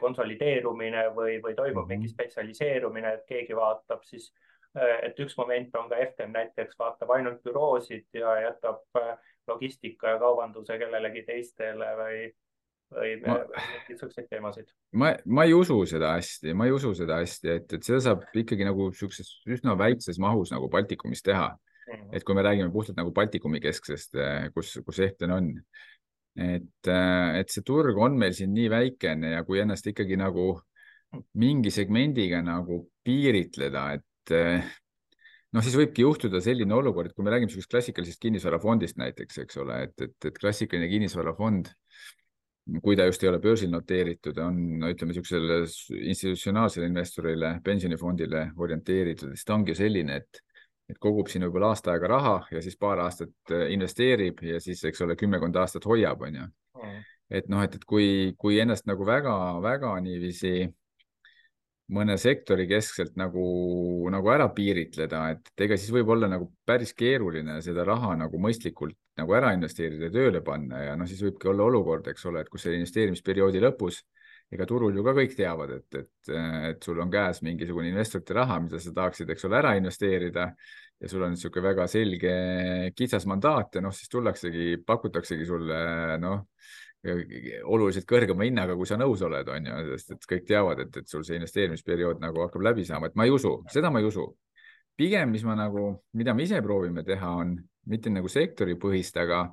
konsolideerumine 0.01 1.09
või, 1.16 1.39
või 1.43 1.55
toimub 1.57 1.89
mingi 1.89 2.09
mhm. 2.09 2.14
spetsialiseerumine, 2.14 3.14
et 3.16 3.26
keegi 3.28 3.57
vaatab 3.57 4.05
siis, 4.09 4.31
eh, 4.76 4.99
et 5.09 5.24
üks 5.24 5.37
moment 5.39 5.81
on 5.81 5.89
ka 5.91 6.01
Eften 6.05 6.35
näiteks 6.37 6.78
vaatab 6.78 7.14
ainult 7.16 7.43
büroosid 7.47 8.20
ja 8.20 8.37
jätab 8.49 9.01
eh, 9.01 9.16
logistika 9.49 10.14
ja 10.14 10.20
kaubanduse 10.20 10.76
kellelegi 10.78 11.24
teistele 11.26 11.89
või, 12.03 12.20
või 12.95 13.14
niisuguseid 13.89 14.28
teemasid? 14.31 14.68
ma, 14.93 15.14
ma 15.24 15.49
ei 15.49 15.57
usu 15.57 15.81
seda 15.89 16.12
hästi, 16.18 16.55
ma 16.55 16.68
ei 16.68 16.76
usu 16.76 16.93
seda 16.99 17.22
hästi, 17.22 17.57
et, 17.57 17.72
et 17.78 17.89
seda 17.89 18.05
saab 18.11 18.28
ikkagi 18.35 18.68
nagu 18.68 18.91
niisuguses 18.93 19.33
üsna 19.49 19.78
väikses 19.78 20.20
mahus 20.22 20.53
nagu 20.55 20.68
Baltikumis 20.68 21.24
teha. 21.24 21.51
-hmm. 21.91 22.09
et 22.12 22.24
kui 22.24 22.35
me 22.35 22.43
räägime 22.43 22.70
puhtalt 22.72 22.97
nagu 22.97 23.12
Baltikumi 23.12 23.61
kesksest, 23.61 24.14
kus, 24.55 24.78
kus 24.87 25.01
Ehten 25.01 25.31
on, 25.35 25.49
et, 26.41 26.91
et 26.91 27.53
see 27.53 27.64
turg 27.66 27.99
on 28.01 28.16
meil 28.18 28.34
siin 28.36 28.53
nii 28.57 28.68
väikene 28.72 29.34
ja 29.36 29.45
kui 29.45 29.61
ennast 29.62 29.86
ikkagi 29.91 30.16
nagu 30.20 30.53
mingi 31.41 31.72
segmendiga 31.74 32.41
nagu 32.45 32.84
piiritleda, 33.05 33.86
et 33.99 34.34
noh, 35.51 35.64
siis 35.64 35.76
võibki 35.78 36.05
juhtuda 36.05 36.41
selline 36.45 36.74
olukord, 36.76 37.12
kui 37.14 37.26
me 37.26 37.34
räägime 37.34 37.51
niisugusest 37.51 37.74
klassikalisest 37.74 38.22
kinnisvarafondist 38.22 39.01
näiteks, 39.01 39.41
eks 39.45 39.61
ole, 39.62 39.82
et, 39.88 39.97
et, 40.07 40.16
et 40.30 40.38
klassikaline 40.38 40.88
kinnisvarafond, 40.93 41.72
kui 42.84 42.95
ta 42.99 43.09
just 43.09 43.24
ei 43.24 43.30
ole 43.32 43.41
börsil 43.43 43.72
noteeritud, 43.72 44.38
on 44.45 44.61
no 44.82 44.93
ütleme 44.93 45.11
niisugusele 45.11 45.64
institutsionaalsele 46.12 46.86
investorile, 46.91 47.57
pensionifondile 47.66 48.47
orienteeritud, 48.62 49.34
siis 49.34 49.49
ta 49.49 49.57
ongi 49.57 49.74
selline, 49.78 50.20
et 50.22 50.45
et 50.91 50.99
kogub 51.03 51.30
siin 51.30 51.47
võib-olla 51.47 51.72
aasta 51.74 51.95
aega 51.95 52.11
raha 52.11 52.34
ja 52.55 52.62
siis 52.64 52.76
paar 52.80 53.03
aastat 53.05 53.55
äh, 53.55 53.68
investeerib 53.74 54.43
ja 54.47 54.61
siis, 54.62 54.82
eks 54.88 55.07
ole, 55.07 55.16
kümmekond 55.20 55.57
aastat 55.61 55.86
hoiab, 55.88 56.26
on 56.28 56.43
ju. 56.43 56.51
Mm. 56.80 57.01
et 57.36 57.49
noh, 57.53 57.62
et, 57.66 57.74
et 57.76 57.82
kui, 57.84 58.07
kui 58.41 58.61
ennast 58.62 58.86
nagu 58.88 59.05
väga-väga 59.07 59.91
niiviisi 60.05 60.70
mõne 61.95 62.14
sektori 62.20 62.66
keskselt 62.70 63.16
nagu, 63.18 63.45
nagu 64.12 64.30
ära 64.32 64.47
piiritleda, 64.55 65.24
et 65.34 65.64
ega 65.66 65.78
siis 65.78 65.91
võib 65.95 66.12
olla 66.14 66.28
nagu 66.30 66.49
päris 66.66 66.95
keeruline 66.97 67.59
seda 67.64 67.84
raha 67.86 68.14
nagu 68.18 68.38
mõistlikult 68.43 68.97
nagu 69.18 69.34
ära 69.36 69.53
investeerida 69.57 70.09
ja 70.09 70.14
tööle 70.14 70.43
panna 70.47 70.84
ja 70.84 70.97
noh, 70.97 71.09
siis 71.11 71.22
võibki 71.24 71.51
olla 71.51 71.66
olukord, 71.66 72.07
eks 72.12 72.24
ole, 72.30 72.45
et 72.45 72.51
kus 72.53 72.64
selle 72.64 72.78
investeerimisperioodi 72.80 73.62
lõpus 73.66 74.05
ega 74.51 74.66
turul 74.66 74.96
ju 74.96 75.05
ka 75.07 75.14
kõik 75.14 75.34
teavad, 75.38 75.72
et, 75.78 75.98
et, 76.01 76.34
et 76.72 76.84
sul 76.84 76.98
on 77.03 77.11
käes 77.12 77.42
mingisugune 77.46 77.90
investorite 77.92 78.34
raha, 78.34 78.59
mida 78.64 78.80
sa 78.82 78.92
tahaksid, 78.96 79.30
eks 79.30 79.46
ole, 79.46 79.59
ära 79.61 79.76
investeerida 79.78 80.51
ja 81.01 81.09
sul 81.09 81.22
on 81.24 81.34
niisugune 81.36 81.68
väga 81.70 81.86
selge 81.90 82.34
kitsas 82.96 83.26
mandaat 83.30 83.78
ja 83.78 83.84
noh, 83.84 83.94
siis 83.94 84.11
tullaksegi, 84.12 84.82
pakutaksegi 84.86 85.46
sulle 85.48 85.80
noh 86.20 86.44
oluliselt 87.01 88.05
kõrgema 88.05 88.44
hinnaga, 88.44 88.74
kui 88.76 88.88
sa 88.88 88.98
nõus 89.01 89.22
oled, 89.24 89.48
on 89.48 89.68
ju, 89.70 89.78
sest 89.94 90.11
et 90.16 90.26
kõik 90.28 90.44
teavad, 90.48 90.82
et, 90.84 90.98
et 91.01 91.09
sul 91.09 91.24
see 91.24 91.38
investeerimisperiood 91.38 92.20
nagu 92.20 92.42
hakkab 92.44 92.66
läbi 92.66 92.84
saama, 92.84 93.09
et 93.09 93.16
ma 93.16 93.24
ei 93.24 93.32
usu, 93.32 93.55
seda 93.72 93.90
ma 93.90 94.03
ei 94.03 94.09
usu. 94.11 94.26
pigem, 95.01 95.30
mis 95.32 95.44
ma 95.48 95.55
nagu, 95.57 95.94
mida 96.12 96.34
me 96.36 96.44
ise 96.44 96.61
proovime 96.61 97.01
teha, 97.07 97.30
on 97.40 97.55
mitte 97.88 98.11
nagu 98.12 98.28
sektoripõhist, 98.28 99.16
aga 99.16 99.46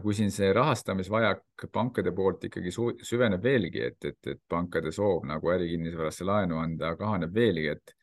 kui 0.00 0.14
siin 0.16 0.30
see 0.32 0.52
rahastamisvajak 0.56 1.66
pankade 1.72 2.14
poolt 2.16 2.46
ikkagi 2.48 2.72
süveneb 2.72 3.42
veelgi, 3.44 3.82
et, 3.90 4.04
et, 4.08 4.30
et 4.34 4.40
pankade 4.48 4.92
soov 4.94 5.26
nagu 5.28 5.52
ärikinnisvarasse 5.52 6.24
laenu 6.24 6.62
anda 6.62 6.94
kahaneb 6.96 7.34
veelgi, 7.34 7.74
et 7.76 7.98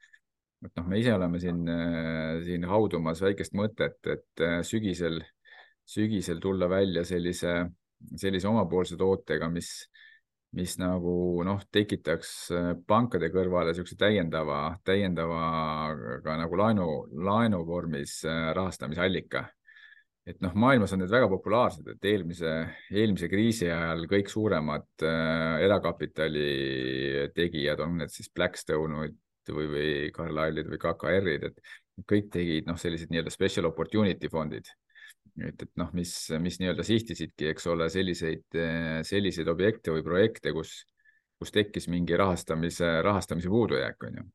et 0.60 0.74
noh, 0.76 0.90
me 0.92 0.98
ise 1.00 1.14
oleme 1.16 1.40
siin, 1.40 1.62
siin 2.44 2.66
haudumas 2.68 3.22
väikest 3.24 3.54
mõtet, 3.56 3.96
et 4.12 4.42
sügisel, 4.68 5.22
sügisel 5.88 6.42
tulla 6.44 6.68
välja 6.68 7.06
sellise 7.08 7.62
sellise 8.18 8.48
omapoolse 8.48 8.98
tootega, 8.98 9.50
mis, 9.52 9.70
mis 10.56 10.76
nagu 10.82 11.44
noh, 11.46 11.62
tekitaks 11.72 12.34
äh, 12.56 12.72
pankade 12.88 13.32
kõrvale 13.34 13.74
niisuguse 13.74 13.98
täiendava, 14.00 14.62
täiendava 14.88 15.42
ka 16.24 16.38
nagu 16.40 16.60
laenu, 16.60 16.90
laenu 17.30 17.64
vormis 17.68 18.20
äh, 18.28 18.50
rahastamisallika. 18.58 19.48
Et 20.30 20.42
noh, 20.44 20.54
maailmas 20.60 20.94
on 20.94 21.02
need 21.04 21.12
väga 21.12 21.30
populaarsed, 21.32 21.88
et 21.94 22.08
eelmise, 22.12 22.52
eelmise 22.94 23.30
kriisi 23.32 23.70
ajal 23.70 24.06
kõik 24.12 24.30
suuremad 24.32 25.06
äh, 25.08 25.56
erakapitali 25.66 26.50
tegijad, 27.36 27.82
on 27.86 27.98
need 28.04 28.14
siis 28.14 28.30
Blackstone'id 28.36 29.18
või, 29.56 29.70
või 29.72 29.90
Carlyle'id 30.16 30.70
või 30.70 30.82
KKR-id, 30.84 31.48
et 31.50 32.06
kõik 32.10 32.30
tegid 32.34 32.70
noh, 32.70 32.78
sellised 32.80 33.12
nii-öelda 33.12 33.34
special 33.34 33.70
opportunity 33.72 34.30
fondid. 34.32 34.70
et, 35.40 35.56
et 35.56 35.72
noh, 35.80 35.90
mis, 35.96 36.14
mis 36.42 36.60
nii-öelda 36.62 36.86
sihtisidki, 36.86 37.50
eks 37.54 37.68
ole, 37.72 37.90
selliseid, 37.90 38.46
selliseid 39.08 39.48
objekte 39.52 39.94
või 39.96 40.04
projekte, 40.06 40.54
kus, 40.56 40.84
kus 41.40 41.54
tekkis 41.56 41.88
mingi 41.92 42.18
rahastamise, 42.20 43.00
rahastamise 43.06 43.52
puudujääk, 43.52 44.04
on 44.10 44.22
ju. 44.22 44.28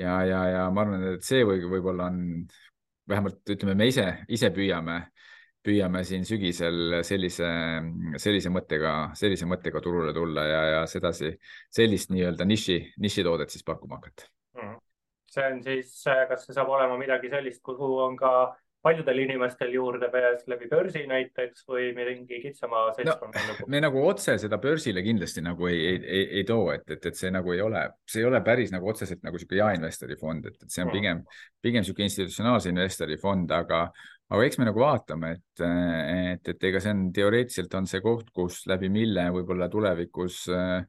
Ja, 0.00 0.22
ja, 0.24 0.40
ja 0.48 0.60
ma 0.72 0.84
arvan, 0.84 1.02
et 1.14 1.24
see 1.26 1.42
või 1.44 1.60
võib-olla 1.68 2.08
on, 2.08 2.46
vähemalt 3.08 3.54
ütleme, 3.54 3.74
me 3.78 3.88
ise, 3.88 4.06
ise 4.28 4.50
püüame, 4.54 4.98
püüame 5.64 6.02
siin 6.06 6.24
sügisel 6.28 7.00
sellise, 7.06 7.48
sellise 8.20 8.52
mõttega, 8.52 8.94
sellise 9.18 9.48
mõttega 9.48 9.82
turule 9.84 10.14
tulla 10.16 10.44
ja, 10.48 10.60
ja 10.74 10.84
sedasi, 10.90 11.32
sellist 11.74 12.12
nii-öelda 12.14 12.46
niši, 12.48 12.78
nišitoodet 13.00 13.54
siis 13.54 13.66
pakkuma 13.66 14.00
hakata. 14.00 14.28
-hmm. 14.54 14.78
see 15.30 15.50
on 15.52 15.62
siis, 15.62 15.92
kas 16.28 16.46
see 16.46 16.56
saab 16.56 16.68
olema 16.68 16.96
midagi 17.00 17.30
sellist, 17.30 17.62
kuhu 17.62 17.98
on 18.04 18.16
ka 18.16 18.32
paljudel 18.82 19.18
inimestel 19.24 19.72
juurdepääs 19.74 20.44
läbi 20.50 20.68
börsi 20.70 21.02
näiteks 21.10 21.64
või 21.68 21.88
mingi 21.96 22.40
kitsama 22.42 22.84
seltskonna 22.96 23.42
no, 23.48 23.66
me 23.74 23.80
nagu 23.82 24.02
otse 24.06 24.36
seda 24.38 24.60
börsile 24.62 25.02
kindlasti 25.06 25.42
nagu 25.44 25.66
ei, 25.70 25.80
ei, 25.88 25.98
ei, 26.04 26.28
ei 26.40 26.44
too, 26.48 26.68
et, 26.74 26.86
et, 26.94 27.10
et 27.10 27.18
see 27.18 27.32
nagu 27.34 27.52
ei 27.54 27.62
ole, 27.64 27.82
see 28.08 28.22
ei 28.22 28.28
ole 28.28 28.40
päris 28.46 28.70
nagu 28.74 28.90
otseselt 28.92 29.24
nagu 29.26 29.38
niisugune 29.38 29.62
jaeinvestori 29.62 30.18
fond, 30.20 30.46
et, 30.46 30.62
et 30.62 30.70
see 30.70 30.86
on 30.86 30.94
pigem, 30.94 31.24
pigem 31.64 31.82
niisugune 31.82 32.06
institutsionaalse 32.10 32.70
investori 32.74 33.18
fond, 33.20 33.50
aga 33.54 33.88
aga 34.28 34.44
eks 34.44 34.58
me 34.60 34.68
nagu 34.68 34.82
vaatame, 34.82 35.34
et, 35.38 35.62
et, 35.64 36.50
et 36.52 36.66
ega 36.70 36.80
see 36.84 36.92
on 36.92 37.06
teoreetiliselt 37.16 37.74
on 37.78 37.86
see 37.88 38.02
koht, 38.04 38.28
kus 38.36 38.60
läbi 38.68 38.90
mille 38.92 39.24
võib-olla 39.34 39.70
tulevikus 39.72 40.42
äh, 40.52 40.84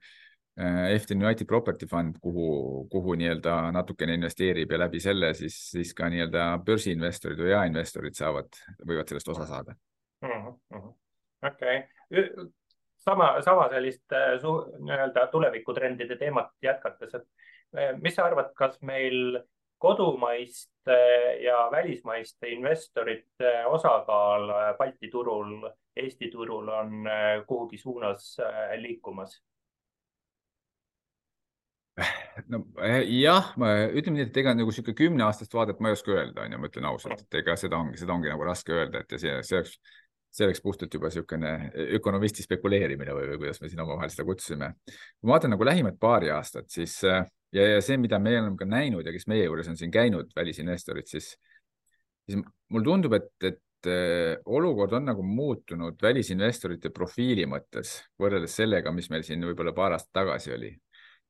Efton 0.60 1.24
United 1.24 1.48
Property 1.48 1.88
Fund, 1.88 2.18
kuhu, 2.22 2.88
kuhu 2.92 3.16
nii-öelda 3.20 3.72
natukene 3.72 4.18
investeerib 4.18 4.72
ja 4.72 4.80
läbi 4.82 5.00
selle 5.00 5.34
siis, 5.38 5.56
siis 5.72 5.94
ka 5.96 6.10
nii-öelda 6.12 6.48
börsiinvestorid 6.66 7.40
või 7.40 7.54
jaeinvestorid 7.54 8.18
saavad, 8.18 8.60
võivad 8.84 9.12
sellest 9.12 9.32
osa 9.36 9.46
saada. 9.48 9.76
Mm 10.26 10.50
-hmm.. 10.50 10.90
okei. 11.48 11.78
Sama, 13.00 13.42
sama 13.42 13.70
sellist 13.70 14.12
äh, 14.12 14.36
nii-öelda 14.80 15.28
tulevikutrendide 15.32 16.18
teemat 16.20 16.52
jätkates, 16.62 17.16
et 17.16 17.28
äh, 17.78 17.96
mis 18.02 18.16
sa 18.16 18.26
arvad, 18.28 18.52
kas 18.56 18.82
meil 18.82 19.40
kodumaiste 19.80 20.98
ja 21.42 21.70
välismaiste 21.72 22.50
investorite 22.52 23.66
osakaal 23.66 24.52
Balti 24.78 25.08
turul, 25.08 25.70
Eesti 25.96 26.28
turul 26.32 26.68
on 26.68 27.08
kuhugi 27.48 27.78
suunas 27.78 28.38
liikumas? 28.76 29.40
No 32.52 32.62
eh, 32.86 33.02
jah, 33.20 33.54
ma 33.60 33.72
ütleme 33.88 34.20
nii, 34.20 34.28
et 34.30 34.38
ega 34.42 34.54
nagu 34.58 34.74
sihuke 34.76 34.96
kümneaastast 34.98 35.54
vaadet 35.56 35.82
ma 35.84 35.92
ei 35.92 35.98
oska 35.98 36.14
öelda, 36.16 36.46
onju, 36.46 36.60
ma 36.62 36.70
ütlen 36.70 36.90
ausalt, 36.90 37.24
et 37.26 37.40
ega 37.42 37.56
seda 37.60 37.80
ongi, 37.80 38.00
seda 38.02 38.16
ongi 38.16 38.32
nagu 38.32 38.46
raske 38.48 38.76
öelda, 38.76 39.04
et 39.04 39.16
ja 39.16 39.22
see, 39.22 39.36
see 39.48 39.60
oleks, 39.60 39.76
see 40.36 40.46
oleks 40.46 40.62
puhtalt 40.64 40.94
juba 40.94 41.10
niisugune 41.10 41.54
ökonomisti 41.98 42.46
spekuleerimine 42.46 43.16
või, 43.18 43.30
või 43.34 43.42
kuidas 43.44 43.62
me 43.64 43.72
siin 43.72 43.84
omavahel 43.84 44.12
seda 44.14 44.28
kutsusime. 44.28 44.74
kui 44.88 45.28
ma 45.30 45.36
vaatan 45.36 45.56
nagu 45.56 45.68
lähimat 45.68 45.98
paari 46.02 46.32
aastat, 46.36 46.70
siis 46.72 47.00
ja, 47.04 47.24
ja 47.56 47.80
see, 47.86 47.98
mida 48.02 48.20
me 48.22 48.36
oleme 48.40 48.58
ka 48.60 48.68
näinud 48.70 49.06
ja 49.06 49.16
kes 49.16 49.28
meie 49.32 49.48
juures 49.48 49.72
on 49.72 49.80
siin 49.80 49.92
käinud, 49.94 50.30
välisinvestorid, 50.36 51.10
siis, 51.10 51.34
siis 52.30 52.38
mulle 52.70 52.86
tundub, 52.86 53.16
et, 53.18 53.32
et 53.44 53.90
eh, 53.90 54.36
olukord 54.46 54.94
on 55.00 55.10
nagu 55.10 55.26
muutunud 55.26 55.98
välisinvestorite 56.02 56.94
profiili 56.96 57.48
mõttes 57.50 57.98
võrreldes 58.22 58.60
sellega, 58.62 58.94
mis 58.94 59.10
meil 59.10 59.26
siin 59.28 59.44
võib-olla 59.50 59.74
paar 59.76 59.98
aastat 59.98 60.22
tagasi 60.22 60.54
oli 60.54 60.76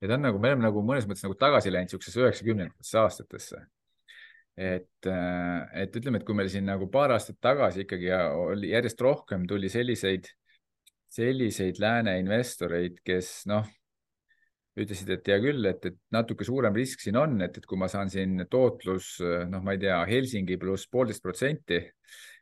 ja 0.00 0.08
ta 0.08 0.16
on 0.16 0.24
nagu, 0.24 0.40
me 0.40 0.52
oleme 0.52 0.66
nagu 0.66 0.82
mõnes 0.86 1.06
mõttes 1.08 1.24
nagu 1.26 1.36
tagasi 1.38 1.72
läinud 1.72 1.90
niisugusesse 1.90 2.22
üheksakümnendatesse 2.24 3.00
aastatesse. 3.02 3.66
et, 4.60 5.06
äh, 5.06 5.82
et 5.82 5.94
ütleme, 5.96 6.18
et 6.20 6.24
kui 6.26 6.36
meil 6.36 6.48
siin 6.52 6.66
nagu 6.68 6.88
paar 6.90 7.14
aastat 7.14 7.38
tagasi 7.40 7.86
ikkagi 7.86 8.10
oli 8.12 8.72
järjest 8.74 9.00
rohkem 9.00 9.46
tuli 9.48 9.70
selliseid, 9.72 10.26
selliseid 11.08 11.78
lääne 11.80 12.18
investoreid, 12.20 12.98
kes 13.06 13.46
noh, 13.48 13.64
ütlesid, 14.76 15.08
et 15.14 15.30
hea 15.32 15.38
küll, 15.40 15.64
et, 15.70 15.86
et 15.86 15.96
natuke 16.12 16.44
suurem 16.44 16.76
risk 16.76 17.00
siin 17.00 17.16
on, 17.16 17.38
et, 17.46 17.56
et 17.56 17.66
kui 17.66 17.78
ma 17.78 17.88
saan 17.88 18.10
siin 18.12 18.44
tootlus, 18.50 19.16
noh, 19.48 19.64
ma 19.64 19.76
ei 19.76 19.80
tea, 19.86 19.96
Helsingi 20.10 20.58
pluss 20.60 20.90
poolteist 20.92 21.24
protsenti 21.24 21.80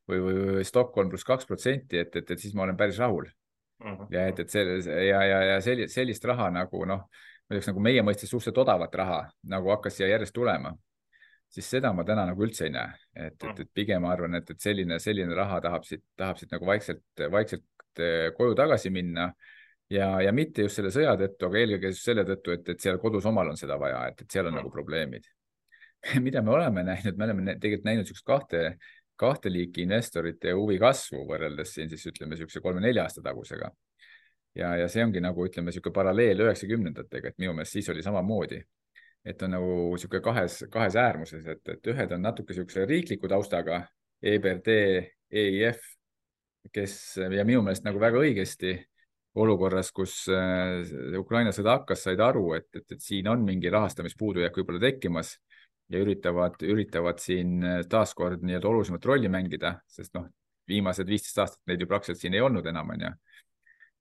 või, 0.09 0.19
või, 0.19 0.35
või 0.59 0.67
Stockholm 0.67 1.13
pluss 1.13 1.29
kaks 1.29 1.47
protsenti, 1.47 2.03
et, 2.03 2.19
et, 2.19 2.35
et 2.35 2.41
siis 2.41 2.57
ma 2.57 2.67
olen 2.67 2.77
päris 2.77 2.99
rahul. 2.99 3.31
-hmm. 3.79 4.07
ja 4.11 4.27
et, 4.27 4.41
et 4.41 4.51
see 4.51 4.79
ja, 5.07 5.23
ja, 5.23 5.41
ja 5.53 5.61
sellist, 5.63 5.95
sellist 5.95 6.25
raha 6.25 6.51
nagu 6.51 6.85
noh 6.89 7.07
ütleks 7.49 7.71
nagu 7.71 7.83
meie 7.83 8.03
mõistes 8.05 8.31
suhteliselt 8.31 8.61
odavat 8.65 8.95
raha 9.01 9.23
nagu 9.49 9.73
hakkas 9.73 9.97
siia 9.99 10.11
järjest 10.13 10.35
tulema, 10.37 10.75
siis 11.53 11.69
seda 11.73 11.93
ma 11.97 12.05
täna 12.07 12.27
nagu 12.29 12.45
üldse 12.45 12.67
ei 12.69 12.75
näe, 12.75 12.97
et, 13.17 13.37
et, 13.41 13.63
et 13.65 13.71
pigem 13.75 14.05
ma 14.05 14.13
arvan, 14.13 14.37
et, 14.39 14.51
et 14.53 14.61
selline, 14.61 14.99
selline 15.03 15.37
raha 15.37 15.63
tahab 15.65 15.87
siit, 15.89 16.05
tahab 16.19 16.41
siit 16.41 16.53
nagu 16.53 16.69
vaikselt, 16.69 17.07
vaikselt 17.33 18.05
eh, 18.05 18.29
koju 18.37 18.59
tagasi 18.59 18.93
minna. 18.95 19.33
Ja, 19.89 20.19
ja 20.21 20.35
mitte 20.37 20.67
just 20.67 20.77
selle 20.77 20.91
sõja 20.93 21.15
tõttu, 21.17 21.47
aga 21.49 21.61
eelkõige 21.63 21.95
just 21.95 22.05
selle 22.05 22.21
tõttu, 22.29 22.53
et, 22.53 22.67
et 22.75 22.83
seal 22.85 22.99
kodus 23.01 23.25
omal 23.31 23.49
on 23.55 23.57
seda 23.57 23.79
vaja, 23.81 24.03
et, 24.11 24.21
et 24.21 24.35
seal 24.35 24.45
on 24.45 24.53
mm. 24.53 24.61
nagu 24.61 24.73
probleemid. 24.75 25.31
Mida 26.27 26.43
me 26.45 26.53
oleme 26.53 26.85
näinud, 26.85 27.17
me 27.17 27.25
oleme 27.25 27.55
tegelikult 27.55 27.87
näinud 27.89 28.05
niisugust 28.05 28.27
kahte, 28.29 28.63
kahte 29.19 29.49
liiki 29.49 29.87
investorite 29.89 30.53
huvi 30.53 30.77
kasvu 30.83 31.25
võrreldes 31.31 31.73
siin 31.73 31.89
siis 31.89 32.05
ütleme 32.13 32.37
niisuguse 32.37 32.61
kolme-nelja 32.61 33.09
aasta 33.09 33.25
tagusega 33.25 33.73
ja, 34.59 34.75
ja 34.77 34.89
see 34.91 35.05
ongi 35.05 35.23
nagu 35.23 35.47
ütleme, 35.47 35.71
niisugune 35.71 35.95
paralleel 35.95 36.43
üheksakümnendatega, 36.47 37.33
et 37.33 37.39
minu 37.43 37.55
meelest 37.57 37.79
siis 37.79 37.89
oli 37.93 38.03
samamoodi. 38.05 38.63
et 39.29 39.43
on 39.43 39.51
nagu 39.53 39.73
niisugune 39.93 40.23
kahes, 40.25 40.63
kahes 40.73 40.97
äärmuses, 40.97 41.47
et, 41.53 41.61
et 41.69 41.89
ühed 41.93 42.13
on 42.15 42.23
natuke 42.23 42.55
niisuguse 42.55 42.87
riikliku 42.89 43.29
taustaga, 43.29 43.83
EBRD, 44.23 44.77
EIF, 45.31 45.83
kes 46.73 46.95
ja 47.19 47.45
minu 47.45 47.61
meelest 47.67 47.85
nagu 47.85 48.01
väga 48.01 48.23
õigesti 48.23 48.77
olukorras, 49.39 49.91
kus 49.95 50.23
äh, 50.33 51.19
Ukraina 51.19 51.53
sõda 51.55 51.77
hakkas, 51.79 52.07
said 52.07 52.23
aru, 52.25 52.53
et, 52.57 52.71
et, 52.75 52.87
et 52.97 53.05
siin 53.05 53.29
on 53.29 53.45
mingi 53.47 53.71
rahastamispuudujääk 53.71 54.57
võib-olla 54.59 54.81
tekkimas 54.87 55.35
ja 55.93 56.01
üritavad, 56.03 56.57
üritavad 56.65 57.21
siin 57.23 57.61
taaskord 57.91 58.43
nii-öelda 58.45 58.71
olulisemat 58.71 59.07
rolli 59.09 59.29
mängida, 59.33 59.77
sest 59.89 60.15
noh, 60.17 60.27
viimased 60.69 61.09
viisteist 61.09 61.39
aastat 61.43 61.63
neid 61.69 61.85
ju 61.85 61.89
praktiliselt 61.89 62.23
siin 62.23 62.37
ei 62.37 62.45
olnud 62.45 62.67
enam, 62.69 62.97
onju 62.97 63.13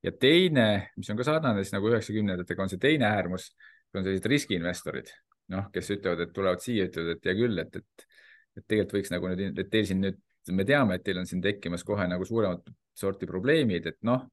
ja 0.05 0.13
teine, 0.13 0.67
mis 0.97 1.09
on 1.09 1.17
ka 1.19 1.25
sarnane 1.27 1.63
siis 1.63 1.73
nagu 1.75 1.89
üheksakümnendatega, 1.91 2.63
on 2.63 2.71
see 2.71 2.81
teine 2.81 3.09
äärmus, 3.09 3.49
on 3.95 4.05
sellised 4.05 4.29
riskiinvestorid, 4.29 5.11
noh, 5.53 5.69
kes 5.73 5.91
ütlevad, 5.95 6.25
et 6.25 6.33
tulevad 6.35 6.63
siia, 6.63 6.87
ütlevad, 6.89 7.17
et 7.17 7.29
hea 7.29 7.37
küll, 7.39 7.61
et, 7.63 7.79
et, 7.81 8.07
et 8.59 8.65
tegelikult 8.65 8.97
võiks 8.99 9.13
nagu 9.13 9.31
nüüd, 9.33 9.61
et 9.63 9.71
teil 9.73 9.87
siin 9.89 10.03
nüüd, 10.03 10.19
me 10.55 10.63
teame, 10.67 10.97
et 10.97 11.03
teil 11.03 11.19
on 11.19 11.27
siin 11.27 11.41
tekkimas 11.43 11.83
kohe 11.87 12.05
nagu 12.07 12.25
suuremat 12.27 12.69
sorti 12.97 13.27
probleemid, 13.29 13.89
et 13.91 13.97
noh, 14.07 14.27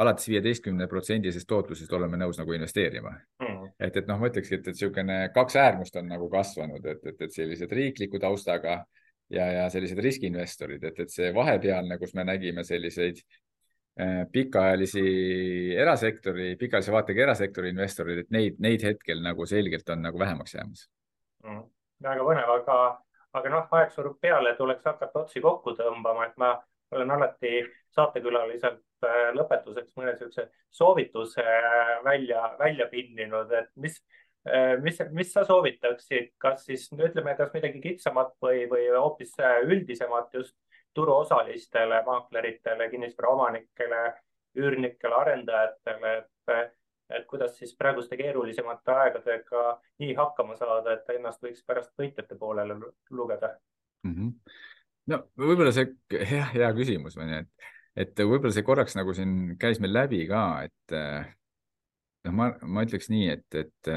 alates 0.00 0.28
viieteistkümne 0.30 0.86
protsendisest 0.88 1.48
tootlusest 1.48 1.92
oleme 1.92 2.18
nõus 2.20 2.38
nagu 2.40 2.54
investeerima. 2.56 3.12
Mm.. 3.42 3.68
et, 3.78 3.96
et 3.96 4.08
noh, 4.08 4.20
ma 4.20 4.30
ütlekski, 4.30 4.60
et, 4.60 4.68
et 4.68 4.76
niisugune 4.76 5.18
kaks 5.34 5.58
äärmust 5.60 5.96
on 6.00 6.08
nagu 6.08 6.28
kasvanud, 6.32 6.86
et, 6.86 7.04
et, 7.12 7.22
et 7.26 7.36
sellised 7.36 7.72
riikliku 7.72 8.20
taustaga 8.22 8.80
ja, 9.30 9.46
ja 9.58 9.68
sellised 9.72 10.00
riskiinvestorid, 10.00 10.84
et, 10.88 11.04
et 11.04 11.12
see 11.12 11.30
vahepealne, 11.36 11.98
kus 12.00 12.14
me 12.16 12.24
nägime 12.28 12.64
selliseid 12.66 13.20
pikaajalisi 14.32 15.02
erasektori, 15.76 16.54
pikaajalise 16.60 16.92
vaatega 16.94 17.22
erasektori 17.26 17.72
investoreid, 17.74 18.24
et 18.24 18.30
neid, 18.34 18.58
neid 18.62 18.84
hetkel 18.86 19.22
nagu 19.24 19.46
selgelt 19.46 19.88
on 19.92 20.04
nagu 20.06 20.18
vähemaks 20.18 20.54
jäämas 20.54 20.86
mm,. 21.44 21.62
väga 22.06 22.26
põnev, 22.26 22.52
aga, 22.54 22.76
aga 23.40 23.52
noh, 23.54 23.66
aeg 23.78 23.92
surub 23.94 24.20
peale, 24.22 24.54
tuleks 24.58 24.86
hakata 24.88 25.24
otsi 25.24 25.42
kokku 25.44 25.74
tõmbama, 25.78 26.28
et 26.30 26.38
ma 26.40 26.54
olen 26.94 27.10
alati 27.16 27.60
saatekülaliselt 27.94 29.06
äh, 29.06 29.28
lõpetuseks 29.36 29.92
mõne 29.98 30.14
niisuguse 30.14 30.48
soovituse 30.74 31.44
äh, 31.44 31.92
välja, 32.06 32.54
välja 32.58 32.88
pinninud, 32.90 33.52
et 33.52 33.70
mis, 33.76 34.00
mis, 34.82 34.98
mis 35.12 35.32
sa 35.34 35.44
soovitaksid, 35.44 36.32
kas 36.40 36.64
siis 36.64 36.88
ütleme, 36.96 37.36
kas 37.38 37.52
midagi 37.54 37.82
kitsamat 37.84 38.32
või, 38.42 38.64
või 38.70 38.88
hoopis 38.96 39.36
üldisemat 39.66 40.34
just 40.34 40.56
turuosalistele, 40.94 42.02
maakleritele, 42.06 42.90
kinnisvaraomanikele, 42.90 44.02
üürnikele, 44.58 45.14
arendajatele, 45.14 46.14
et, 46.18 46.76
et 47.16 47.26
kuidas 47.30 47.56
siis 47.58 47.74
praeguste 47.78 48.18
keerulisemate 48.18 48.94
aegadega 48.94 49.64
nii 50.02 50.14
hakkama 50.18 50.56
saada, 50.58 50.96
et 50.96 51.12
ennast 51.14 51.42
võiks 51.44 51.62
pärast 51.66 51.92
võitjate 51.98 52.38
poolele 52.38 52.76
lugeda 53.10 53.52
mm? 54.04 54.14
-hmm. 54.14 54.32
no 55.12 55.20
võib-olla 55.38 55.74
see 55.74 55.92
hea, 56.32 56.48
hea 56.54 56.72
küsimus 56.74 57.18
on 57.18 57.30
ju, 57.30 57.44
et, 57.44 57.70
et 58.06 58.24
võib-olla 58.24 58.54
see 58.56 58.66
korraks 58.66 58.98
nagu 58.98 59.14
siin 59.14 59.54
käis 59.60 59.80
meil 59.80 59.94
läbi 59.94 60.24
ka, 60.30 60.44
et 60.66 60.96
noh, 62.26 62.34
ma, 62.34 62.50
ma 62.62 62.86
ütleks 62.86 63.10
nii, 63.14 63.28
et, 63.36 63.60
et, 63.62 63.92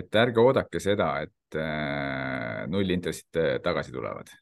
et 0.00 0.22
ärge 0.24 0.40
oodake 0.40 0.80
seda, 0.80 1.12
et 1.26 1.60
nullintressid 2.72 3.60
tagasi 3.64 3.92
tulevad 3.92 4.32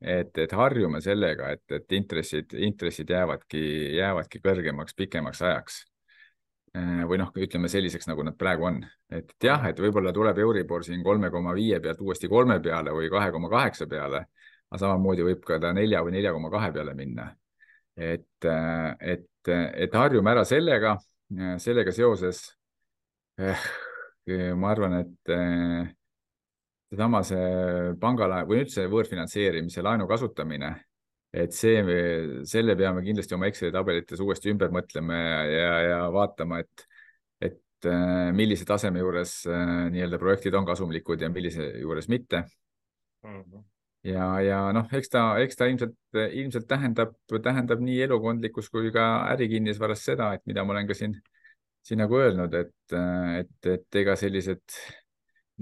et, 0.00 0.38
et 0.38 0.52
harjume 0.52 1.00
sellega, 1.04 1.50
et, 1.54 1.64
et 1.78 1.96
intressid, 1.98 2.54
intressid 2.66 3.10
jäävadki, 3.10 3.64
jäävadki 3.98 4.40
kõrgemaks 4.44 4.96
pikemaks 4.96 5.42
ajaks. 5.42 5.80
Äh, 6.74 7.04
või 7.06 7.20
noh, 7.20 7.30
ütleme 7.38 7.70
selliseks, 7.70 8.08
nagu 8.10 8.24
nad 8.26 8.36
praegu 8.38 8.66
on, 8.70 8.80
et 9.14 9.30
jah, 9.42 9.62
et 9.70 9.78
võib-olla 9.78 10.10
tuleb 10.14 10.40
Euribor 10.42 10.82
siin 10.86 11.04
kolme 11.06 11.30
koma 11.30 11.54
viie 11.54 11.78
pealt 11.80 12.00
uuesti 12.02 12.30
kolme 12.30 12.58
peale 12.62 12.94
või 12.96 13.10
kahe 13.12 13.30
koma 13.34 13.50
kaheksa 13.52 13.86
peale, 13.90 14.24
aga 14.70 14.80
samamoodi 14.82 15.26
võib 15.28 15.44
ka 15.46 15.60
ta 15.62 15.70
nelja 15.76 16.02
või 16.02 16.16
nelja 16.16 16.34
koma 16.34 16.50
kahe 16.50 16.72
peale 16.74 16.96
minna. 16.98 17.30
et, 17.96 18.46
äh, 18.50 18.96
et, 19.00 19.50
et 19.86 19.94
harjume 19.94 20.30
ära 20.32 20.42
sellega, 20.44 20.96
sellega 21.62 21.92
seoses 21.94 22.40
eh, 23.38 23.68
ma 24.58 24.72
arvan, 24.72 24.96
et 24.98 25.30
seesama 26.94 27.22
see 27.26 27.94
pangalaen 28.00 28.46
või 28.48 28.62
üldse 28.62 28.86
võõrfinantseerimise 28.90 29.82
laenu 29.82 30.06
kasutamine, 30.10 30.70
et 31.34 31.54
see, 31.54 31.82
selle 32.46 32.76
peame 32.78 33.02
kindlasti 33.02 33.34
oma 33.34 33.50
Exceli 33.50 33.74
tabelites 33.74 34.22
uuesti 34.22 34.52
ümber 34.52 34.70
mõtlema 34.74 35.18
ja, 35.18 35.42
ja, 35.50 35.74
ja 35.88 36.00
vaatama, 36.14 36.62
et, 36.62 36.86
et 37.42 37.90
äh, 37.90 38.30
millise 38.36 38.66
taseme 38.68 39.02
juures 39.02 39.40
äh, 39.50 39.90
nii-öelda 39.90 40.20
projektid 40.22 40.54
on 40.54 40.66
kasumlikud 40.68 41.26
ja 41.26 41.30
millise 41.34 41.72
juures 41.82 42.08
mitte 42.08 42.44
mm. 43.24 43.40
-hmm 43.42 43.70
ja, 44.04 44.24
ja 44.44 44.58
noh, 44.76 44.90
eks 44.92 45.08
ta, 45.08 45.20
eks 45.40 45.56
ta 45.56 45.66
ilmselt, 45.70 45.94
ilmselt 46.12 46.66
tähendab, 46.68 47.14
tähendab 47.42 47.80
nii 47.80 48.02
elukondlikkus 48.04 48.68
kui 48.68 48.90
ka 48.92 49.04
ärikinnisvaras 49.32 50.04
seda, 50.04 50.34
et 50.36 50.44
mida 50.44 50.60
ma 50.64 50.74
olen 50.74 50.90
ka 50.90 50.96
siin, 50.98 51.14
siin 51.80 52.02
nagu 52.04 52.18
öelnud, 52.20 52.52
et, 52.52 52.96
et, 53.40 53.70
et 53.72 54.00
ega 54.02 54.12
sellised 54.20 54.76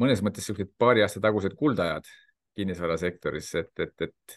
mõnes 0.00 0.22
mõttes 0.24 0.44
niisugused 0.46 0.74
paari 0.78 1.02
aasta 1.04 1.20
tagused 1.20 1.54
kuldajad 1.58 2.08
kinnisvarasektoris, 2.56 3.54
et, 3.54 3.72
et, 3.80 4.04
et, 4.08 4.36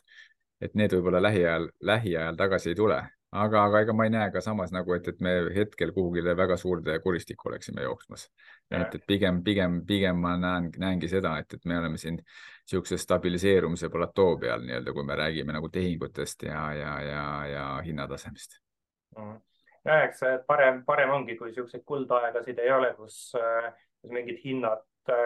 et 0.61 0.75
need 0.79 0.95
võib-olla 0.95 1.21
lähiajal, 1.23 1.69
lähiajal 1.83 2.39
tagasi 2.39 2.71
ei 2.71 2.79
tule. 2.79 3.01
aga, 3.35 3.63
aga 3.67 3.79
ega 3.83 3.93
ma 3.93 4.05
ei 4.07 4.11
näe 4.13 4.29
ka 4.31 4.39
samas 4.41 4.71
nagu, 4.71 4.93
et, 4.95 5.07
et 5.11 5.19
me 5.19 5.31
hetkel 5.55 5.91
kuhugile 5.91 6.37
väga 6.37 6.55
suurde 6.57 6.99
kuristikku 7.03 7.49
oleksime 7.49 7.83
jooksmas. 7.83 8.29
et, 8.71 8.95
et 8.95 9.03
pigem, 9.07 9.41
pigem, 9.43 9.81
pigem 9.85 10.21
ma 10.21 10.37
näen, 10.37 10.69
näengi 10.79 11.09
seda, 11.11 11.37
et, 11.39 11.53
et 11.53 11.65
me 11.65 11.79
oleme 11.79 11.97
siin 11.97 12.21
niisuguse 12.21 12.97
stabiliseerumise 12.97 13.89
platoo 13.89 14.37
peal 14.39 14.63
nii-öelda, 14.63 14.93
kui 14.93 15.03
me 15.03 15.15
räägime 15.15 15.53
nagu 15.53 15.69
tehingutest 15.69 16.47
ja, 16.47 16.61
ja, 16.73 16.95
ja, 17.01 17.27
ja 17.51 17.67
hinnatasemest 17.85 18.61
mm 19.17 19.43
ja 19.85 19.99
eks 20.01 20.23
parem, 20.47 20.79
parem 20.85 21.11
ongi, 21.13 21.35
kui 21.37 21.51
niisuguseid 21.51 21.83
kuldaegasid 21.85 22.57
ei 22.57 22.71
ole, 22.73 22.87
kus, 22.97 23.19
kus 24.01 24.13
mingid 24.15 24.39
hinnad 24.41 24.81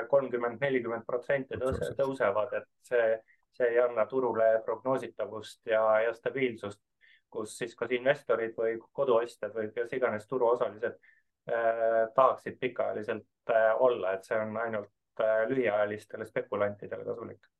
kolmkümmend, 0.09 0.59
nelikümmend 0.61 1.05
protsenti 1.07 1.57
tõusevad, 1.97 2.53
et 2.57 2.67
see, 2.87 3.07
see 3.55 3.71
ei 3.73 3.79
anna 3.83 4.05
turule 4.09 4.49
prognoositavust 4.65 5.67
ja, 5.71 5.83
ja 6.05 6.13
stabiilsust, 6.13 6.81
kus 7.29 7.57
siis 7.57 7.75
kas 7.77 7.91
investorid 7.95 8.55
või 8.57 8.77
koduostjad 8.95 9.53
või 9.55 9.69
kes 9.75 9.93
iganes 9.97 10.27
turuosalised 10.27 10.95
eh, 10.95 11.99
tahaksid 12.15 12.57
pikaajaliselt 12.61 13.53
eh, 13.53 13.69
olla, 13.79 14.15
et 14.15 14.25
see 14.25 14.39
on 14.39 14.57
ainult 14.57 15.23
eh, 15.23 15.43
lühiajalistele 15.51 16.25
spekulantidele 16.25 17.05
kasulik. 17.05 17.51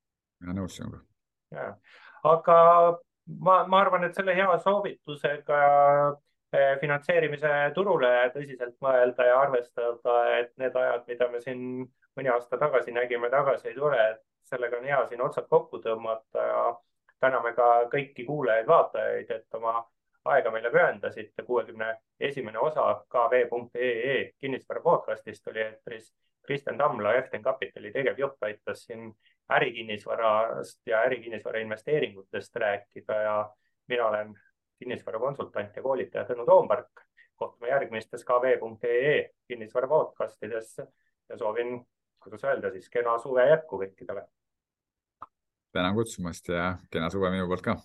ja 0.46 0.56
nõus 0.58 0.80
sinuga. 0.80 1.04
aga 2.24 2.58
ma, 3.38 3.62
ma 3.68 3.84
arvan, 3.84 4.08
et 4.08 4.18
selle 4.18 4.36
hea 4.36 4.58
soovitusega 4.66 5.62
finantseerimise 6.82 7.50
turule 7.76 8.10
tõsiselt 8.34 8.74
mõelda 8.82 9.26
ja 9.28 9.36
arvestada, 9.44 10.14
et 10.40 10.50
need 10.58 10.76
ajad, 10.76 11.04
mida 11.08 11.28
me 11.30 11.42
siin 11.44 11.62
mõni 12.20 12.32
aasta 12.34 12.58
tagasi 12.60 12.92
nägime, 12.92 13.30
tagasi 13.32 13.72
ei 13.72 13.76
tule, 13.76 14.00
et 14.12 14.22
sellega 14.52 14.78
on 14.78 14.88
hea 14.92 15.00
siin 15.08 15.22
otsad 15.24 15.48
kokku 15.50 15.80
tõmmata 15.84 16.46
ja 16.52 16.64
täname 17.24 17.54
ka 17.56 17.70
kõiki 17.94 18.26
kuulajaid-vaatajaid, 18.28 19.32
et 19.32 19.60
oma 19.60 19.80
aega 20.34 20.52
meile 20.52 20.72
pühendasite. 20.74 21.44
kuuekümne 21.44 21.94
esimene 22.20 22.60
osa 22.60 23.06
kv.ee 23.10 24.32
kinnisvara 24.40 24.82
podcastist 24.82 25.48
oli 25.48 25.62
eetris 25.62 26.14
Kristjan 26.46 26.78
Tamla, 26.78 27.14
Eften 27.14 27.42
Kapitali 27.42 27.92
tegevjuht, 27.92 28.38
aitas 28.42 28.84
siin 28.84 29.14
ärikinnisvarast 29.50 30.82
ja 30.88 31.02
ärikinnisvara 31.08 31.60
investeeringutest 31.60 32.56
rääkida 32.56 33.16
ja 33.22 33.50
mina 33.88 34.08
olen 34.08 34.34
kinnisvarakonsultant 34.80 35.76
ja 35.76 35.82
koolitaja 35.82 36.26
Tõnu 36.26 36.46
Toompark. 36.46 37.06
kohtume 37.36 37.70
järgmistes 37.70 38.26
kv.ee 38.26 39.30
kinnisvara 39.48 39.88
podcastides 39.88 40.82
ja 41.30 41.38
soovin 41.38 41.86
kuidas 42.20 42.44
öelda 42.44 42.72
siis, 42.72 42.90
kena 42.90 43.18
suve 43.20 43.46
jätku 43.50 43.80
kõikidele. 43.84 44.28
tänan 45.72 45.96
kutsumast 45.96 46.48
ja 46.50 46.78
kena 46.92 47.10
suve 47.10 47.30
minu 47.30 47.48
poolt 47.48 47.62
ka 47.62 47.78